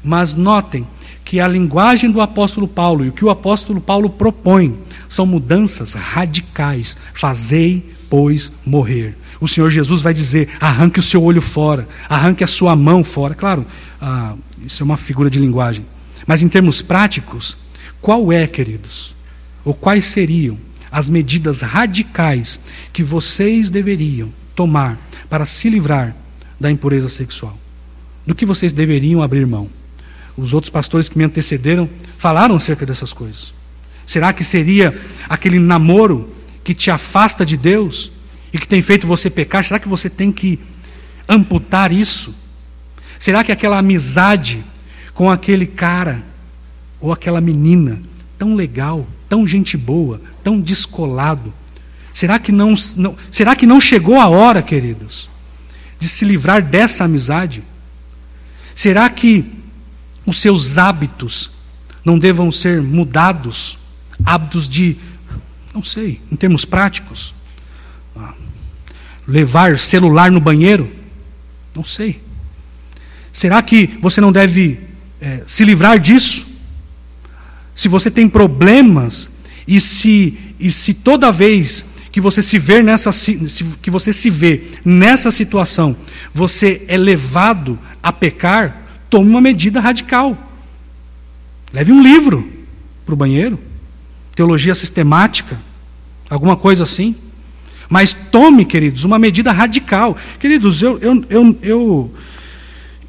mas 0.03 0.33
notem 0.35 0.85
que 1.25 1.39
a 1.39 1.47
linguagem 1.47 2.09
do 2.09 2.21
apóstolo 2.21 2.67
Paulo 2.67 3.05
e 3.05 3.09
o 3.09 3.11
que 3.11 3.23
o 3.23 3.29
apóstolo 3.29 3.79
Paulo 3.79 4.09
propõe 4.09 4.77
são 5.07 5.25
mudanças 5.25 5.93
radicais. 5.93 6.97
Fazei, 7.13 7.93
pois, 8.09 8.51
morrer. 8.65 9.15
O 9.39 9.47
Senhor 9.47 9.69
Jesus 9.69 10.01
vai 10.01 10.13
dizer: 10.13 10.49
arranque 10.59 10.99
o 10.99 11.03
seu 11.03 11.23
olho 11.23 11.41
fora, 11.41 11.87
arranque 12.09 12.43
a 12.43 12.47
sua 12.47 12.75
mão 12.75 13.03
fora. 13.03 13.33
Claro, 13.33 13.65
ah, 14.01 14.35
isso 14.65 14.83
é 14.83 14.85
uma 14.85 14.97
figura 14.97 15.29
de 15.29 15.39
linguagem. 15.39 15.85
Mas 16.25 16.41
em 16.41 16.49
termos 16.49 16.81
práticos, 16.81 17.57
qual 18.01 18.31
é, 18.31 18.45
queridos? 18.45 19.15
Ou 19.63 19.73
quais 19.73 20.05
seriam 20.05 20.57
as 20.91 21.09
medidas 21.09 21.61
radicais 21.61 22.59
que 22.91 23.03
vocês 23.03 23.69
deveriam 23.69 24.29
tomar 24.55 24.97
para 25.29 25.45
se 25.45 25.69
livrar 25.69 26.15
da 26.59 26.69
impureza 26.69 27.09
sexual? 27.09 27.57
Do 28.25 28.35
que 28.35 28.45
vocês 28.45 28.73
deveriam 28.73 29.21
abrir 29.21 29.45
mão? 29.45 29.69
Os 30.37 30.53
outros 30.53 30.69
pastores 30.69 31.09
que 31.09 31.17
me 31.17 31.23
antecederam 31.23 31.89
falaram 32.17 32.55
acerca 32.55 32.85
dessas 32.85 33.11
coisas. 33.11 33.53
Será 34.05 34.33
que 34.33 34.43
seria 34.43 34.97
aquele 35.27 35.59
namoro 35.59 36.33
que 36.69 36.75
te 36.75 36.91
afasta 36.91 37.43
de 37.43 37.57
Deus 37.57 38.11
e 38.53 38.59
que 38.59 38.67
tem 38.67 38.79
feito 38.83 39.07
você 39.07 39.27
pecar? 39.27 39.65
Será 39.65 39.79
que 39.79 39.87
você 39.87 40.07
tem 40.07 40.31
que 40.31 40.59
amputar 41.27 41.91
isso? 41.91 42.35
Será 43.17 43.43
que 43.43 43.51
aquela 43.51 43.79
amizade 43.79 44.63
com 45.15 45.31
aquele 45.31 45.65
cara 45.65 46.23
ou 47.01 47.11
aquela 47.11 47.41
menina 47.41 47.99
tão 48.37 48.53
legal, 48.53 49.07
tão 49.27 49.47
gente 49.47 49.75
boa, 49.75 50.21
tão 50.43 50.61
descolado, 50.61 51.51
será 52.13 52.37
que 52.37 52.51
não, 52.51 52.75
não 52.95 53.17
será 53.31 53.55
que 53.55 53.65
não 53.65 53.81
chegou 53.81 54.19
a 54.19 54.27
hora, 54.27 54.61
queridos, 54.61 55.27
de 55.99 56.07
se 56.07 56.23
livrar 56.23 56.61
dessa 56.61 57.05
amizade? 57.05 57.63
Será 58.75 59.09
que 59.09 59.43
os 60.23 60.37
seus 60.37 60.77
hábitos 60.77 61.49
não 62.05 62.19
devam 62.19 62.51
ser 62.51 62.79
mudados? 62.79 63.75
Hábitos 64.23 64.69
de, 64.69 64.97
não 65.73 65.83
sei, 65.83 66.19
em 66.31 66.35
termos 66.35 66.65
práticos? 66.65 67.33
Ah, 68.15 68.33
levar 69.27 69.79
celular 69.79 70.31
no 70.31 70.39
banheiro? 70.39 70.89
Não 71.75 71.83
sei. 71.83 72.21
Será 73.31 73.61
que 73.61 73.87
você 74.01 74.19
não 74.19 74.31
deve 74.31 74.79
é, 75.21 75.43
se 75.47 75.63
livrar 75.63 75.99
disso? 75.99 76.47
Se 77.75 77.87
você 77.87 78.11
tem 78.11 78.27
problemas 78.27 79.29
e 79.67 79.79
se, 79.79 80.37
e 80.59 80.71
se 80.71 80.93
toda 80.93 81.31
vez 81.31 81.85
que 82.11 82.19
você 82.19 82.41
se 82.41 82.57
vê 82.57 82.81
nessa 82.81 83.11
que 83.81 83.91
você 83.91 84.11
se 84.11 84.29
vê 84.29 84.63
nessa 84.83 85.31
situação, 85.31 85.95
você 86.33 86.83
é 86.87 86.97
levado 86.97 87.79
a 88.01 88.11
pecar, 88.11 88.81
tome 89.09 89.29
uma 89.29 89.39
medida 89.39 89.79
radical. 89.79 90.37
Leve 91.71 91.91
um 91.91 92.01
livro 92.01 92.51
para 93.05 93.13
o 93.13 93.17
banheiro, 93.17 93.59
teologia 94.39 94.73
sistemática, 94.73 95.59
alguma 96.29 96.55
coisa 96.55 96.83
assim. 96.83 97.13
Mas 97.89 98.13
tome, 98.13 98.63
queridos, 98.63 99.03
uma 99.03 99.19
medida 99.19 99.51
radical. 99.51 100.15
Queridos, 100.39 100.81
eu, 100.81 100.97
eu, 100.99 101.57
eu, 101.61 102.13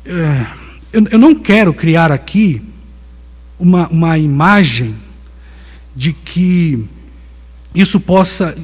é, 0.05 0.47
eu, 0.93 1.07
eu 1.13 1.19
não 1.21 1.33
quero 1.33 1.73
criar 1.73 2.11
aqui 2.11 2.61
uma, 3.61 3.87
uma 3.91 4.19
imagem 4.19 4.97
de 5.95 6.13
que 6.13 6.85
isso 7.73 8.01
possa, 8.01 8.59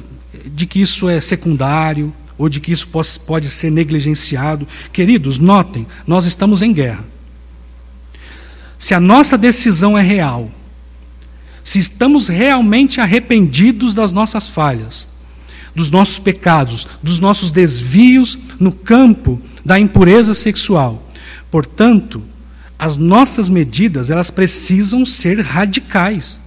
de 0.47 0.65
que 0.65 0.81
isso 0.81 1.07
é 1.07 1.21
secundário, 1.21 2.13
ou 2.37 2.49
de 2.49 2.59
que 2.59 2.73
isso 2.73 2.89
pode 3.25 3.49
ser 3.49 3.71
negligenciado. 3.71 4.67
Queridos, 4.91 5.39
notem, 5.39 5.87
nós 6.05 6.25
estamos 6.25 6.61
em 6.61 6.73
guerra. 6.73 7.05
Se 8.77 8.93
a 8.93 8.99
nossa 8.99 9.37
decisão 9.37 9.97
é 9.97 10.01
real, 10.01 10.51
se 11.67 11.79
estamos 11.79 12.29
realmente 12.29 13.01
arrependidos 13.01 13.93
das 13.93 14.13
nossas 14.13 14.47
falhas, 14.47 15.05
dos 15.75 15.91
nossos 15.91 16.17
pecados, 16.17 16.87
dos 17.03 17.19
nossos 17.19 17.51
desvios 17.51 18.39
no 18.57 18.71
campo 18.71 19.41
da 19.65 19.77
impureza 19.77 20.33
sexual. 20.33 21.05
Portanto, 21.51 22.23
as 22.79 22.95
nossas 22.95 23.49
medidas, 23.49 24.09
elas 24.09 24.31
precisam 24.31 25.05
ser 25.05 25.41
radicais. 25.41 26.39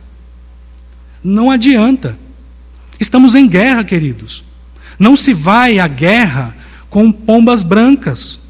Não 1.22 1.50
adianta. 1.50 2.16
Estamos 2.98 3.34
em 3.34 3.46
guerra, 3.46 3.84
queridos. 3.84 4.42
Não 4.98 5.14
se 5.16 5.34
vai 5.34 5.78
à 5.78 5.86
guerra 5.86 6.56
com 6.88 7.12
pombas 7.12 7.62
brancas. 7.62 8.40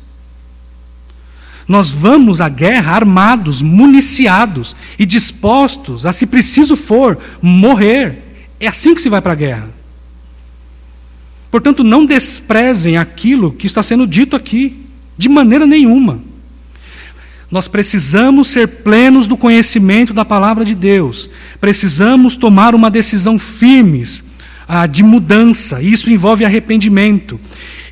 Nós 1.70 1.88
vamos 1.88 2.40
à 2.40 2.48
guerra 2.48 2.96
armados, 2.96 3.62
municiados 3.62 4.74
e 4.98 5.06
dispostos 5.06 6.04
a, 6.04 6.12
se 6.12 6.26
preciso 6.26 6.76
for, 6.76 7.16
morrer. 7.40 8.18
É 8.58 8.66
assim 8.66 8.92
que 8.92 9.00
se 9.00 9.08
vai 9.08 9.22
para 9.22 9.34
a 9.34 9.36
guerra. 9.36 9.70
Portanto, 11.48 11.84
não 11.84 12.04
desprezem 12.04 12.96
aquilo 12.96 13.52
que 13.52 13.68
está 13.68 13.84
sendo 13.84 14.04
dito 14.04 14.34
aqui, 14.34 14.84
de 15.16 15.28
maneira 15.28 15.64
nenhuma. 15.64 16.20
Nós 17.48 17.68
precisamos 17.68 18.48
ser 18.48 18.66
plenos 18.66 19.28
do 19.28 19.36
conhecimento 19.36 20.12
da 20.12 20.24
palavra 20.24 20.64
de 20.64 20.74
Deus, 20.74 21.30
precisamos 21.60 22.36
tomar 22.36 22.74
uma 22.74 22.90
decisão 22.90 23.38
firmes 23.38 24.24
ah, 24.66 24.88
de 24.88 25.04
mudança, 25.04 25.80
isso 25.80 26.10
envolve 26.10 26.44
arrependimento. 26.44 27.38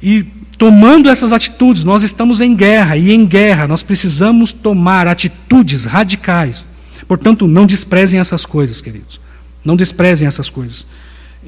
E 0.03 0.27
tomando 0.59 1.09
essas 1.09 1.33
atitudes, 1.33 1.85
nós 1.85 2.03
estamos 2.03 2.41
em 2.41 2.55
guerra, 2.55 2.97
e 2.97 3.13
em 3.13 3.25
guerra 3.25 3.69
nós 3.69 3.83
precisamos 3.83 4.53
tomar 4.53 5.07
atitudes 5.07 5.85
radicais. 5.85 6.67
Portanto, 7.07 7.47
não 7.47 7.65
desprezem 7.65 8.19
essas 8.19 8.45
coisas, 8.45 8.81
queridos. 8.81 9.21
Não 9.65 9.77
desprezem 9.77 10.27
essas 10.27 10.51
coisas. 10.51 10.85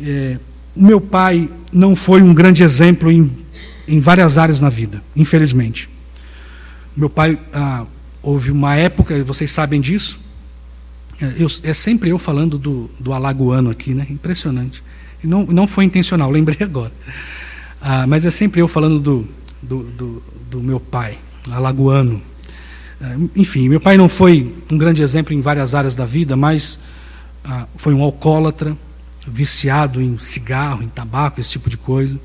É, 0.01 0.39
o 0.77 0.83
meu 0.83 1.01
pai 1.01 1.51
não 1.73 1.97
foi 1.97 2.23
um 2.23 2.33
grande 2.33 2.63
exemplo 2.63 3.11
em, 3.11 3.31
em 3.87 4.01
várias 4.01 4.39
áreas 4.39 4.61
na 4.61 4.69
vida, 4.69 5.03
infelizmente. 5.17 5.89
Meu 6.97 7.11
pai, 7.11 7.37
ah, 7.53 7.85
houve 8.23 8.53
uma 8.53 8.77
época, 8.77 9.23
vocês 9.25 9.51
sabem 9.51 9.81
disso, 9.81 10.21
é, 11.21 11.35
eu, 11.37 11.49
é 11.65 11.75
sempre 11.75 12.11
eu 12.11 12.19
falando 12.19 12.57
do, 12.57 12.89
do 12.99 13.13
alagoano 13.13 13.71
aqui, 13.71 13.93
né? 13.93 14.07
Impressionante. 14.09 14.83
Não, 15.23 15.45
não 15.45 15.67
foi 15.67 15.85
intencional, 15.85 16.31
lembrei 16.33 16.59
agora. 16.61 16.93
Ah, 17.81 18.07
mas 18.07 18.25
é 18.25 18.31
sempre 18.31 18.61
eu 18.61 18.69
falando 18.69 19.01
do, 19.01 19.29
do, 19.63 19.83
do, 19.85 20.23
do 20.51 20.63
meu 20.63 20.79
pai, 20.79 21.19
alagoano. 21.51 22.21
Ah, 23.01 23.17
enfim, 23.35 23.69
meu 23.69 23.81
pai 23.81 23.97
não 23.97 24.09
foi 24.09 24.55
um 24.71 24.77
grande 24.77 25.03
exemplo 25.03 25.33
em 25.33 25.41
várias 25.41 25.75
áreas 25.75 25.95
da 25.95 26.05
vida, 26.05 26.37
mas 26.37 26.79
ah, 27.45 27.67
foi 27.77 27.95
um 27.95 28.03
alcoólatra 28.03 28.77
viciado 29.27 30.01
em 30.03 30.19
cigarro, 30.19 30.83
em 30.83 30.89
tabaco, 30.89 31.41
esse 31.41 31.51
tipo 31.51 31.71
de 31.71 31.77
coisa. 31.77 32.21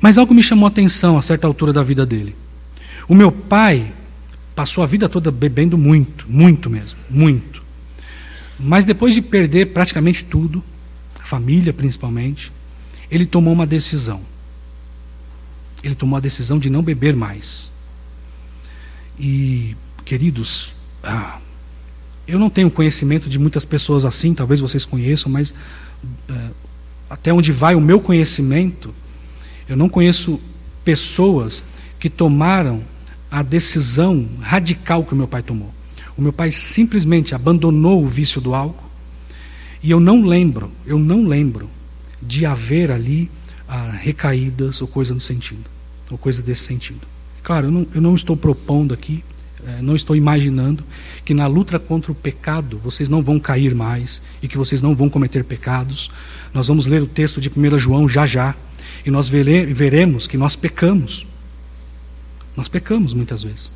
Mas 0.00 0.18
algo 0.18 0.34
me 0.34 0.42
chamou 0.42 0.66
a 0.66 0.68
atenção 0.68 1.16
a 1.16 1.22
certa 1.22 1.46
altura 1.46 1.72
da 1.72 1.82
vida 1.82 2.04
dele. 2.04 2.34
O 3.08 3.14
meu 3.14 3.30
pai 3.30 3.92
passou 4.54 4.82
a 4.82 4.86
vida 4.86 5.08
toda 5.08 5.30
bebendo 5.30 5.76
muito, 5.76 6.26
muito 6.28 6.68
mesmo, 6.70 6.98
muito. 7.08 7.62
Mas 8.58 8.84
depois 8.84 9.14
de 9.14 9.22
perder 9.22 9.66
praticamente 9.66 10.24
tudo, 10.24 10.62
família 11.22 11.72
principalmente, 11.72 12.52
ele 13.10 13.26
tomou 13.26 13.52
uma 13.52 13.66
decisão. 13.66 14.20
Ele 15.82 15.94
tomou 15.94 16.16
a 16.16 16.20
decisão 16.20 16.58
de 16.58 16.70
não 16.70 16.82
beber 16.82 17.14
mais. 17.14 17.70
E, 19.18 19.76
queridos, 20.04 20.72
ah, 21.02 21.38
eu 22.26 22.38
não 22.38 22.48
tenho 22.48 22.70
conhecimento 22.70 23.28
de 23.28 23.38
muitas 23.38 23.64
pessoas 23.64 24.04
assim, 24.04 24.34
talvez 24.34 24.60
vocês 24.60 24.84
conheçam, 24.84 25.30
mas 25.30 25.54
é, 26.28 26.50
até 27.08 27.32
onde 27.32 27.52
vai 27.52 27.74
o 27.74 27.80
meu 27.80 28.00
conhecimento, 28.00 28.94
eu 29.68 29.76
não 29.76 29.88
conheço 29.88 30.40
pessoas 30.84 31.62
que 31.98 32.08
tomaram 32.08 32.82
a 33.30 33.42
decisão 33.42 34.28
radical 34.40 35.04
que 35.04 35.12
o 35.12 35.16
meu 35.16 35.28
pai 35.28 35.42
tomou. 35.42 35.72
O 36.16 36.22
meu 36.22 36.32
pai 36.32 36.52
simplesmente 36.52 37.34
abandonou 37.34 38.02
o 38.02 38.08
vício 38.08 38.40
do 38.40 38.54
álcool 38.54 38.88
e 39.82 39.90
eu 39.90 40.00
não 40.00 40.24
lembro, 40.24 40.70
eu 40.86 40.98
não 40.98 41.26
lembro 41.26 41.68
de 42.26 42.46
haver 42.46 42.90
ali 42.90 43.30
ah, 43.68 43.90
recaídas 43.90 44.80
ou 44.80 44.88
coisa 44.88 45.14
no 45.14 45.20
sentido, 45.20 45.64
ou 46.10 46.18
coisa 46.18 46.42
desse 46.42 46.62
sentido. 46.62 47.06
Claro, 47.42 47.66
eu 47.66 47.70
não, 47.70 47.86
eu 47.94 48.00
não 48.00 48.14
estou 48.14 48.36
propondo 48.36 48.94
aqui, 48.94 49.22
é, 49.66 49.80
não 49.80 49.96
estou 49.96 50.14
imaginando 50.14 50.84
que 51.24 51.32
na 51.32 51.46
luta 51.46 51.78
contra 51.78 52.12
o 52.12 52.14
pecado 52.14 52.78
vocês 52.82 53.08
não 53.08 53.22
vão 53.22 53.38
cair 53.38 53.74
mais 53.74 54.20
e 54.42 54.48
que 54.48 54.58
vocês 54.58 54.82
não 54.82 54.94
vão 54.94 55.08
cometer 55.08 55.44
pecados. 55.44 56.10
Nós 56.52 56.68
vamos 56.68 56.86
ler 56.86 57.02
o 57.02 57.06
texto 57.06 57.40
de 57.40 57.50
1 57.50 57.78
João 57.78 58.08
já 58.08 58.26
já 58.26 58.54
e 59.04 59.10
nós 59.10 59.28
veremos 59.28 60.26
que 60.26 60.36
nós 60.36 60.54
pecamos. 60.54 61.26
Nós 62.56 62.68
pecamos 62.68 63.14
muitas 63.14 63.42
vezes. 63.42 63.70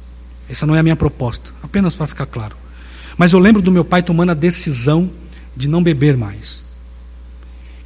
Essa 0.48 0.66
não 0.66 0.74
é 0.74 0.78
a 0.78 0.82
minha 0.82 0.96
proposta, 0.96 1.52
apenas 1.62 1.94
para 1.94 2.06
ficar 2.06 2.26
claro. 2.26 2.56
Mas 3.16 3.32
eu 3.32 3.38
lembro 3.38 3.60
do 3.60 3.72
meu 3.72 3.84
pai 3.84 4.02
tomando 4.02 4.30
a 4.30 4.34
decisão 4.34 5.10
de 5.56 5.68
não 5.68 5.82
beber 5.82 6.16
mais. 6.16 6.62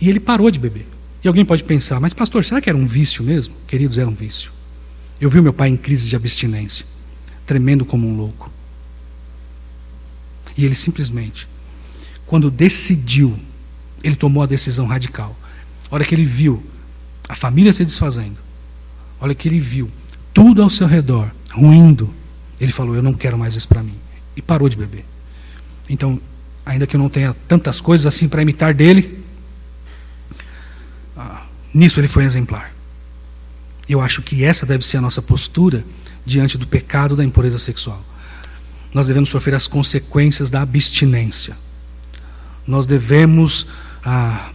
E 0.03 0.09
ele 0.09 0.19
parou 0.19 0.51
de 0.51 0.59
beber. 0.59 0.85
E 1.23 1.29
alguém 1.29 1.45
pode 1.45 1.63
pensar, 1.63 2.01
mas 2.01 2.13
pastor, 2.13 2.45
será 2.45 2.61
que 2.61 2.69
era 2.69 2.77
um 2.77 2.89
vício 2.89 3.23
mesmo? 3.23 3.55
Queridos, 3.69 3.99
era 3.99 4.11
um 4.11 4.15
vício. 4.15 4.51
Eu 5.21 5.31
vi 5.31 5.41
meu 5.41 5.53
pai 5.53 5.69
em 5.69 5.77
crise 5.77 6.09
de 6.09 6.17
abstinência, 6.17 6.85
tremendo 7.47 7.85
como 7.85 8.09
um 8.09 8.17
louco. 8.17 8.51
E 10.57 10.65
ele 10.65 10.75
simplesmente, 10.75 11.47
quando 12.27 12.51
decidiu, 12.51 13.39
ele 14.03 14.17
tomou 14.17 14.43
a 14.43 14.47
decisão 14.47 14.89
radical. 14.89 15.37
A 15.89 15.95
hora 15.95 16.05
que 16.05 16.17
ele 16.17 16.25
viu 16.25 16.61
a 17.29 17.37
família 17.37 17.73
se 17.73 17.85
desfazendo, 17.85 18.39
a 19.21 19.25
hora 19.25 19.37
que 19.37 19.49
ele 19.49 19.61
viu 19.61 19.89
tudo 20.35 20.65
ao 20.65 20.69
seu 20.69 20.89
redor 20.89 21.31
ruindo, 21.53 22.13
ele 22.61 22.73
falou: 22.73 22.97
Eu 22.97 23.05
não 23.05 23.15
quero 23.15 23.39
mais 23.39 23.55
isso 23.55 23.69
para 23.69 23.85
mim. 23.85 23.95
E 24.37 24.43
parou 24.43 24.69
de 24.69 24.77
beber. 24.77 25.05
Então, 25.89 26.21
ainda 26.67 26.89
que 26.89 26.97
eu 26.97 27.01
não 27.01 27.09
tenha 27.09 27.37
tantas 27.47 27.81
coisas 27.81 28.05
assim 28.05 28.29
para 28.29 28.43
imitar 28.43 28.75
dele, 28.75 29.22
nisso 31.73 32.01
ele 32.01 32.09
foi 32.09 32.25
exemplar. 32.25 32.73
Eu 33.89 34.01
acho 34.01 34.23
que 34.23 34.45
essa 34.45 34.65
deve 34.65 34.87
ser 34.87 34.99
a 34.99 35.01
nossa 35.01 35.21
postura 35.21 35.85
diante 36.25 36.57
do 36.57 36.67
pecado 36.67 37.17
da 37.17 37.25
impureza 37.25 37.59
sexual. 37.59 38.03
Nós 38.95 39.07
devemos 39.07 39.29
sofrer 39.29 39.55
as 39.55 39.67
consequências 39.67 40.51
da 40.51 40.63
abstinência. 40.63 41.57
Nós 42.67 42.87
devemos 42.87 43.67
ah, 44.05 44.51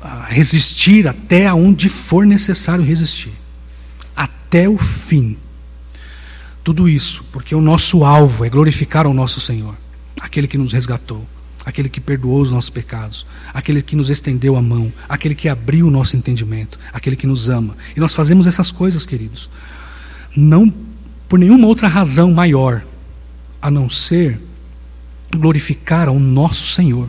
ah, 0.00 0.26
resistir 0.28 1.06
até 1.06 1.52
onde 1.52 1.88
for 1.88 2.24
necessário 2.24 2.84
resistir. 2.84 3.32
Até 4.14 4.68
o 4.68 4.78
fim. 4.78 5.36
Tudo 6.64 6.88
isso 6.88 7.24
porque 7.32 7.54
o 7.54 7.60
nosso 7.60 8.04
alvo 8.04 8.44
é 8.44 8.48
glorificar 8.48 9.06
ao 9.06 9.14
nosso 9.14 9.40
Senhor, 9.40 9.76
aquele 10.20 10.48
que 10.48 10.58
nos 10.58 10.72
resgatou 10.72 11.26
aquele 11.66 11.88
que 11.88 12.00
perdoou 12.00 12.40
os 12.40 12.52
nossos 12.52 12.70
pecados, 12.70 13.26
aquele 13.52 13.82
que 13.82 13.96
nos 13.96 14.08
estendeu 14.08 14.54
a 14.56 14.62
mão, 14.62 14.92
aquele 15.08 15.34
que 15.34 15.48
abriu 15.48 15.88
o 15.88 15.90
nosso 15.90 16.16
entendimento, 16.16 16.78
aquele 16.92 17.16
que 17.16 17.26
nos 17.26 17.48
ama. 17.48 17.76
E 17.96 17.98
nós 17.98 18.14
fazemos 18.14 18.46
essas 18.46 18.70
coisas, 18.70 19.04
queridos, 19.04 19.50
não 20.36 20.72
por 21.28 21.40
nenhuma 21.40 21.66
outra 21.66 21.88
razão 21.88 22.32
maior 22.32 22.84
a 23.60 23.68
não 23.68 23.90
ser 23.90 24.40
glorificar 25.34 26.06
ao 26.06 26.20
nosso 26.20 26.68
Senhor. 26.68 27.08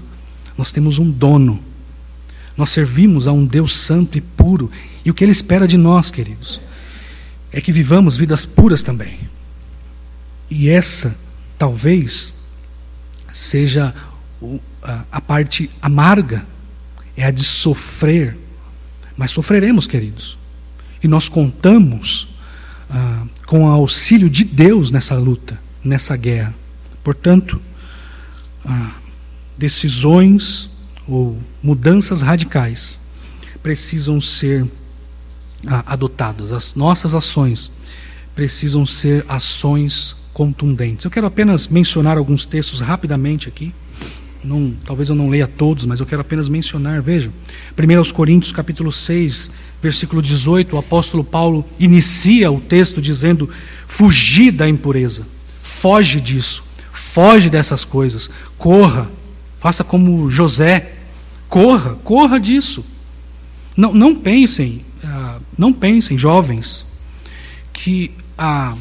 Nós 0.58 0.72
temos 0.72 0.98
um 0.98 1.12
dono. 1.12 1.60
Nós 2.58 2.72
servimos 2.72 3.28
a 3.28 3.32
um 3.32 3.46
Deus 3.46 3.76
santo 3.76 4.18
e 4.18 4.22
puro, 4.22 4.72
e 5.06 5.12
o 5.12 5.14
que 5.14 5.24
ele 5.24 5.32
espera 5.32 5.68
de 5.68 5.78
nós, 5.78 6.10
queridos, 6.10 6.60
é 7.52 7.62
que 7.62 7.72
vivamos 7.72 8.18
vidas 8.18 8.44
puras 8.44 8.82
também. 8.82 9.20
E 10.50 10.68
essa, 10.68 11.16
talvez, 11.60 12.34
seja 13.32 13.94
a 15.12 15.20
parte 15.20 15.70
amarga 15.82 16.46
é 17.16 17.26
a 17.26 17.32
de 17.32 17.44
sofrer, 17.44 18.38
mas 19.18 19.32
sofreremos, 19.32 19.88
queridos. 19.88 20.38
E 21.04 21.08
nós 21.08 21.28
contamos 21.28 22.28
ah, 22.90 23.26
com 23.46 23.66
o 23.66 23.68
auxílio 23.68 24.30
de 24.30 24.44
Deus 24.44 24.92
nessa 24.92 25.16
luta, 25.16 25.60
nessa 25.84 26.16
guerra. 26.16 26.54
Portanto, 27.04 27.60
ah, 28.64 28.92
decisões 29.58 30.70
ou 31.08 31.38
mudanças 31.64 32.22
radicais 32.22 33.00
precisam 33.64 34.22
ser 34.22 34.68
ah, 35.66 35.84
adotadas. 35.88 36.52
As 36.52 36.76
nossas 36.76 37.16
ações 37.16 37.72
precisam 38.36 38.86
ser 38.86 39.26
ações 39.28 40.16
contundentes. 40.32 41.04
Eu 41.04 41.10
quero 41.10 41.26
apenas 41.26 41.68
mencionar 41.68 42.18
alguns 42.18 42.46
textos 42.46 42.80
rapidamente 42.80 43.48
aqui 43.48 43.74
não, 44.44 44.74
talvez 44.86 45.10
eu 45.10 45.16
não 45.16 45.30
leia 45.30 45.48
todos, 45.48 45.86
mas 45.86 46.00
eu 46.00 46.06
quero 46.06 46.22
apenas 46.22 46.48
mencionar, 46.48 47.02
veja. 47.02 47.32
1 47.78 48.14
Coríntios 48.14 48.52
capítulo 48.52 48.92
6, 48.92 49.52
versículo 49.82 50.22
18, 50.22 50.76
o 50.76 50.80
apóstolo 50.80 51.24
Paulo 51.24 51.66
inicia 51.80 52.52
o 52.52 52.60
texto 52.60 53.02
dizendo: 53.02 53.50
fugir 53.88 54.52
da 54.52 54.68
impureza, 54.68 55.24
foge 55.64 56.22
disso, 56.22 56.64
foge 56.94 57.50
dessas 57.50 57.84
coisas, 57.84 58.30
corra, 58.58 59.10
faça 59.60 59.84
como 59.84 60.30
José, 60.30 60.94
corra, 61.50 61.96
corra 62.04 62.40
disso. 62.40 62.86
Não, 63.76 63.94
não 63.94 64.16
pensem, 64.16 64.84
uh, 65.04 65.42
não 65.58 65.72
pensem, 65.72 66.18
jovens, 66.18 66.86
que 67.72 68.12
a, 68.38 68.76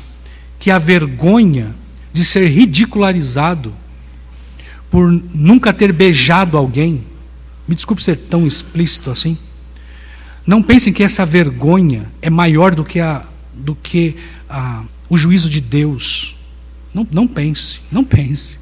que 0.58 0.70
a 0.70 0.78
vergonha 0.78 1.74
de 2.12 2.24
ser 2.24 2.46
ridicularizado 2.48 3.74
por 4.90 5.10
nunca 5.10 5.72
ter 5.72 5.92
beijado 5.92 6.56
alguém, 6.56 7.04
me 7.66 7.74
desculpe 7.74 8.02
ser 8.02 8.16
tão 8.16 8.46
explícito 8.46 9.10
assim. 9.10 9.36
Não 10.46 10.62
pensem 10.62 10.92
que 10.92 11.02
essa 11.02 11.26
vergonha 11.26 12.06
é 12.22 12.30
maior 12.30 12.74
do 12.74 12.84
que, 12.84 13.00
a, 13.00 13.24
do 13.52 13.74
que 13.74 14.16
a, 14.48 14.84
o 15.08 15.18
juízo 15.18 15.50
de 15.50 15.60
Deus. 15.60 16.36
Não, 16.94 17.06
não 17.10 17.26
pense, 17.26 17.80
não 17.90 18.04
pense. 18.04 18.58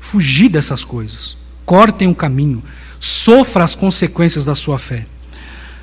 Fugir 0.00 0.50
dessas 0.50 0.84
coisas. 0.84 1.36
Cortem 1.64 2.08
o 2.08 2.14
caminho. 2.14 2.62
Sofra 3.00 3.64
as 3.64 3.74
consequências 3.74 4.44
da 4.44 4.54
sua 4.54 4.78
fé. 4.78 5.06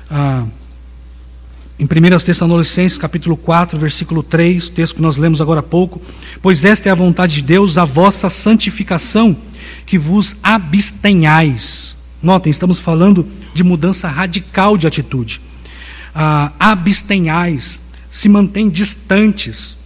Ah, 0.08 0.44
em 1.78 1.84
1 1.84 2.18
Tessalonicenses 2.24 2.96
capítulo 2.96 3.36
4, 3.36 3.76
versículo 3.76 4.22
3, 4.22 4.68
texto 4.68 4.94
que 4.94 5.02
nós 5.02 5.16
lemos 5.16 5.40
agora 5.40 5.58
há 5.58 5.62
pouco, 5.62 6.00
pois 6.40 6.64
esta 6.64 6.88
é 6.88 6.92
a 6.92 6.94
vontade 6.94 7.36
de 7.36 7.42
Deus, 7.42 7.76
a 7.76 7.84
vossa 7.84 8.30
santificação, 8.30 9.36
que 9.84 9.98
vos 9.98 10.36
abstenhais. 10.40 11.96
Notem, 12.22 12.50
estamos 12.50 12.78
falando 12.78 13.26
de 13.52 13.64
mudança 13.64 14.06
radical 14.06 14.76
de 14.76 14.86
atitude. 14.86 15.40
Ah, 16.14 16.52
abstenhais, 16.60 17.80
se 18.08 18.28
mantêm 18.28 18.68
distantes, 18.70 19.76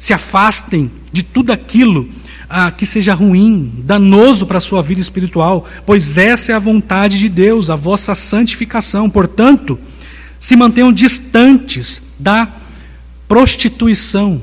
se 0.00 0.12
afastem 0.12 0.90
de 1.12 1.22
tudo 1.22 1.52
aquilo 1.52 2.08
ah, 2.50 2.72
que 2.72 2.84
seja 2.84 3.14
ruim, 3.14 3.72
danoso 3.84 4.44
para 4.46 4.58
a 4.58 4.60
sua 4.60 4.82
vida 4.82 5.00
espiritual, 5.00 5.64
pois 5.86 6.18
essa 6.18 6.50
é 6.50 6.54
a 6.56 6.58
vontade 6.58 7.20
de 7.20 7.28
Deus, 7.28 7.70
a 7.70 7.76
vossa 7.76 8.16
santificação. 8.16 9.08
Portanto, 9.08 9.78
se 10.38 10.56
mantenham 10.56 10.92
distantes 10.92 12.02
da 12.18 12.48
prostituição 13.28 14.40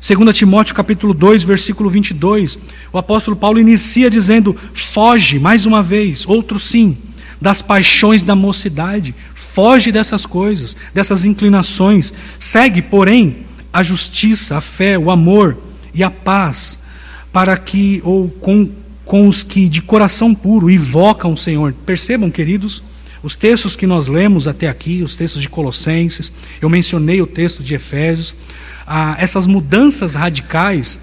2 0.00 0.34
Timóteo 0.34 0.74
capítulo 0.74 1.12
2, 1.12 1.42
versículo 1.42 1.90
22, 1.90 2.58
o 2.90 2.96
apóstolo 2.96 3.36
Paulo 3.36 3.60
inicia 3.60 4.08
dizendo: 4.08 4.56
"Foge 4.72 5.38
mais 5.38 5.66
uma 5.66 5.82
vez, 5.82 6.26
outro 6.26 6.58
sim, 6.58 6.96
das 7.38 7.60
paixões 7.60 8.22
da 8.22 8.34
mocidade, 8.34 9.14
foge 9.34 9.92
dessas 9.92 10.24
coisas, 10.24 10.74
dessas 10.94 11.26
inclinações, 11.26 12.14
segue, 12.38 12.80
porém, 12.80 13.44
a 13.70 13.82
justiça, 13.82 14.56
a 14.56 14.60
fé, 14.62 14.98
o 14.98 15.10
amor 15.10 15.58
e 15.92 16.02
a 16.02 16.10
paz, 16.10 16.78
para 17.30 17.56
que 17.58 18.00
ou 18.02 18.28
com 18.28 18.70
com 19.04 19.26
os 19.26 19.42
que 19.42 19.68
de 19.68 19.82
coração 19.82 20.34
puro 20.34 20.70
invocam 20.70 21.34
o 21.34 21.36
Senhor". 21.36 21.74
Percebam, 21.84 22.30
queridos, 22.30 22.82
os 23.22 23.34
textos 23.34 23.76
que 23.76 23.86
nós 23.86 24.08
lemos 24.08 24.48
até 24.48 24.68
aqui, 24.68 25.02
os 25.02 25.14
textos 25.14 25.42
de 25.42 25.48
Colossenses, 25.48 26.32
eu 26.60 26.68
mencionei 26.68 27.20
o 27.20 27.26
texto 27.26 27.62
de 27.62 27.74
Efésios, 27.74 28.34
ah, 28.86 29.16
essas 29.18 29.46
mudanças 29.46 30.14
radicais, 30.14 30.98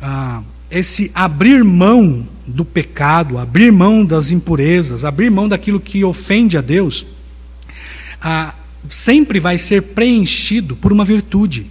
ah, 0.00 0.42
esse 0.70 1.10
abrir 1.14 1.62
mão 1.62 2.26
do 2.46 2.64
pecado, 2.64 3.38
abrir 3.38 3.70
mão 3.70 4.04
das 4.04 4.30
impurezas, 4.30 5.04
abrir 5.04 5.30
mão 5.30 5.48
daquilo 5.48 5.78
que 5.78 6.04
ofende 6.04 6.58
a 6.58 6.60
Deus, 6.60 7.06
ah, 8.20 8.54
sempre 8.88 9.38
vai 9.38 9.56
ser 9.56 9.82
preenchido 9.82 10.74
por 10.74 10.92
uma 10.92 11.04
virtude. 11.04 11.66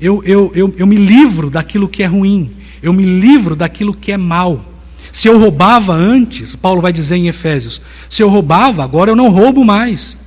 Eu, 0.00 0.22
eu, 0.24 0.52
eu, 0.54 0.74
eu 0.76 0.86
me 0.86 0.96
livro 0.96 1.50
daquilo 1.50 1.88
que 1.88 2.02
é 2.02 2.06
ruim, 2.06 2.50
eu 2.82 2.92
me 2.92 3.04
livro 3.04 3.56
daquilo 3.56 3.94
que 3.94 4.12
é 4.12 4.16
mal. 4.16 4.69
Se 5.12 5.28
eu 5.28 5.38
roubava 5.38 5.94
antes, 5.94 6.54
Paulo 6.54 6.80
vai 6.80 6.92
dizer 6.92 7.16
em 7.16 7.28
Efésios: 7.28 7.80
se 8.08 8.22
eu 8.22 8.28
roubava, 8.28 8.84
agora 8.84 9.10
eu 9.10 9.16
não 9.16 9.28
roubo 9.28 9.64
mais. 9.64 10.18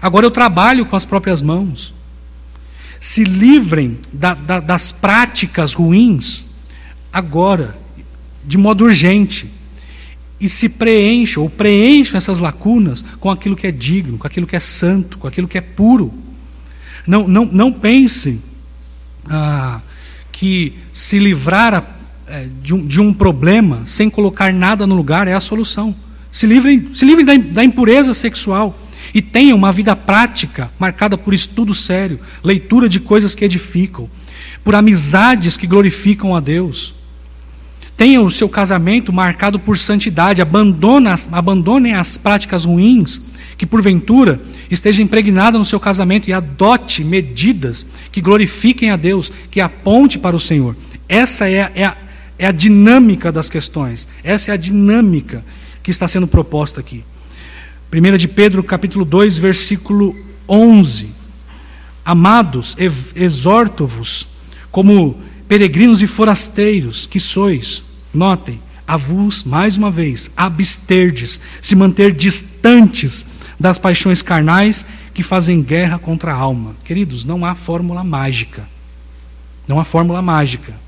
Agora 0.00 0.26
eu 0.26 0.30
trabalho 0.30 0.86
com 0.86 0.96
as 0.96 1.04
próprias 1.04 1.40
mãos 1.40 1.94
se 3.02 3.24
livrem 3.24 3.98
da, 4.12 4.32
da, 4.32 4.60
das 4.60 4.92
práticas 4.92 5.74
ruins 5.74 6.44
agora, 7.12 7.76
de 8.44 8.56
modo 8.56 8.84
urgente, 8.84 9.50
e 10.38 10.48
se 10.48 10.68
preencham 10.68 11.42
ou 11.42 11.50
preencham 11.50 12.16
essas 12.16 12.38
lacunas 12.38 13.04
com 13.18 13.28
aquilo 13.28 13.56
que 13.56 13.66
é 13.66 13.72
digno, 13.72 14.18
com 14.18 14.26
aquilo 14.26 14.46
que 14.46 14.54
é 14.54 14.60
santo, 14.60 15.18
com 15.18 15.26
aquilo 15.26 15.48
que 15.48 15.58
é 15.58 15.60
puro. 15.60 16.14
Não, 17.04 17.26
não, 17.26 17.44
não 17.44 17.72
pense 17.72 18.40
ah, 19.28 19.80
que 20.30 20.78
se 20.92 21.18
livrar 21.18 21.98
é, 22.32 22.46
de, 22.62 22.72
um, 22.72 22.86
de 22.86 22.98
um 22.98 23.12
problema 23.12 23.82
sem 23.84 24.08
colocar 24.08 24.54
nada 24.54 24.86
no 24.86 24.94
lugar 24.94 25.28
é 25.28 25.34
a 25.34 25.40
solução. 25.40 25.94
Se 26.32 26.46
livrem, 26.46 26.88
se 26.94 27.04
livrem 27.04 27.26
da, 27.26 27.36
da 27.36 27.62
impureza 27.62 28.14
sexual 28.14 28.78
e 29.12 29.20
tenham 29.20 29.58
uma 29.58 29.70
vida 29.70 29.94
prática 29.94 30.72
marcada 30.78 31.18
por 31.18 31.34
estudo 31.34 31.74
sério, 31.74 32.18
leitura 32.42 32.88
de 32.88 32.98
coisas 32.98 33.34
que 33.34 33.44
edificam, 33.44 34.08
por 34.64 34.74
amizades 34.74 35.58
que 35.58 35.66
glorificam 35.66 36.34
a 36.34 36.40
Deus. 36.40 36.94
Tenham 37.98 38.24
o 38.24 38.30
seu 38.30 38.48
casamento 38.48 39.12
marcado 39.12 39.58
por 39.58 39.76
santidade, 39.76 40.40
abandona, 40.40 41.14
abandonem 41.30 41.92
as 41.92 42.16
práticas 42.16 42.64
ruins 42.64 43.20
que 43.58 43.66
porventura 43.66 44.40
esteja 44.70 45.02
impregnada 45.02 45.58
no 45.58 45.66
seu 45.66 45.78
casamento 45.78 46.30
e 46.30 46.32
adote 46.32 47.04
medidas 47.04 47.84
que 48.10 48.22
glorifiquem 48.22 48.90
a 48.90 48.96
Deus, 48.96 49.30
que 49.50 49.60
aponte 49.60 50.18
para 50.18 50.34
o 50.34 50.40
Senhor. 50.40 50.74
Essa 51.06 51.46
é 51.46 51.70
é 51.74 51.92
é 52.42 52.46
a 52.48 52.52
dinâmica 52.52 53.30
das 53.30 53.48
questões. 53.48 54.08
Essa 54.24 54.50
é 54.50 54.54
a 54.54 54.56
dinâmica 54.56 55.44
que 55.80 55.92
está 55.92 56.08
sendo 56.08 56.26
proposta 56.26 56.80
aqui. 56.80 57.04
1 57.92 58.16
de 58.16 58.26
Pedro, 58.26 58.64
capítulo 58.64 59.04
2, 59.04 59.38
versículo 59.38 60.16
11. 60.48 61.10
Amados, 62.04 62.76
exorto-vos 63.14 64.26
como 64.72 65.20
peregrinos 65.46 66.02
e 66.02 66.08
forasteiros 66.08 67.06
que 67.06 67.20
sois. 67.20 67.80
Notem, 68.12 68.60
a 68.88 68.96
vos, 68.96 69.44
mais 69.44 69.76
uma 69.76 69.90
vez, 69.90 70.28
absterdes, 70.36 71.38
se 71.60 71.76
manter 71.76 72.12
distantes 72.12 73.24
das 73.58 73.78
paixões 73.78 74.20
carnais 74.20 74.84
que 75.14 75.22
fazem 75.22 75.62
guerra 75.62 75.96
contra 75.96 76.32
a 76.32 76.36
alma. 76.36 76.74
Queridos, 76.84 77.24
não 77.24 77.44
há 77.44 77.54
fórmula 77.54 78.02
mágica. 78.02 78.66
Não 79.68 79.78
há 79.78 79.84
fórmula 79.84 80.20
mágica. 80.20 80.81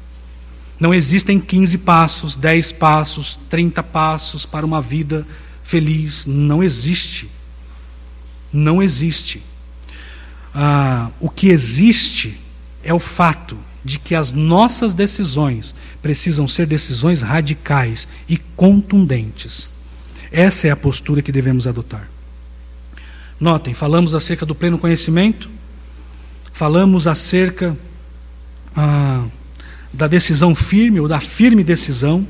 Não 0.79 0.93
existem 0.93 1.39
15 1.39 1.79
passos, 1.79 2.37
10 2.37 2.73
passos, 2.73 3.39
30 3.49 3.83
passos 3.83 4.45
para 4.45 4.67
uma 4.67 4.83
vida 4.83 5.27
feliz. 5.63 6.27
Não 6.27 6.63
existe. 6.63 7.31
Não 8.53 8.83
existe. 8.83 9.43
Ah, 10.55 11.11
o 11.21 11.29
que 11.29 11.49
existe 11.49 12.41
é 12.83 12.93
o 12.93 13.01
fato 13.01 13.57
de 13.85 13.99
que 13.99 14.15
as 14.15 14.31
nossas 14.31 14.95
decisões 14.95 15.75
precisam 16.01 16.49
ser 16.49 16.67
decisões 16.67 17.23
radicais 17.23 18.09
e 18.29 18.37
contundentes. 18.37 19.69
Essa 20.33 20.69
é 20.69 20.71
a 20.71 20.77
postura 20.77 21.23
que 21.23 21.31
devemos 21.31 21.67
adotar. 21.67 22.09
Notem, 23.39 23.75
falamos 23.75 24.15
acerca 24.15 24.47
do 24.47 24.55
pleno 24.55 24.79
conhecimento, 24.79 25.51
falamos 26.53 27.07
acerca 27.07 27.77
ah, 28.77 29.25
da 29.95 30.07
decisão 30.07 30.55
firme 30.55 31.01
ou 31.01 31.09
da 31.09 31.21
firme 31.21 31.63
decisão, 31.63 32.27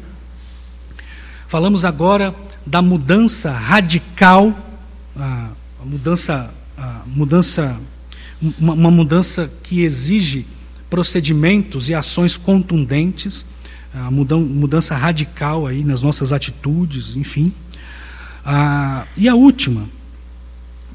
falamos 1.49 1.85
agora 1.85 2.35
da 2.67 2.81
mudança 2.81 3.51
radical, 3.51 4.57
a 5.17 5.51
mudança, 5.85 6.55
a 6.77 7.03
mudança, 7.07 7.81
uma, 8.59 8.91
mudança 8.91 9.51
que 9.63 9.83
exige 9.83 10.47
procedimentos 10.89 11.89
e 11.89 11.95
ações 11.95 12.37
contundentes, 12.37 13.47
a 13.95 14.11
mudança 14.11 14.95
radical 14.95 15.67
aí 15.67 15.85
nas 15.85 16.03
nossas 16.03 16.33
atitudes, 16.33 17.17
enfim. 17.17 17.53
E 19.17 19.29
a 19.29 19.35
última, 19.35 19.89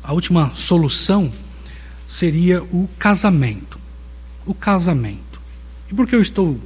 a 0.03 0.13
última 0.13 0.51
solução 0.55 1.31
seria 2.07 2.61
o 2.63 2.89
casamento. 2.97 3.79
O 4.45 4.53
casamento. 4.53 5.28
E 5.91 5.93
por 5.93 6.07
que 6.07 6.15
eu 6.15 6.21
estou 6.21 6.59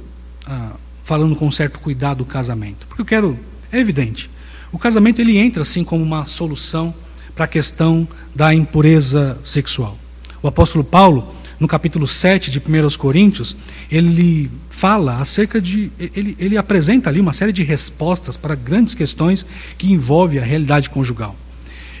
ah, 0.46 0.72
falando 1.04 1.34
com 1.34 1.50
certo 1.50 1.78
cuidado 1.78 2.18
do 2.18 2.24
casamento? 2.24 2.86
Porque 2.86 3.00
eu 3.00 3.06
quero, 3.06 3.38
é 3.72 3.78
evidente, 3.78 4.30
o 4.70 4.78
casamento 4.78 5.20
ele 5.20 5.38
entra 5.38 5.62
assim 5.62 5.82
como 5.82 6.02
uma 6.02 6.26
solução 6.26 6.94
para 7.34 7.46
a 7.46 7.48
questão 7.48 8.06
da 8.34 8.54
impureza 8.54 9.38
sexual. 9.44 9.98
O 10.42 10.48
apóstolo 10.48 10.84
Paulo, 10.84 11.34
no 11.58 11.66
capítulo 11.66 12.06
7 12.06 12.50
de 12.50 12.58
1 12.58 12.98
Coríntios, 12.98 13.56
ele 13.90 14.50
fala 14.68 15.16
acerca 15.16 15.60
de. 15.60 15.90
Ele, 15.98 16.36
ele 16.38 16.56
apresenta 16.58 17.08
ali 17.08 17.20
uma 17.20 17.32
série 17.32 17.52
de 17.52 17.62
respostas 17.62 18.36
para 18.36 18.54
grandes 18.54 18.94
questões 18.94 19.46
que 19.78 19.90
envolvem 19.90 20.38
a 20.38 20.44
realidade 20.44 20.90
conjugal. 20.90 21.34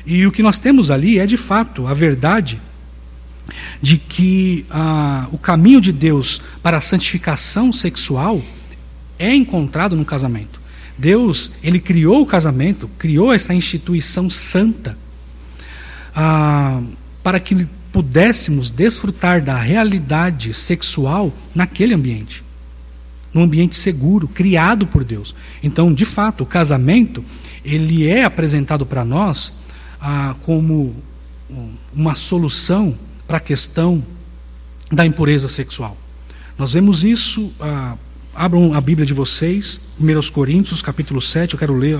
E 0.04 0.26
o 0.26 0.32
que 0.32 0.42
nós 0.42 0.58
temos 0.58 0.90
ali 0.90 1.18
é, 1.18 1.26
de 1.26 1.36
fato, 1.36 1.86
a 1.86 1.94
verdade 1.94 2.60
de 3.80 3.98
que 3.98 4.64
ah, 4.70 5.28
o 5.32 5.38
caminho 5.38 5.80
de 5.80 5.92
Deus 5.92 6.40
para 6.62 6.78
a 6.78 6.80
santificação 6.80 7.72
sexual 7.72 8.42
é 9.18 9.34
encontrado 9.34 9.96
no 9.96 10.04
casamento. 10.04 10.60
Deus, 10.96 11.52
ele 11.62 11.80
criou 11.80 12.22
o 12.22 12.26
casamento, 12.26 12.88
criou 12.98 13.32
essa 13.32 13.52
instituição 13.52 14.30
santa 14.30 14.96
ah, 16.14 16.80
para 17.22 17.40
que 17.40 17.66
pudéssemos 17.92 18.70
desfrutar 18.70 19.42
da 19.42 19.56
realidade 19.56 20.52
sexual 20.54 21.32
naquele 21.54 21.94
ambiente, 21.94 22.42
num 23.32 23.42
ambiente 23.42 23.76
seguro, 23.76 24.26
criado 24.28 24.86
por 24.86 25.04
Deus. 25.04 25.34
Então, 25.62 25.92
de 25.92 26.04
fato, 26.04 26.42
o 26.42 26.46
casamento 26.46 27.24
ele 27.64 28.06
é 28.06 28.24
apresentado 28.24 28.84
para 28.84 29.04
nós 29.04 29.52
ah, 30.00 30.34
como 30.44 30.94
uma 31.94 32.14
solução 32.14 32.96
para 33.26 33.38
a 33.38 33.40
questão 33.40 34.04
da 34.90 35.04
impureza 35.04 35.48
sexual. 35.48 35.96
Nós 36.58 36.72
vemos 36.72 37.02
isso, 37.02 37.52
ah, 37.60 37.96
abram 38.34 38.74
a 38.74 38.80
Bíblia 38.80 39.06
de 39.06 39.14
vocês, 39.14 39.80
1 39.98 40.30
Coríntios, 40.30 40.82
capítulo 40.82 41.20
7, 41.20 41.54
eu 41.54 41.58
quero 41.58 41.76
ler 41.76 41.98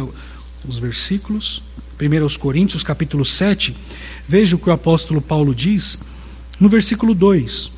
os 0.66 0.78
versículos. 0.78 1.62
1 2.00 2.38
Coríntios, 2.38 2.82
capítulo 2.82 3.24
7, 3.24 3.76
veja 4.28 4.56
o 4.56 4.58
que 4.58 4.68
o 4.68 4.72
apóstolo 4.72 5.20
Paulo 5.20 5.54
diz 5.54 5.98
no 6.58 6.68
versículo 6.68 7.14
2. 7.14 7.70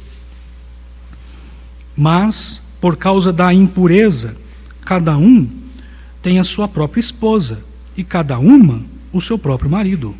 Mas, 1.96 2.60
por 2.80 2.96
causa 2.96 3.32
da 3.32 3.52
impureza, 3.52 4.36
cada 4.84 5.16
um 5.16 5.48
tem 6.22 6.38
a 6.38 6.44
sua 6.44 6.66
própria 6.66 7.00
esposa, 7.00 7.64
e 7.96 8.04
cada 8.04 8.38
uma 8.38 8.84
o 9.12 9.20
seu 9.20 9.38
próprio 9.38 9.70
marido. 9.70 10.14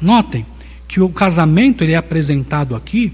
Notem 0.00 0.46
que 0.88 1.00
o 1.00 1.08
casamento 1.10 1.84
ele 1.84 1.92
é 1.92 1.96
apresentado 1.96 2.74
aqui 2.74 3.12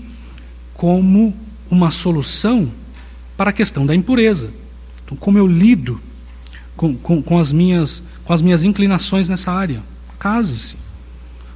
como 0.73 1.37
uma 1.69 1.91
solução 1.91 2.71
para 3.37 3.51
a 3.51 3.53
questão 3.53 3.85
da 3.85 3.95
impureza. 3.95 4.49
Então, 5.05 5.17
como 5.17 5.37
eu 5.37 5.47
lido 5.47 6.01
com, 6.77 6.97
com, 6.97 7.21
com, 7.21 7.39
as, 7.39 7.51
minhas, 7.53 8.05
com 8.25 8.33
as 8.33 8.41
minhas 8.41 8.63
inclinações 8.63 9.29
nessa 9.29 9.53
área? 9.53 9.83
Case-se. 10.19 10.77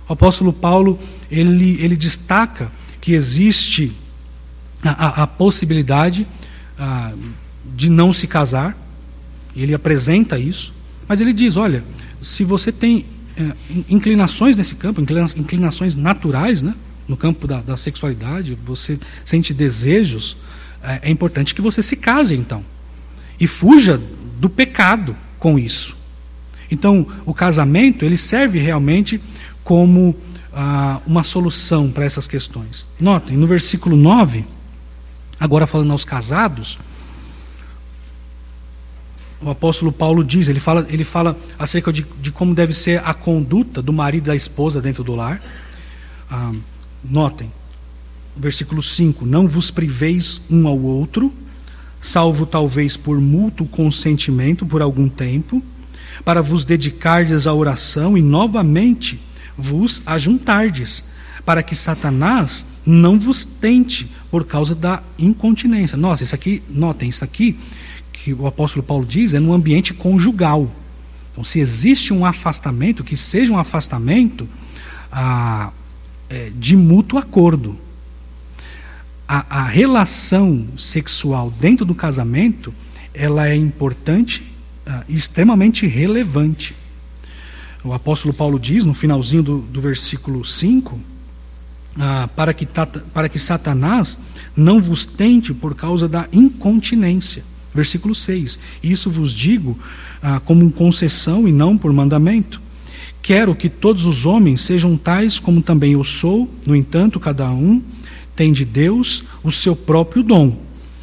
O 0.09 0.13
apóstolo 0.13 0.53
Paulo 0.53 0.99
ele, 1.31 1.81
ele 1.81 1.97
destaca 1.97 2.71
que 3.01 3.13
existe 3.13 3.93
a, 4.83 4.91
a, 4.91 5.23
a 5.23 5.27
possibilidade 5.27 6.27
a, 6.79 7.13
de 7.77 7.89
não 7.89 8.13
se 8.13 8.27
casar, 8.27 8.77
ele 9.55 9.75
apresenta 9.75 10.39
isso, 10.39 10.73
mas 11.07 11.21
ele 11.21 11.33
diz: 11.33 11.57
olha, 11.57 11.85
se 12.23 12.45
você 12.45 12.73
tem 12.73 13.05
inclinações 13.89 14.57
nesse 14.57 14.75
campo, 14.75 15.01
inclinações 15.01 15.95
naturais, 15.95 16.63
né? 16.63 16.75
no 17.09 17.17
campo 17.17 17.47
da, 17.47 17.61
da 17.63 17.77
sexualidade, 17.77 18.57
você 18.67 19.01
sente 19.25 19.55
desejos, 19.55 20.37
é, 20.83 21.01
é, 21.05 21.11
importante 21.11 21.55
que 21.55 21.63
você 21.63 21.83
se 21.83 21.97
case 21.97 22.35
então. 22.35 22.63
E 23.41 23.47
fuja 23.47 24.01
do 24.39 24.49
pecado 24.49 25.17
com 25.39 25.59
isso. 25.59 25.97
Então, 26.71 27.07
o 27.25 27.33
casamento, 27.33 28.05
ele 28.05 28.19
serve 28.19 28.59
realmente 28.59 29.21
como 29.65 30.15
ah, 30.53 31.01
uma 31.07 31.23
solução 31.23 31.91
para 31.91 32.05
essas 32.05 32.27
questões. 32.27 32.85
Notem, 33.01 33.37
no 33.37 33.47
versículo 33.47 33.97
9, 33.97 34.45
agora 35.41 35.67
falando 35.67 35.93
aos 35.93 36.05
casados, 36.05 36.79
o 39.41 39.51
apóstolo 39.51 39.93
Paulo 39.93 40.25
diz, 40.25 40.49
ele 40.49 40.59
fala, 40.59 40.87
ele 40.91 41.05
fala 41.05 41.39
acerca 41.59 41.93
de, 41.93 42.05
de 42.21 42.33
como 42.33 42.55
deve 42.55 42.75
ser 42.75 43.01
a 43.05 43.15
conduta 43.15 43.81
do 43.81 43.93
marido 43.93 44.25
e 44.25 44.29
da 44.29 44.37
esposa 44.37 44.81
dentro 44.81 45.05
do 45.05 45.15
lar. 45.15 45.41
Ah, 46.31 46.53
notem, 47.05 47.53
versículo 48.37 48.83
5: 48.83 49.25
Não 49.25 49.47
vos 49.47 49.71
priveis 49.71 50.41
um 50.51 50.67
ao 50.67 50.79
outro, 50.79 51.33
salvo 52.01 52.47
talvez 52.47 52.97
por 52.97 53.21
mútuo 53.21 53.67
consentimento 53.67 54.67
por 54.67 54.83
algum 54.83 55.09
tempo, 55.09 55.63
para 56.25 56.43
vos 56.43 56.65
dedicardes 56.65 57.47
à 57.47 57.55
oração 57.55 58.19
e 58.19 58.23
novamente 58.23 59.21
vos 59.57 60.03
ajuntardes, 60.05 61.05
para 61.45 61.63
que 61.63 61.77
Satanás 61.77 62.65
não 62.85 63.21
vos 63.21 63.45
tente 63.45 64.11
por 64.31 64.45
causa 64.45 64.75
da 64.75 65.01
incontinência. 65.17 65.97
Nossa, 65.97 66.25
isso 66.25 66.35
aqui, 66.35 66.63
notem, 66.69 67.09
isso 67.09 67.23
aqui 67.23 67.57
que 68.23 68.33
o 68.33 68.47
apóstolo 68.47 68.83
Paulo 68.83 69.07
diz 69.07 69.35
é 69.35 69.41
no 69.41 69.53
ambiente 69.53 69.95
conjugal. 69.95 70.71
Então, 71.33 71.45
se 71.45 71.61
existe 71.61 72.13
um 72.13 72.25
afastamento, 72.25 73.05
que 73.05 73.17
seja 73.17 73.53
um 73.53 73.59
afastamento 73.59 74.49
ah, 75.11 75.71
é, 76.29 76.51
de 76.55 76.77
mútuo 76.77 77.19
acordo. 77.19 77.77
a, 79.27 79.61
a 79.61 79.63
relação 79.65 80.67
sexual 80.77 81.53
dentro 81.61 81.85
do 81.85 81.95
casamento 81.95 82.73
ela 83.15 83.49
é 83.49 83.57
importante 83.57 84.45
e 85.09 85.15
extremamente 85.15 85.87
relevante. 85.87 86.75
O 87.85 87.93
apóstolo 87.93 88.35
Paulo 88.35 88.59
diz, 88.59 88.85
no 88.85 88.95
finalzinho 88.95 89.43
do, 89.43 89.59
do 89.59 89.81
versículo 89.81 90.45
5, 90.45 90.99
ah, 91.99 92.29
para, 92.35 92.53
que 92.53 92.67
para 93.13 93.29
que 93.29 93.39
Satanás 93.39 94.19
não 94.57 94.81
vos 94.81 95.05
tente 95.07 95.53
por 95.53 95.75
causa 95.75 96.09
da 96.09 96.29
incontinência. 96.33 97.45
Versículo 97.75 98.15
6. 98.15 98.59
Isso 98.83 99.11
vos 99.11 99.33
digo 99.33 99.79
ah, 100.23 100.41
como 100.45 100.71
concessão 100.71 101.47
e 101.47 101.53
não 101.53 101.77
por 101.77 101.93
mandamento. 101.93 102.61
Quero 103.23 103.55
que 103.55 103.69
todos 103.69 104.07
os 104.07 104.25
homens 104.25 104.63
sejam 104.63 104.97
tais 104.97 105.39
como 105.39 105.61
também 105.61 105.93
eu 105.93 106.05
sou, 106.05 106.49
no 106.65 106.75
entanto, 106.75 107.21
cada 107.21 107.51
um 107.51 107.83
tem 108.35 108.53
de 108.53 108.65
Deus 108.65 109.25
o 109.43 109.51
seu 109.51 109.75
próprio 109.75 110.23
dom. 110.23 110.57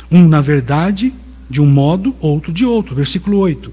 Um, 0.10 0.28
na 0.28 0.42
verdade, 0.42 1.14
de 1.50 1.62
um 1.62 1.66
modo, 1.66 2.16
outro 2.20 2.52
de 2.52 2.66
outro. 2.66 2.96
Versículo 2.96 3.38
8. 3.38 3.72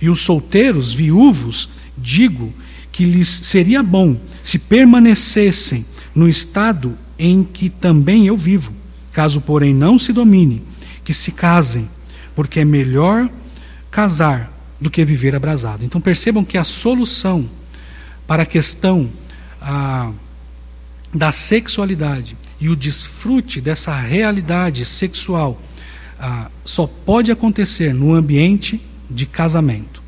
E 0.00 0.08
os 0.08 0.20
solteiros, 0.20 0.92
viúvos, 0.92 1.68
digo 1.96 2.52
que 2.92 3.04
lhes 3.04 3.28
seria 3.44 3.82
bom 3.82 4.16
se 4.42 4.58
permanecessem 4.58 5.84
no 6.14 6.28
estado 6.28 6.96
em 7.18 7.42
que 7.42 7.68
também 7.68 8.26
eu 8.26 8.36
vivo. 8.36 8.72
Caso, 9.12 9.40
porém, 9.40 9.74
não 9.74 9.98
se 9.98 10.12
domine, 10.12 10.62
que 11.04 11.12
se 11.12 11.32
casem, 11.32 11.88
porque 12.38 12.60
é 12.60 12.64
melhor 12.64 13.28
casar 13.90 14.48
do 14.80 14.88
que 14.88 15.04
viver 15.04 15.34
abrasado. 15.34 15.84
Então 15.84 16.00
percebam 16.00 16.44
que 16.44 16.56
a 16.56 16.62
solução 16.62 17.50
para 18.28 18.44
a 18.44 18.46
questão 18.46 19.10
ah, 19.60 20.12
da 21.12 21.32
sexualidade 21.32 22.36
e 22.60 22.68
o 22.68 22.76
desfrute 22.76 23.60
dessa 23.60 23.92
realidade 23.92 24.84
sexual 24.84 25.60
ah, 26.16 26.48
só 26.64 26.86
pode 26.86 27.32
acontecer 27.32 27.92
no 27.92 28.14
ambiente 28.14 28.80
de 29.10 29.26
casamento. 29.26 30.00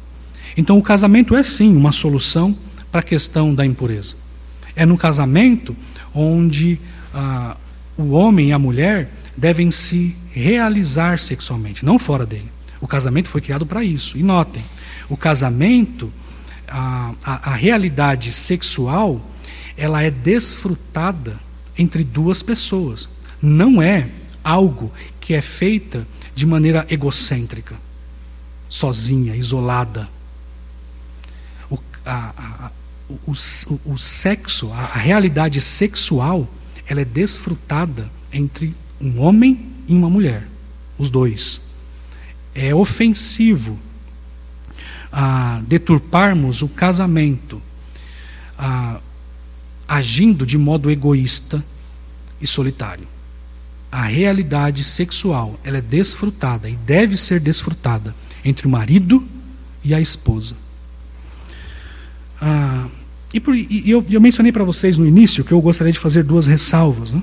Então, 0.56 0.78
o 0.78 0.82
casamento 0.82 1.34
é 1.34 1.42
sim 1.42 1.74
uma 1.74 1.90
solução 1.90 2.56
para 2.92 3.00
a 3.00 3.02
questão 3.02 3.52
da 3.52 3.66
impureza. 3.66 4.14
É 4.76 4.86
no 4.86 4.96
casamento 4.96 5.74
onde 6.14 6.78
ah, 7.12 7.56
o 7.98 8.10
homem 8.12 8.50
e 8.50 8.52
a 8.52 8.58
mulher 8.58 9.10
devem 9.36 9.72
se 9.72 10.14
realizar 10.30 11.18
sexualmente, 11.18 11.84
não 11.84 11.98
fora 11.98 12.24
dele. 12.24 12.50
O 12.80 12.86
casamento 12.86 13.28
foi 13.28 13.40
criado 13.40 13.66
para 13.66 13.84
isso. 13.84 14.16
E 14.16 14.22
notem, 14.22 14.64
o 15.08 15.16
casamento, 15.16 16.12
a, 16.66 17.12
a, 17.22 17.50
a 17.50 17.54
realidade 17.54 18.32
sexual, 18.32 19.20
ela 19.76 20.02
é 20.02 20.10
desfrutada 20.10 21.38
entre 21.76 22.04
duas 22.04 22.42
pessoas. 22.42 23.08
Não 23.40 23.82
é 23.82 24.08
algo 24.42 24.92
que 25.20 25.34
é 25.34 25.42
feita 25.42 26.06
de 26.34 26.46
maneira 26.46 26.86
egocêntrica, 26.88 27.74
sozinha, 28.68 29.36
isolada. 29.36 30.08
O, 31.70 31.78
a, 32.06 32.70
o, 33.08 33.32
o, 33.32 33.92
o 33.92 33.98
sexo, 33.98 34.72
a 34.72 34.98
realidade 34.98 35.60
sexual, 35.60 36.48
ela 36.86 37.00
é 37.00 37.04
desfrutada 37.04 38.10
entre 38.32 38.74
um 39.00 39.20
homem 39.20 39.69
e 39.90 39.94
uma 39.94 40.08
mulher, 40.08 40.46
os 40.96 41.10
dois. 41.10 41.60
É 42.54 42.72
ofensivo 42.72 43.76
a 45.10 45.60
deturparmos 45.66 46.62
o 46.62 46.68
casamento, 46.68 47.60
a, 48.56 49.00
agindo 49.88 50.46
de 50.46 50.56
modo 50.56 50.92
egoísta 50.92 51.64
e 52.40 52.46
solitário. 52.46 53.06
A 53.90 54.02
realidade 54.02 54.84
sexual 54.84 55.58
ela 55.64 55.78
é 55.78 55.82
desfrutada 55.82 56.70
e 56.70 56.76
deve 56.76 57.16
ser 57.16 57.40
desfrutada 57.40 58.14
entre 58.44 58.68
o 58.68 58.70
marido 58.70 59.26
e 59.82 59.92
a 59.92 60.00
esposa. 60.00 60.54
Ah, 62.40 62.86
e, 63.34 63.40
por, 63.40 63.56
e 63.56 63.90
eu, 63.90 64.06
eu, 64.08 64.20
mencionei 64.20 64.52
para 64.52 64.62
vocês 64.62 64.96
no 64.96 65.04
início 65.04 65.42
que 65.42 65.50
eu 65.50 65.60
gostaria 65.60 65.92
de 65.92 65.98
fazer 65.98 66.22
duas 66.22 66.46
ressalvas. 66.46 67.10
Né? 67.10 67.22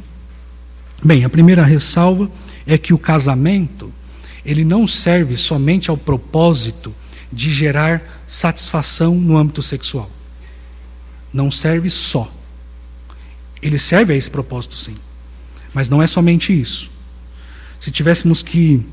Bem, 1.02 1.24
a 1.24 1.30
primeira 1.30 1.64
ressalva 1.64 2.30
é 2.68 2.78
que 2.78 2.94
o 2.94 2.98
casamento 2.98 3.92
ele 4.46 4.64
não 4.64 4.86
serve 4.86 5.36
somente 5.36 5.90
ao 5.90 5.98
propósito 5.98 6.94
de 7.32 7.52
gerar 7.52 8.02
satisfação 8.28 9.16
no 9.16 9.38
âmbito 9.38 9.62
sexual. 9.62 10.10
Não 11.34 11.52
serve 11.52 11.90
só. 11.90 12.32
Ele 13.62 13.80
serve 13.80 14.14
a 14.14 14.16
esse 14.16 14.30
propósito, 14.30 14.78
sim. 14.78 14.96
Mas 15.74 15.90
não 15.90 16.02
é 16.02 16.08
somente 16.08 16.58
isso. 16.58 16.90
Se 17.80 17.92
tivéssemos 17.92 18.42
que 18.42 18.86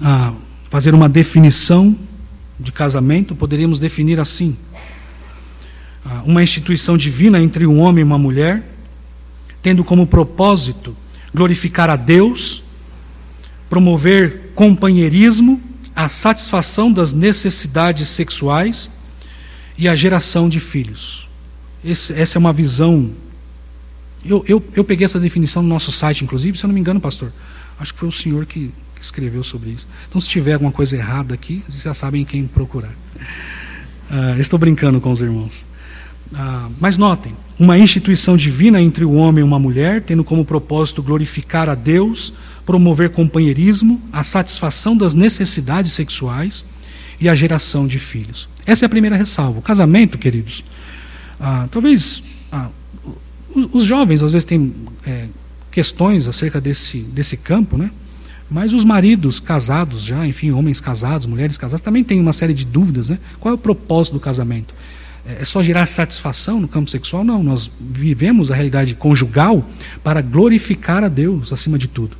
ah, 0.00 0.32
fazer 0.70 0.94
uma 0.94 1.08
definição 1.08 1.96
de 2.58 2.70
casamento, 2.70 3.34
poderíamos 3.34 3.78
definir 3.80 4.20
assim: 4.20 4.56
ah, 6.04 6.22
uma 6.24 6.42
instituição 6.42 6.96
divina 6.96 7.40
entre 7.40 7.66
um 7.66 7.80
homem 7.80 8.02
e 8.02 8.04
uma 8.04 8.18
mulher, 8.18 8.62
tendo 9.60 9.82
como 9.82 10.06
propósito 10.06 10.96
glorificar 11.34 11.90
a 11.90 11.96
Deus, 11.96 12.61
promover 13.72 14.52
companheirismo, 14.54 15.58
a 15.96 16.06
satisfação 16.06 16.92
das 16.92 17.14
necessidades 17.14 18.06
sexuais 18.10 18.90
e 19.78 19.88
a 19.88 19.96
geração 19.96 20.46
de 20.46 20.60
filhos. 20.60 21.26
Esse, 21.82 22.12
essa 22.12 22.36
é 22.36 22.38
uma 22.38 22.52
visão. 22.52 23.10
Eu, 24.22 24.44
eu, 24.46 24.62
eu 24.76 24.84
peguei 24.84 25.06
essa 25.06 25.18
definição 25.18 25.62
no 25.62 25.70
nosso 25.70 25.90
site, 25.90 26.22
inclusive, 26.22 26.58
se 26.58 26.64
eu 26.64 26.68
não 26.68 26.74
me 26.74 26.80
engano, 26.82 27.00
pastor. 27.00 27.32
Acho 27.80 27.94
que 27.94 28.00
foi 28.00 28.10
o 28.10 28.12
senhor 28.12 28.44
que, 28.44 28.70
que 28.94 29.02
escreveu 29.02 29.42
sobre 29.42 29.70
isso. 29.70 29.88
Então, 30.06 30.20
se 30.20 30.28
tiver 30.28 30.52
alguma 30.52 30.70
coisa 30.70 30.94
errada 30.94 31.32
aqui, 31.32 31.64
vocês 31.66 31.82
já 31.82 31.94
sabem 31.94 32.26
quem 32.26 32.46
procurar. 32.46 32.92
Uh, 34.10 34.38
estou 34.38 34.58
brincando 34.58 35.00
com 35.00 35.10
os 35.10 35.22
irmãos. 35.22 35.64
Ah, 36.34 36.68
mas 36.78 36.98
notem, 36.98 37.34
uma 37.58 37.78
instituição 37.78 38.36
divina 38.36 38.82
entre 38.82 39.02
o 39.02 39.12
homem 39.12 39.40
e 39.40 39.44
uma 39.44 39.58
mulher, 39.58 40.02
tendo 40.02 40.22
como 40.22 40.44
propósito 40.44 41.02
glorificar 41.02 41.70
a 41.70 41.74
Deus, 41.74 42.34
promover 42.64 43.10
companheirismo, 43.10 44.00
a 44.12 44.22
satisfação 44.22 44.96
das 44.96 45.14
necessidades 45.14 45.92
sexuais 45.92 46.64
e 47.20 47.28
a 47.28 47.34
geração 47.34 47.86
de 47.86 47.98
filhos. 47.98 48.48
Essa 48.66 48.84
é 48.84 48.86
a 48.86 48.88
primeira 48.88 49.16
ressalva. 49.16 49.58
O 49.58 49.62
casamento, 49.62 50.18
queridos, 50.18 50.64
ah, 51.40 51.68
talvez 51.70 52.22
ah, 52.50 52.68
os, 53.54 53.84
jovens 53.84 54.22
às 54.22 54.32
vezes 54.32 54.44
têm 54.44 54.74
é, 55.06 55.26
questões 55.70 56.26
acerca 56.28 56.60
desse, 56.60 56.98
desse 56.98 57.36
campo, 57.36 57.76
né? 57.76 57.90
Mas 58.50 58.72
os 58.72 58.84
maridos 58.84 59.40
casados 59.40 60.04
já, 60.04 60.26
enfim, 60.26 60.50
homens 60.50 60.78
casados, 60.78 61.26
mulheres 61.26 61.56
casadas, 61.56 61.80
também 61.80 62.04
têm 62.04 62.20
uma 62.20 62.32
série 62.32 62.52
de 62.52 62.64
dúvidas, 62.64 63.08
né? 63.08 63.18
Qual 63.40 63.52
é 63.52 63.54
o 63.54 63.58
propósito 63.58 64.14
do 64.14 64.20
casamento? 64.20 64.74
é 65.24 65.44
só 65.44 65.62
gerar 65.62 65.86
satisfação 65.86 66.60
no 66.60 66.66
campo 66.66 66.90
sexual? 66.90 67.22
Não, 67.22 67.42
nós 67.42 67.70
vivemos 67.80 68.50
a 68.50 68.54
realidade 68.54 68.94
conjugal 68.94 69.64
para 70.02 70.20
glorificar 70.20 71.04
a 71.04 71.08
Deus 71.08 71.52
acima 71.52 71.78
de 71.78 71.86
tudo. 71.86 72.16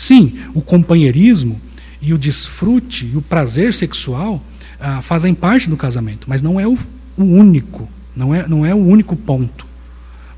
Sim, 0.00 0.32
o 0.54 0.62
companheirismo 0.62 1.60
e 2.00 2.14
o 2.14 2.18
desfrute 2.18 3.04
e 3.04 3.18
o 3.18 3.20
prazer 3.20 3.74
sexual 3.74 4.42
ah, 4.80 5.02
fazem 5.02 5.34
parte 5.34 5.68
do 5.68 5.76
casamento, 5.76 6.26
mas 6.26 6.40
não 6.40 6.58
é 6.58 6.66
o, 6.66 6.72
o 7.18 7.22
único, 7.22 7.86
não 8.16 8.34
é, 8.34 8.48
não 8.48 8.64
é 8.64 8.74
o 8.74 8.78
único 8.78 9.14
ponto. 9.14 9.66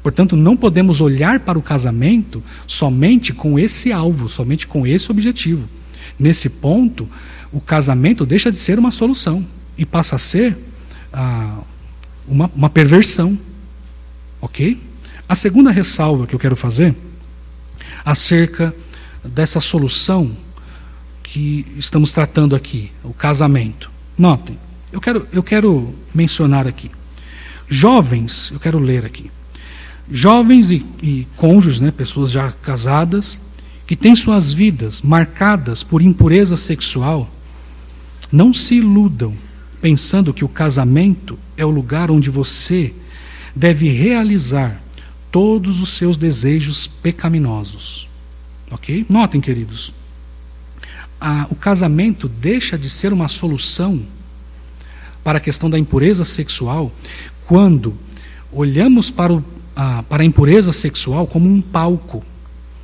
Portanto, 0.03 0.35
não 0.35 0.57
podemos 0.57 1.01
olhar 1.01 1.39
para 1.39 1.57
o 1.57 1.63
casamento 1.63 2.43
somente 2.67 3.33
com 3.33 3.57
esse 3.57 3.93
alvo, 3.93 4.29
somente 4.29 4.67
com 4.67 4.85
esse 4.85 5.13
objetivo. 5.13 5.69
Nesse 6.19 6.49
ponto, 6.49 7.09
o 7.53 7.61
casamento 7.61 8.27
deixa 8.27 8.51
de 8.51 8.59
ser 8.59 8.81
uma 8.81 8.91
solução 8.91 9.47
e 9.79 9.87
passa 9.87 10.17
a 10.17 10.19
ser 10.19 10.59
ah, 11.13 11.61
uma, 12.27 12.51
uma 12.53 12.69
perversão. 12.69 13.39
Ok? 14.41 14.83
A 15.29 15.37
segunda 15.37 15.71
ressalva 15.71 16.27
que 16.27 16.35
eu 16.35 16.39
quero 16.41 16.57
fazer 16.57 16.97
acerca 18.05 18.75
dessa 19.25 19.61
solução 19.61 20.37
que 21.23 21.67
estamos 21.79 22.13
tratando 22.13 22.55
aqui, 22.55 22.91
o 23.03 23.13
casamento. 23.13 23.91
Notem, 24.19 24.59
eu 24.93 25.01
quero, 25.01 25.27
eu 25.33 25.43
quero 25.43 25.95
mencionar 26.15 26.67
aqui. 26.67 26.91
Jovens, 27.69 28.51
eu 28.53 28.61
quero 28.61 28.79
ler 28.79 29.05
aqui. 29.05 29.31
Jovens 30.11 30.71
e, 30.71 30.85
e 31.03 31.27
cônjuges, 31.37 31.81
né, 31.81 31.91
pessoas 31.91 32.31
já 32.31 32.53
casadas, 32.53 33.39
que 33.87 33.97
têm 33.97 34.15
suas 34.15 34.53
vidas 34.53 35.01
marcadas 35.01 35.83
por 35.83 36.03
impureza 36.03 36.57
sexual, 36.57 37.31
não 38.31 38.53
se 38.53 38.77
iludam 38.77 39.35
pensando 39.81 40.33
que 40.33 40.45
o 40.45 40.49
casamento 40.49 41.39
é 41.57 41.65
o 41.65 41.71
lugar 41.71 42.11
onde 42.11 42.31
você 42.31 42.93
deve 43.55 43.89
realizar 43.89 44.81
todos 45.31 45.81
os 45.81 45.91
seus 45.91 46.17
desejos 46.17 46.87
pecaminosos. 46.87 48.09
Ok? 48.73 49.07
Notem, 49.09 49.41
queridos, 49.41 49.93
a, 51.21 51.47
o 51.51 51.55
casamento 51.55 52.27
deixa 52.27 52.79
de 52.79 52.89
ser 52.89 53.13
uma 53.13 53.29
solução 53.29 54.03
para 55.23 55.39
a 55.39 55.41
questão 55.41 55.71
da 55.71 55.79
impureza 55.79 56.25
sexual 56.25 56.91
quando 57.47 57.95
olhamos 58.51 59.11
para, 59.11 59.33
o, 59.33 59.45
a, 59.77 60.03
para 60.03 60.23
a 60.23 60.27
impureza 60.27 60.73
sexual 60.73 61.27
como 61.27 61.49
um 61.49 61.61
palco 61.61 62.25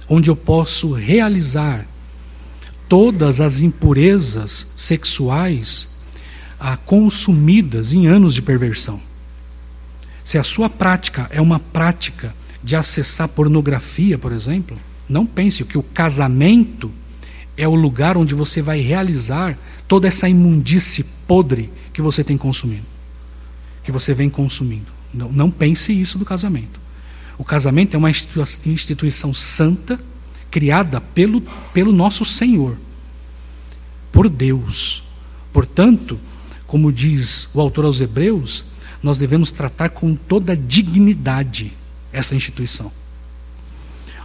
onde 0.09 0.30
eu 0.30 0.36
posso 0.36 0.93
realizar 0.93 1.86
todas 2.89 3.41
as 3.41 3.61
impurezas 3.61 4.66
sexuais 4.76 5.89
consumidas 6.84 7.93
em 7.93 8.07
anos 8.07 8.34
de 8.34 8.43
perversão. 8.43 9.01
Se 10.24 10.36
a 10.36 10.43
sua 10.43 10.68
prática 10.68 11.28
é 11.30 11.41
uma 11.41 11.61
prática 11.61 12.34
de 12.62 12.74
acessar 12.74 13.28
pornografia, 13.28 14.18
por 14.18 14.32
exemplo, 14.32 14.78
não 15.09 15.25
pense 15.25 15.65
que 15.65 15.79
o 15.79 15.83
casamento 15.83 16.91
é 17.57 17.67
o 17.67 17.75
lugar 17.75 18.17
onde 18.17 18.35
você 18.35 18.61
vai 18.61 18.81
realizar 18.81 19.59
toda 19.87 20.07
essa 20.07 20.29
imundície 20.29 21.05
podre 21.27 21.71
que 21.93 22.03
você 22.03 22.23
tem 22.23 22.37
consumido, 22.37 22.87
que 23.83 23.91
você 23.91 24.15
vem 24.15 24.29
consumindo. 24.31 24.87
Não, 25.13 25.33
não 25.33 25.51
pense 25.51 25.93
isso 25.93 26.19
do 26.19 26.25
casamento. 26.25 26.79
O 27.39 27.45
casamento 27.45 27.95
é 27.95 27.99
uma 27.99 28.11
instituição 28.11 29.33
santa, 29.33 29.99
criada 30.51 31.01
pelo, 31.01 31.41
pelo 31.73 31.93
nosso 31.93 32.25
Senhor, 32.25 32.77
por 34.13 34.29
Deus. 34.29 35.03
Portanto, 35.53 36.19
como 36.67 36.93
diz 36.93 37.49
o 37.55 37.61
autor 37.61 37.85
aos 37.85 38.01
Hebreus, 38.01 38.65
nós 39.03 39.19
devemos 39.19 39.51
tratar 39.51 39.91
com 39.91 40.15
toda 40.15 40.57
dignidade 40.57 41.73
essa 42.13 42.35
instituição. 42.35 42.93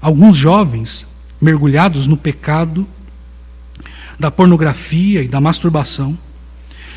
Alguns 0.04 0.36
jovens, 0.36 1.06
mergulhados 1.40 2.08
no 2.08 2.18
pecado 2.18 2.86
da 4.20 4.30
pornografia 4.30 5.24
e 5.24 5.30
da 5.30 5.40
masturbação, 5.40 6.18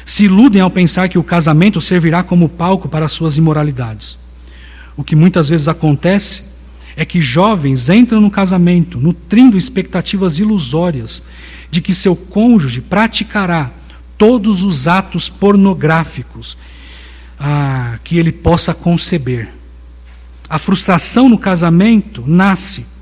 se 0.04 0.24
iludem 0.24 0.61
ao 0.61 0.68
pensar 0.68 1.09
que 1.09 1.16
o 1.16 1.22
casamento 1.22 1.80
servirá 1.80 2.24
como 2.24 2.48
palco 2.48 2.88
para 2.88 3.09
suas 3.09 3.36
imoralidades. 3.36 4.18
O 4.96 5.04
que 5.04 5.14
muitas 5.14 5.48
vezes 5.48 5.68
acontece 5.68 6.42
é 6.96 7.04
que 7.04 7.22
jovens 7.22 7.88
entram 7.88 8.20
no 8.20 8.28
casamento 8.28 8.98
nutrindo 8.98 9.57
expectativas 9.57 10.40
ilusórias 10.40 11.22
de 11.70 11.80
que 11.80 11.94
seu 11.94 12.16
cônjuge 12.16 12.80
praticará 12.80 13.70
todos 14.18 14.64
os 14.64 14.88
atos 14.88 15.28
pornográficos 15.28 16.59
ah, 17.38 18.00
que 18.02 18.18
ele 18.18 18.32
possa 18.32 18.74
conceber. 18.74 19.48
A 20.48 20.59
frustração 20.59 21.28
no 21.28 21.38
casamento 21.38 22.24
nasce 22.26 22.95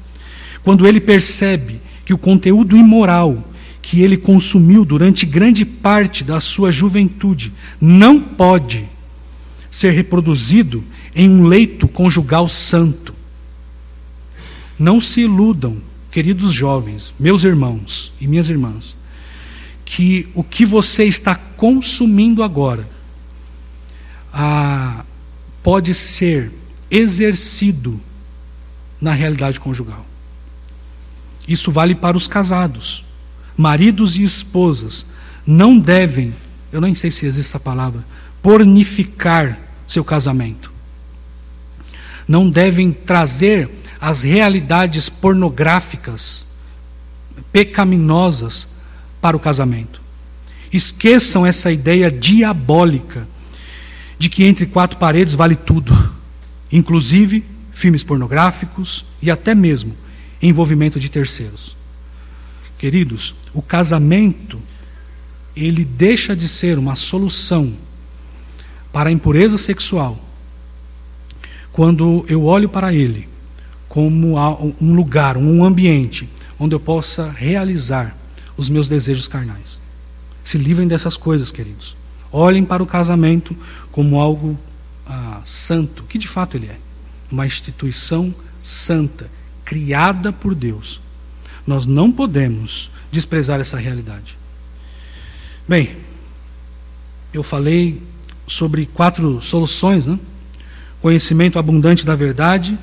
quando 0.65 0.87
ele 0.87 1.01
percebe 1.01 1.81
que 2.05 2.15
o 2.15 2.19
conteúdo 2.19 2.77
imoral 2.77 3.45
que 3.85 4.01
ele 4.01 4.17
consumiu 4.17 4.83
durante 4.83 5.27
grande 5.27 5.63
parte 5.65 6.25
da 6.25 6.41
sua 6.41 6.73
juventude 6.73 7.53
não 7.79 8.19
pode 8.19 8.89
ser 9.71 9.91
reproduzido 9.91 10.83
em 11.15 11.29
um 11.29 11.47
leito 11.47 11.87
conjugal 11.87 12.49
santo. 12.49 13.15
Não 14.79 15.03
se 15.03 15.21
iludam, 15.21 15.77
queridos 16.11 16.53
jovens, 16.53 17.13
meus 17.21 17.45
irmãos 17.45 18.11
e 18.19 18.27
minhas 18.27 18.49
irmãs, 18.49 18.97
que 19.85 20.29
o 20.35 20.43
que 20.43 20.65
você 20.65 21.05
está 21.05 21.35
consumindo 21.35 22.43
agora 22.43 22.89
ah, 24.33 25.05
pode 25.63 25.95
ser 25.95 26.51
exercido 26.91 28.01
na 28.99 29.13
realidade 29.13 29.61
conjugal. 29.61 30.07
Isso 31.47 31.71
vale 31.71 31.95
para 31.95 32.17
os 32.17 32.27
casados. 32.27 33.05
Maridos 33.57 34.17
e 34.17 34.23
esposas 34.23 35.07
não 35.47 35.79
devem, 35.79 36.35
eu 36.73 36.81
nem 36.81 36.95
sei 36.95 37.11
se 37.11 37.27
existe 37.27 37.51
essa 37.51 37.61
palavra, 37.61 38.05
pornificar 38.43 39.59
seu 39.87 40.05
casamento. 40.05 40.73
Não 42.27 42.49
devem 42.49 42.91
trazer 42.93 43.69
as 44.01 44.23
realidades 44.23 45.09
pornográficas, 45.09 46.47
pecaminosas, 47.53 48.69
para 49.21 49.37
o 49.37 49.41
casamento. 49.41 50.03
Esqueçam 50.73 51.47
essa 51.47 51.73
ideia 51.73 52.11
diabólica 52.11 53.27
de 54.19 54.29
que 54.29 54.45
entre 54.45 54.67
quatro 54.67 54.99
paredes 54.99 55.33
vale 55.33 55.57
tudo, 55.57 56.13
inclusive 56.71 57.45
filmes 57.73 58.03
pornográficos 58.03 59.05
e 59.23 59.31
até 59.31 59.55
mesmo 59.55 59.95
envolvimento 60.49 61.01
de 61.01 61.09
terceiros. 61.09 61.77
Queridos, 62.79 63.35
o 63.53 63.63
casamento 63.63 64.61
ele 65.57 65.85
deixa 65.85 66.35
de 66.35 66.49
ser 66.49 66.79
uma 66.79 66.97
solução 66.97 67.73
para 68.93 69.09
a 69.09 69.13
impureza 69.13 69.57
sexual 69.57 70.21
quando 71.73 72.25
eu 72.29 72.45
olho 72.45 72.69
para 72.69 72.95
ele 72.95 73.29
como 73.89 74.37
um 74.81 74.95
lugar, 74.95 75.37
um 75.37 75.65
ambiente 75.65 76.29
onde 76.59 76.75
eu 76.75 76.81
possa 76.81 77.31
realizar 77.31 78.17
os 78.57 78.69
meus 78.69 78.89
desejos 78.89 79.27
carnais. 79.27 79.81
Se 80.45 80.59
livrem 80.59 80.87
dessas 80.87 81.17
coisas, 81.17 81.51
queridos. 81.51 81.97
Olhem 82.31 82.65
para 82.65 82.83
o 82.83 82.87
casamento 82.87 83.57
como 83.91 84.21
algo 84.21 84.59
ah, 85.07 85.41
santo, 85.45 86.05
que 86.05 86.19
de 86.19 86.29
fato 86.29 86.57
ele 86.57 86.67
é. 86.67 86.77
Uma 87.31 87.47
instituição 87.47 88.35
santa, 88.63 89.29
criada 89.75 90.33
por 90.33 90.55
Deus. 90.55 91.01
Nós 91.67 91.85
não 91.85 92.13
podemos 92.13 92.89
desprezar 93.11 93.59
essa 93.59 93.77
realidade. 93.77 94.39
Bem, 95.67 95.97
eu 97.33 97.43
falei 97.43 98.01
sobre 98.47 98.87
quatro 98.87 99.43
soluções, 99.43 100.07
né? 100.07 100.17
Conhecimento 101.03 101.59
abundante 101.59 102.07
da 102.07 102.15
verdade, 102.15 102.79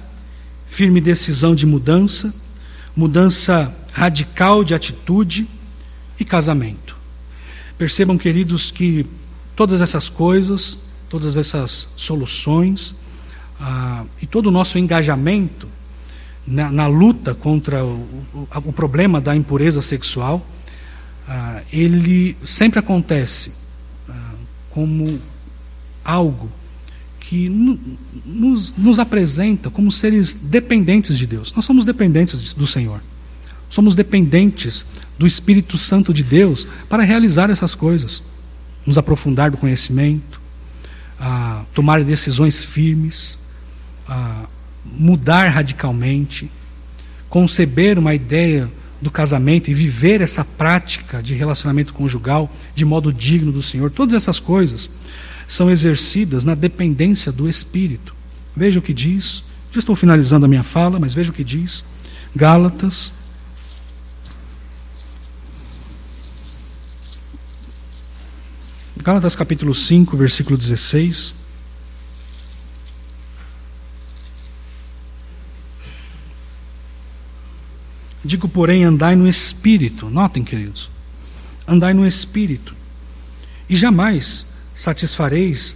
firme 0.70 1.00
decisão 1.00 1.56
de 1.56 1.66
mudança, 1.66 2.36
mudança 2.94 3.74
radical 3.94 4.62
de 4.62 4.74
atitude 4.74 5.48
e 6.20 6.26
casamento. 6.26 6.98
Percebam, 7.78 8.18
queridos, 8.18 8.70
que 8.70 9.06
todas 9.56 9.80
essas 9.80 10.10
coisas, 10.10 10.78
todas 11.08 11.38
essas 11.38 11.88
soluções 11.96 12.94
ah, 13.62 14.04
e 14.22 14.28
todo 14.28 14.48
o 14.48 14.52
nosso 14.52 14.78
engajamento 14.78 15.70
na, 16.46 16.72
na 16.72 16.88
luta 16.88 17.34
contra 17.34 17.84
o, 17.84 18.00
o, 18.34 18.48
o, 18.66 18.74
problema 18.74 19.22
da 19.22 19.36
impureza 19.36 19.82
sexual, 19.82 20.46
ah, 21.28 21.62
ele 21.72 22.36
sempre 22.44 22.80
acontece 22.80 23.52
ah, 24.10 24.34
como 24.70 25.20
algo 26.04 26.50
que 27.20 27.48
nos, 27.48 28.76
nos 28.76 29.00
apresenta 29.00 29.70
como 29.70 29.92
seres 29.92 30.34
dependentes 30.34 31.18
de 31.18 31.26
Deus. 31.26 31.54
Nós 31.56 31.64
somos 31.64 31.86
dependentes 31.86 32.54
do 32.54 32.68
Senhor. 32.68 33.02
Somos 33.70 33.96
dependentes 33.96 34.86
do 35.18 35.26
Espírito 35.26 35.78
Santo 35.78 36.14
de 36.14 36.24
Deus 36.24 36.68
para 36.90 37.04
realizar 37.04 37.50
essas 37.50 37.74
coisas. 37.74 38.22
Nos 38.86 38.98
aprofundar 38.98 39.50
do 39.50 39.56
conhecimento, 39.56 40.42
a 41.18 41.64
tomar 41.74 42.04
decisões 42.04 42.66
firmes, 42.66 43.38
a 44.06 44.44
mudar 45.02 45.50
radicalmente, 45.50 46.52
conceber 47.28 47.98
uma 47.98 48.14
ideia 48.14 48.70
do 49.02 49.10
casamento 49.10 49.72
e 49.72 49.74
viver 49.74 50.22
essa 50.22 50.46
prática 50.46 51.24
de 51.24 51.34
relacionamento 51.34 51.92
conjugal 51.92 52.52
de 52.76 52.86
modo 52.86 53.12
digno 53.12 53.52
do 53.52 53.64
Senhor. 53.64 53.90
Todas 53.90 54.14
essas 54.14 54.40
coisas 54.40 54.92
são 55.48 55.72
exercidas 55.72 56.44
na 56.44 56.54
dependência 56.54 57.32
do 57.32 57.50
Espírito. 57.50 58.14
Veja 58.56 58.78
o 58.78 58.82
que 58.82 58.94
diz. 58.94 59.44
Já 59.72 59.80
estou 59.80 59.96
finalizando 59.96 60.46
a 60.46 60.50
minha 60.50 60.64
fala, 60.64 61.00
mas 61.00 61.16
veja 61.16 61.32
o 61.32 61.34
que 61.34 61.44
diz. 61.44 61.84
Gálatas 62.36 63.12
Gálatas 69.02 69.36
capítulo 69.36 69.74
5, 69.74 70.16
versículo 70.16 70.56
16. 70.56 71.41
Digo, 78.32 78.48
porém, 78.48 78.86
andai 78.86 79.14
no 79.14 79.28
espírito. 79.28 80.10
Notem, 80.10 80.42
queridos. 80.42 80.90
Andai 81.68 81.94
no 81.94 82.08
espírito. 82.08 82.74
E 83.68 83.76
jamais 83.76 84.48
satisfareis 84.74 85.76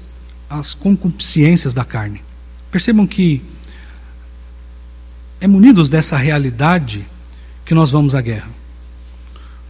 as 0.49 0.73
concupiscências 0.73 1.73
da 1.73 1.83
carne. 1.83 2.21
Percebam 2.71 3.05
que 3.05 3.41
é 5.41 5.47
munidos 5.49 5.89
dessa 5.89 6.15
realidade 6.15 7.05
que 7.65 7.73
nós 7.73 7.91
vamos 7.91 8.15
à 8.15 8.21
guerra. 8.21 8.47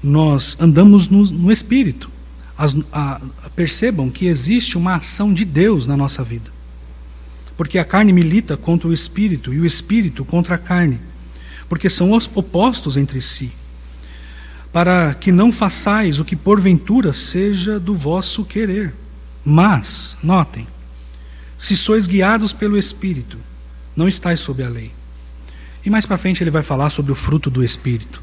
Nós 0.03 0.55
andamos 0.59 1.07
no, 1.07 1.25
no 1.25 1.51
espírito 1.51 2.07
as, 2.55 2.77
a, 2.93 3.19
percebam 3.55 4.11
que 4.11 4.27
existe 4.27 4.77
uma 4.77 4.97
ação 4.97 5.33
de 5.33 5.43
Deus 5.43 5.87
na 5.87 5.97
nossa 5.97 6.23
vida. 6.23 6.51
Porque 7.57 7.79
a 7.79 7.83
carne 7.83 8.13
milita 8.13 8.55
contra 8.55 8.87
o 8.87 8.93
espírito 8.93 9.51
e 9.51 9.59
o 9.59 9.65
espírito 9.65 10.23
contra 10.23 10.53
a 10.53 10.59
carne, 10.59 10.99
porque 11.67 11.89
são 11.89 12.11
opostos 12.11 12.97
entre 12.97 13.21
si. 13.21 13.51
Para 14.71 15.13
que 15.13 15.31
não 15.31 15.51
façais 15.51 16.19
o 16.19 16.25
que 16.25 16.35
porventura 16.35 17.13
seja 17.13 17.79
do 17.79 17.95
vosso 17.95 18.43
querer. 18.43 18.93
Mas, 19.43 20.17
notem, 20.21 20.67
se 21.57 21.77
sois 21.77 22.07
guiados 22.07 22.51
pelo 22.51 22.77
espírito, 22.77 23.37
não 23.95 24.07
estáis 24.07 24.39
sob 24.39 24.63
a 24.63 24.69
lei. 24.69 24.91
E 25.85 25.89
mais 25.89 26.05
para 26.05 26.17
frente 26.17 26.43
ele 26.43 26.51
vai 26.51 26.63
falar 26.63 26.89
sobre 26.89 27.11
o 27.11 27.15
fruto 27.15 27.49
do 27.49 27.63
Espírito. 27.63 28.21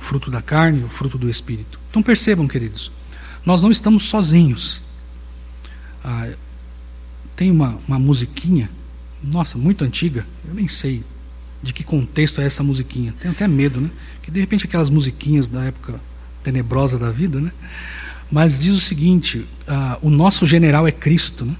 O 0.00 0.02
fruto 0.02 0.30
da 0.30 0.40
carne, 0.40 0.84
o 0.84 0.88
fruto 0.88 1.18
do 1.18 1.28
Espírito. 1.28 1.78
Então 1.90 2.02
percebam, 2.02 2.46
queridos, 2.46 2.90
nós 3.44 3.60
não 3.60 3.70
estamos 3.70 4.04
sozinhos. 4.04 4.80
Ah, 6.04 6.30
tem 7.34 7.50
uma, 7.50 7.78
uma 7.86 7.98
musiquinha, 7.98 8.70
nossa, 9.22 9.58
muito 9.58 9.84
antiga, 9.84 10.26
eu 10.46 10.54
nem 10.54 10.68
sei 10.68 11.02
de 11.62 11.72
que 11.72 11.84
contexto 11.84 12.40
é 12.40 12.46
essa 12.46 12.62
musiquinha. 12.62 13.14
Tenho 13.20 13.32
até 13.32 13.46
medo, 13.46 13.80
né? 13.80 13.90
Que 14.22 14.30
de 14.30 14.40
repente 14.40 14.64
aquelas 14.64 14.88
musiquinhas 14.88 15.46
da 15.48 15.64
época 15.64 16.00
tenebrosa 16.42 16.98
da 16.98 17.10
vida, 17.10 17.40
né? 17.40 17.52
Mas 18.30 18.60
diz 18.60 18.76
o 18.76 18.80
seguinte: 18.80 19.46
ah, 19.66 19.98
o 20.00 20.10
nosso 20.10 20.46
general 20.46 20.86
é 20.86 20.92
Cristo, 20.92 21.44
né? 21.44 21.54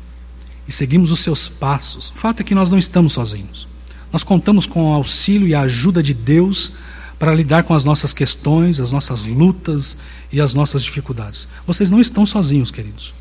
E 0.67 0.73
seguimos 0.73 1.11
os 1.11 1.21
seus 1.21 1.49
passos. 1.49 2.11
O 2.11 2.15
fato 2.15 2.41
é 2.41 2.45
que 2.45 2.55
nós 2.55 2.71
não 2.71 2.79
estamos 2.79 3.13
sozinhos. 3.13 3.67
Nós 4.13 4.25
contamos 4.25 4.67
com 4.67 4.91
o 4.91 4.95
auxílio 4.95 5.49
e 5.49 5.55
a 5.55 5.63
ajuda 5.63 6.03
de 6.03 6.15
Deus 6.15 6.73
para 7.19 7.35
lidar 7.35 7.65
com 7.65 7.75
as 7.75 7.85
nossas 7.85 8.13
questões, 8.13 8.81
as 8.81 8.93
nossas 8.93 9.27
lutas 9.27 9.97
e 10.33 10.41
as 10.41 10.55
nossas 10.55 10.83
dificuldades. 10.83 11.47
Vocês 11.67 11.91
não 11.91 12.01
estão 12.01 12.25
sozinhos, 12.25 12.71
queridos. 12.71 13.13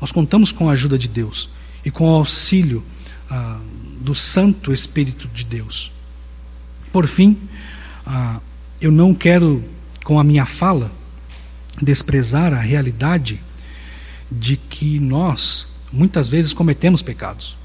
Nós 0.00 0.12
contamos 0.12 0.52
com 0.52 0.68
a 0.68 0.72
ajuda 0.72 0.96
de 0.96 1.08
Deus 1.08 1.48
e 1.84 1.90
com 1.90 2.04
o 2.04 2.14
auxílio 2.14 2.84
ah, 3.30 3.58
do 4.00 4.14
Santo 4.14 4.72
Espírito 4.72 5.28
de 5.28 5.44
Deus. 5.44 5.90
Por 6.92 7.06
fim, 7.06 7.36
ah, 8.06 8.40
eu 8.80 8.90
não 8.90 9.14
quero, 9.14 9.64
com 10.04 10.18
a 10.18 10.24
minha 10.24 10.46
fala, 10.46 10.90
desprezar 11.80 12.52
a 12.52 12.58
realidade 12.58 13.40
de 14.30 14.56
que 14.56 14.98
nós, 14.98 15.66
muitas 15.92 16.28
vezes, 16.28 16.52
cometemos 16.52 17.02
pecados. 17.02 17.56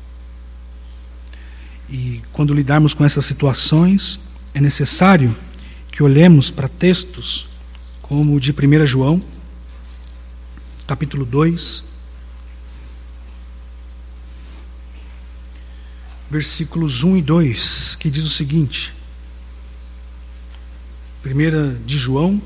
E 1.90 2.22
quando 2.34 2.54
lidarmos 2.54 2.94
com 2.94 3.06
essas 3.06 3.26
situações, 3.26 4.20
é 4.54 4.62
necessário 4.62 5.36
que 5.92 6.02
olhemos 6.02 6.50
para 6.50 6.68
textos 6.68 7.48
como 8.02 8.36
o 8.36 8.40
de 8.40 8.52
1 8.52 8.86
João, 8.86 9.22
capítulo 10.86 11.26
2, 11.26 11.84
versículos 16.30 17.04
1 17.04 17.18
e 17.18 17.22
2, 17.22 17.96
que 18.00 18.10
diz 18.10 18.24
o 18.24 18.30
seguinte: 18.30 18.94
1 21.26 21.86
de 21.86 21.98
João, 21.98 22.40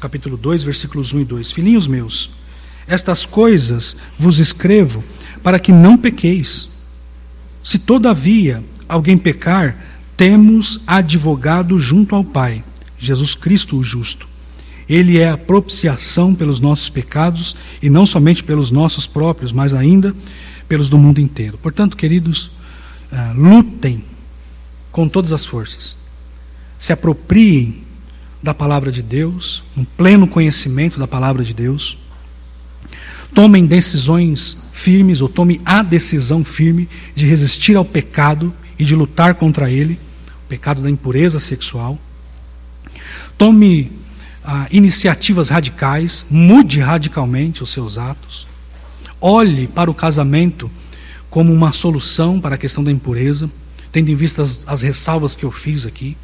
capítulo 0.00 0.36
2, 0.36 0.64
versículos 0.64 1.12
1 1.12 1.20
e 1.20 1.24
2. 1.24 1.52
Filhinhos 1.52 1.86
meus, 1.86 2.30
estas 2.86 3.24
coisas 3.24 3.96
vos 4.18 4.38
escrevo 4.38 5.04
para 5.42 5.58
que 5.58 5.70
não 5.70 5.96
pequeis. 5.96 6.68
Se 7.62 7.78
todavia 7.78 8.62
alguém 8.88 9.16
pecar, 9.16 9.76
temos 10.16 10.80
advogado 10.86 11.78
junto 11.78 12.14
ao 12.14 12.24
Pai, 12.24 12.64
Jesus 12.98 13.34
Cristo 13.34 13.78
o 13.78 13.84
justo. 13.84 14.26
Ele 14.88 15.18
é 15.18 15.30
a 15.30 15.38
propiciação 15.38 16.34
pelos 16.34 16.60
nossos 16.60 16.88
pecados, 16.88 17.56
e 17.80 17.88
não 17.88 18.04
somente 18.04 18.42
pelos 18.42 18.70
nossos 18.70 19.06
próprios, 19.06 19.52
mas 19.52 19.72
ainda 19.72 20.14
pelos 20.68 20.88
do 20.88 20.98
mundo 20.98 21.20
inteiro. 21.20 21.56
Portanto, 21.58 21.96
queridos, 21.96 22.50
uh, 23.10 23.32
lutem 23.34 24.04
com 24.92 25.08
todas 25.08 25.32
as 25.32 25.46
forças. 25.46 25.96
Se 26.78 26.92
apropriem 26.92 27.83
da 28.44 28.52
palavra 28.52 28.92
de 28.92 29.00
Deus, 29.00 29.64
um 29.74 29.84
pleno 29.84 30.28
conhecimento 30.28 30.98
da 30.98 31.08
palavra 31.08 31.42
de 31.42 31.54
Deus. 31.54 31.96
Tomem 33.32 33.64
decisões 33.64 34.58
firmes, 34.70 35.22
ou 35.22 35.30
tome 35.30 35.62
a 35.64 35.82
decisão 35.82 36.44
firme 36.44 36.86
de 37.14 37.24
resistir 37.24 37.74
ao 37.74 37.86
pecado 37.86 38.52
e 38.78 38.84
de 38.84 38.94
lutar 38.94 39.36
contra 39.36 39.70
ele, 39.70 39.98
o 40.44 40.46
pecado 40.46 40.82
da 40.82 40.90
impureza 40.90 41.40
sexual. 41.40 41.98
Tome 43.38 43.90
ah, 44.44 44.66
iniciativas 44.70 45.48
radicais, 45.48 46.26
mude 46.28 46.80
radicalmente 46.80 47.62
os 47.62 47.70
seus 47.70 47.96
atos. 47.96 48.46
Olhe 49.22 49.66
para 49.66 49.90
o 49.90 49.94
casamento 49.94 50.70
como 51.30 51.50
uma 51.50 51.72
solução 51.72 52.38
para 52.38 52.56
a 52.56 52.58
questão 52.58 52.84
da 52.84 52.92
impureza, 52.92 53.50
tendo 53.90 54.10
em 54.10 54.14
vista 54.14 54.42
as, 54.42 54.60
as 54.66 54.82
ressalvas 54.82 55.34
que 55.34 55.46
eu 55.46 55.50
fiz 55.50 55.86
aqui. 55.86 56.14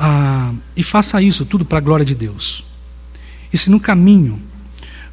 Ah, 0.00 0.54
e 0.76 0.84
faça 0.84 1.20
isso 1.20 1.44
tudo 1.44 1.64
para 1.64 1.78
a 1.78 1.80
glória 1.80 2.04
de 2.04 2.14
Deus. 2.14 2.64
E 3.52 3.58
se 3.58 3.68
no 3.68 3.80
caminho 3.80 4.40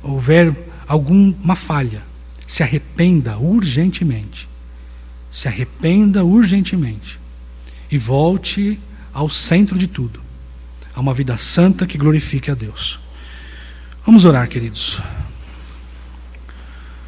houver 0.04 0.56
alguma 0.88 1.56
falha, 1.56 2.04
se 2.46 2.62
arrependa 2.62 3.36
urgentemente. 3.40 4.48
Se 5.32 5.48
arrependa 5.48 6.24
urgentemente. 6.24 7.20
E 7.90 7.98
volte 7.98 8.80
ao 9.12 9.28
centro 9.28 9.76
de 9.78 9.88
tudo 9.88 10.22
a 10.94 11.00
uma 11.00 11.14
vida 11.14 11.38
santa 11.38 11.88
que 11.88 11.98
glorifique 11.98 12.52
a 12.52 12.54
Deus. 12.56 13.00
Vamos 14.06 14.24
orar, 14.24 14.48
queridos. 14.48 15.02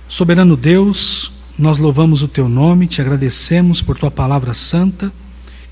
Soberano 0.10 0.58
Deus, 0.58 1.32
nós 1.58 1.78
louvamos 1.78 2.24
o 2.24 2.28
teu 2.28 2.50
nome, 2.50 2.88
te 2.88 3.02
agradecemos 3.02 3.82
por 3.82 3.98
tua 3.98 4.10
palavra 4.10 4.54
santa 4.54 5.12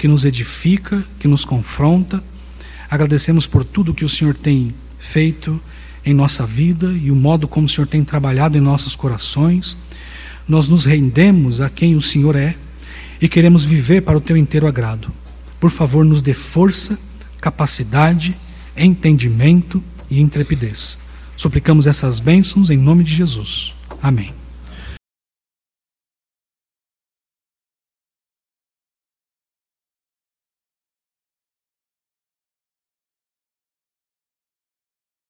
que 0.05 0.07
nos 0.07 0.23
edifica, 0.23 1.03
que 1.19 1.27
nos 1.27 1.43
confronta. 1.43 2.23
Agradecemos 2.87 3.47
por 3.47 3.65
tudo 3.65 3.91
que 3.91 4.05
o 4.05 4.09
Senhor 4.09 4.35
tem 4.35 4.71
feito 4.99 5.59
em 6.05 6.13
nossa 6.13 6.45
vida 6.45 6.91
e 6.91 7.09
o 7.09 7.15
modo 7.15 7.47
como 7.47 7.65
o 7.65 7.69
Senhor 7.69 7.87
tem 7.87 8.03
trabalhado 8.03 8.55
em 8.55 8.61
nossos 8.61 8.95
corações. 8.95 9.75
Nós 10.47 10.67
nos 10.67 10.85
rendemos 10.85 11.59
a 11.59 11.71
quem 11.71 11.95
o 11.95 12.03
Senhor 12.03 12.35
é 12.35 12.55
e 13.19 13.27
queremos 13.27 13.63
viver 13.65 14.03
para 14.03 14.15
o 14.15 14.21
teu 14.21 14.37
inteiro 14.37 14.67
agrado. 14.67 15.11
Por 15.59 15.71
favor, 15.71 16.05
nos 16.05 16.21
dê 16.21 16.35
força, 16.35 16.99
capacidade, 17.41 18.37
entendimento 18.77 19.83
e 20.07 20.21
intrepidez. 20.21 20.99
Suplicamos 21.35 21.87
essas 21.87 22.19
bênçãos 22.19 22.69
em 22.69 22.77
nome 22.77 23.03
de 23.03 23.15
Jesus. 23.15 23.73
Amém. 24.03 24.44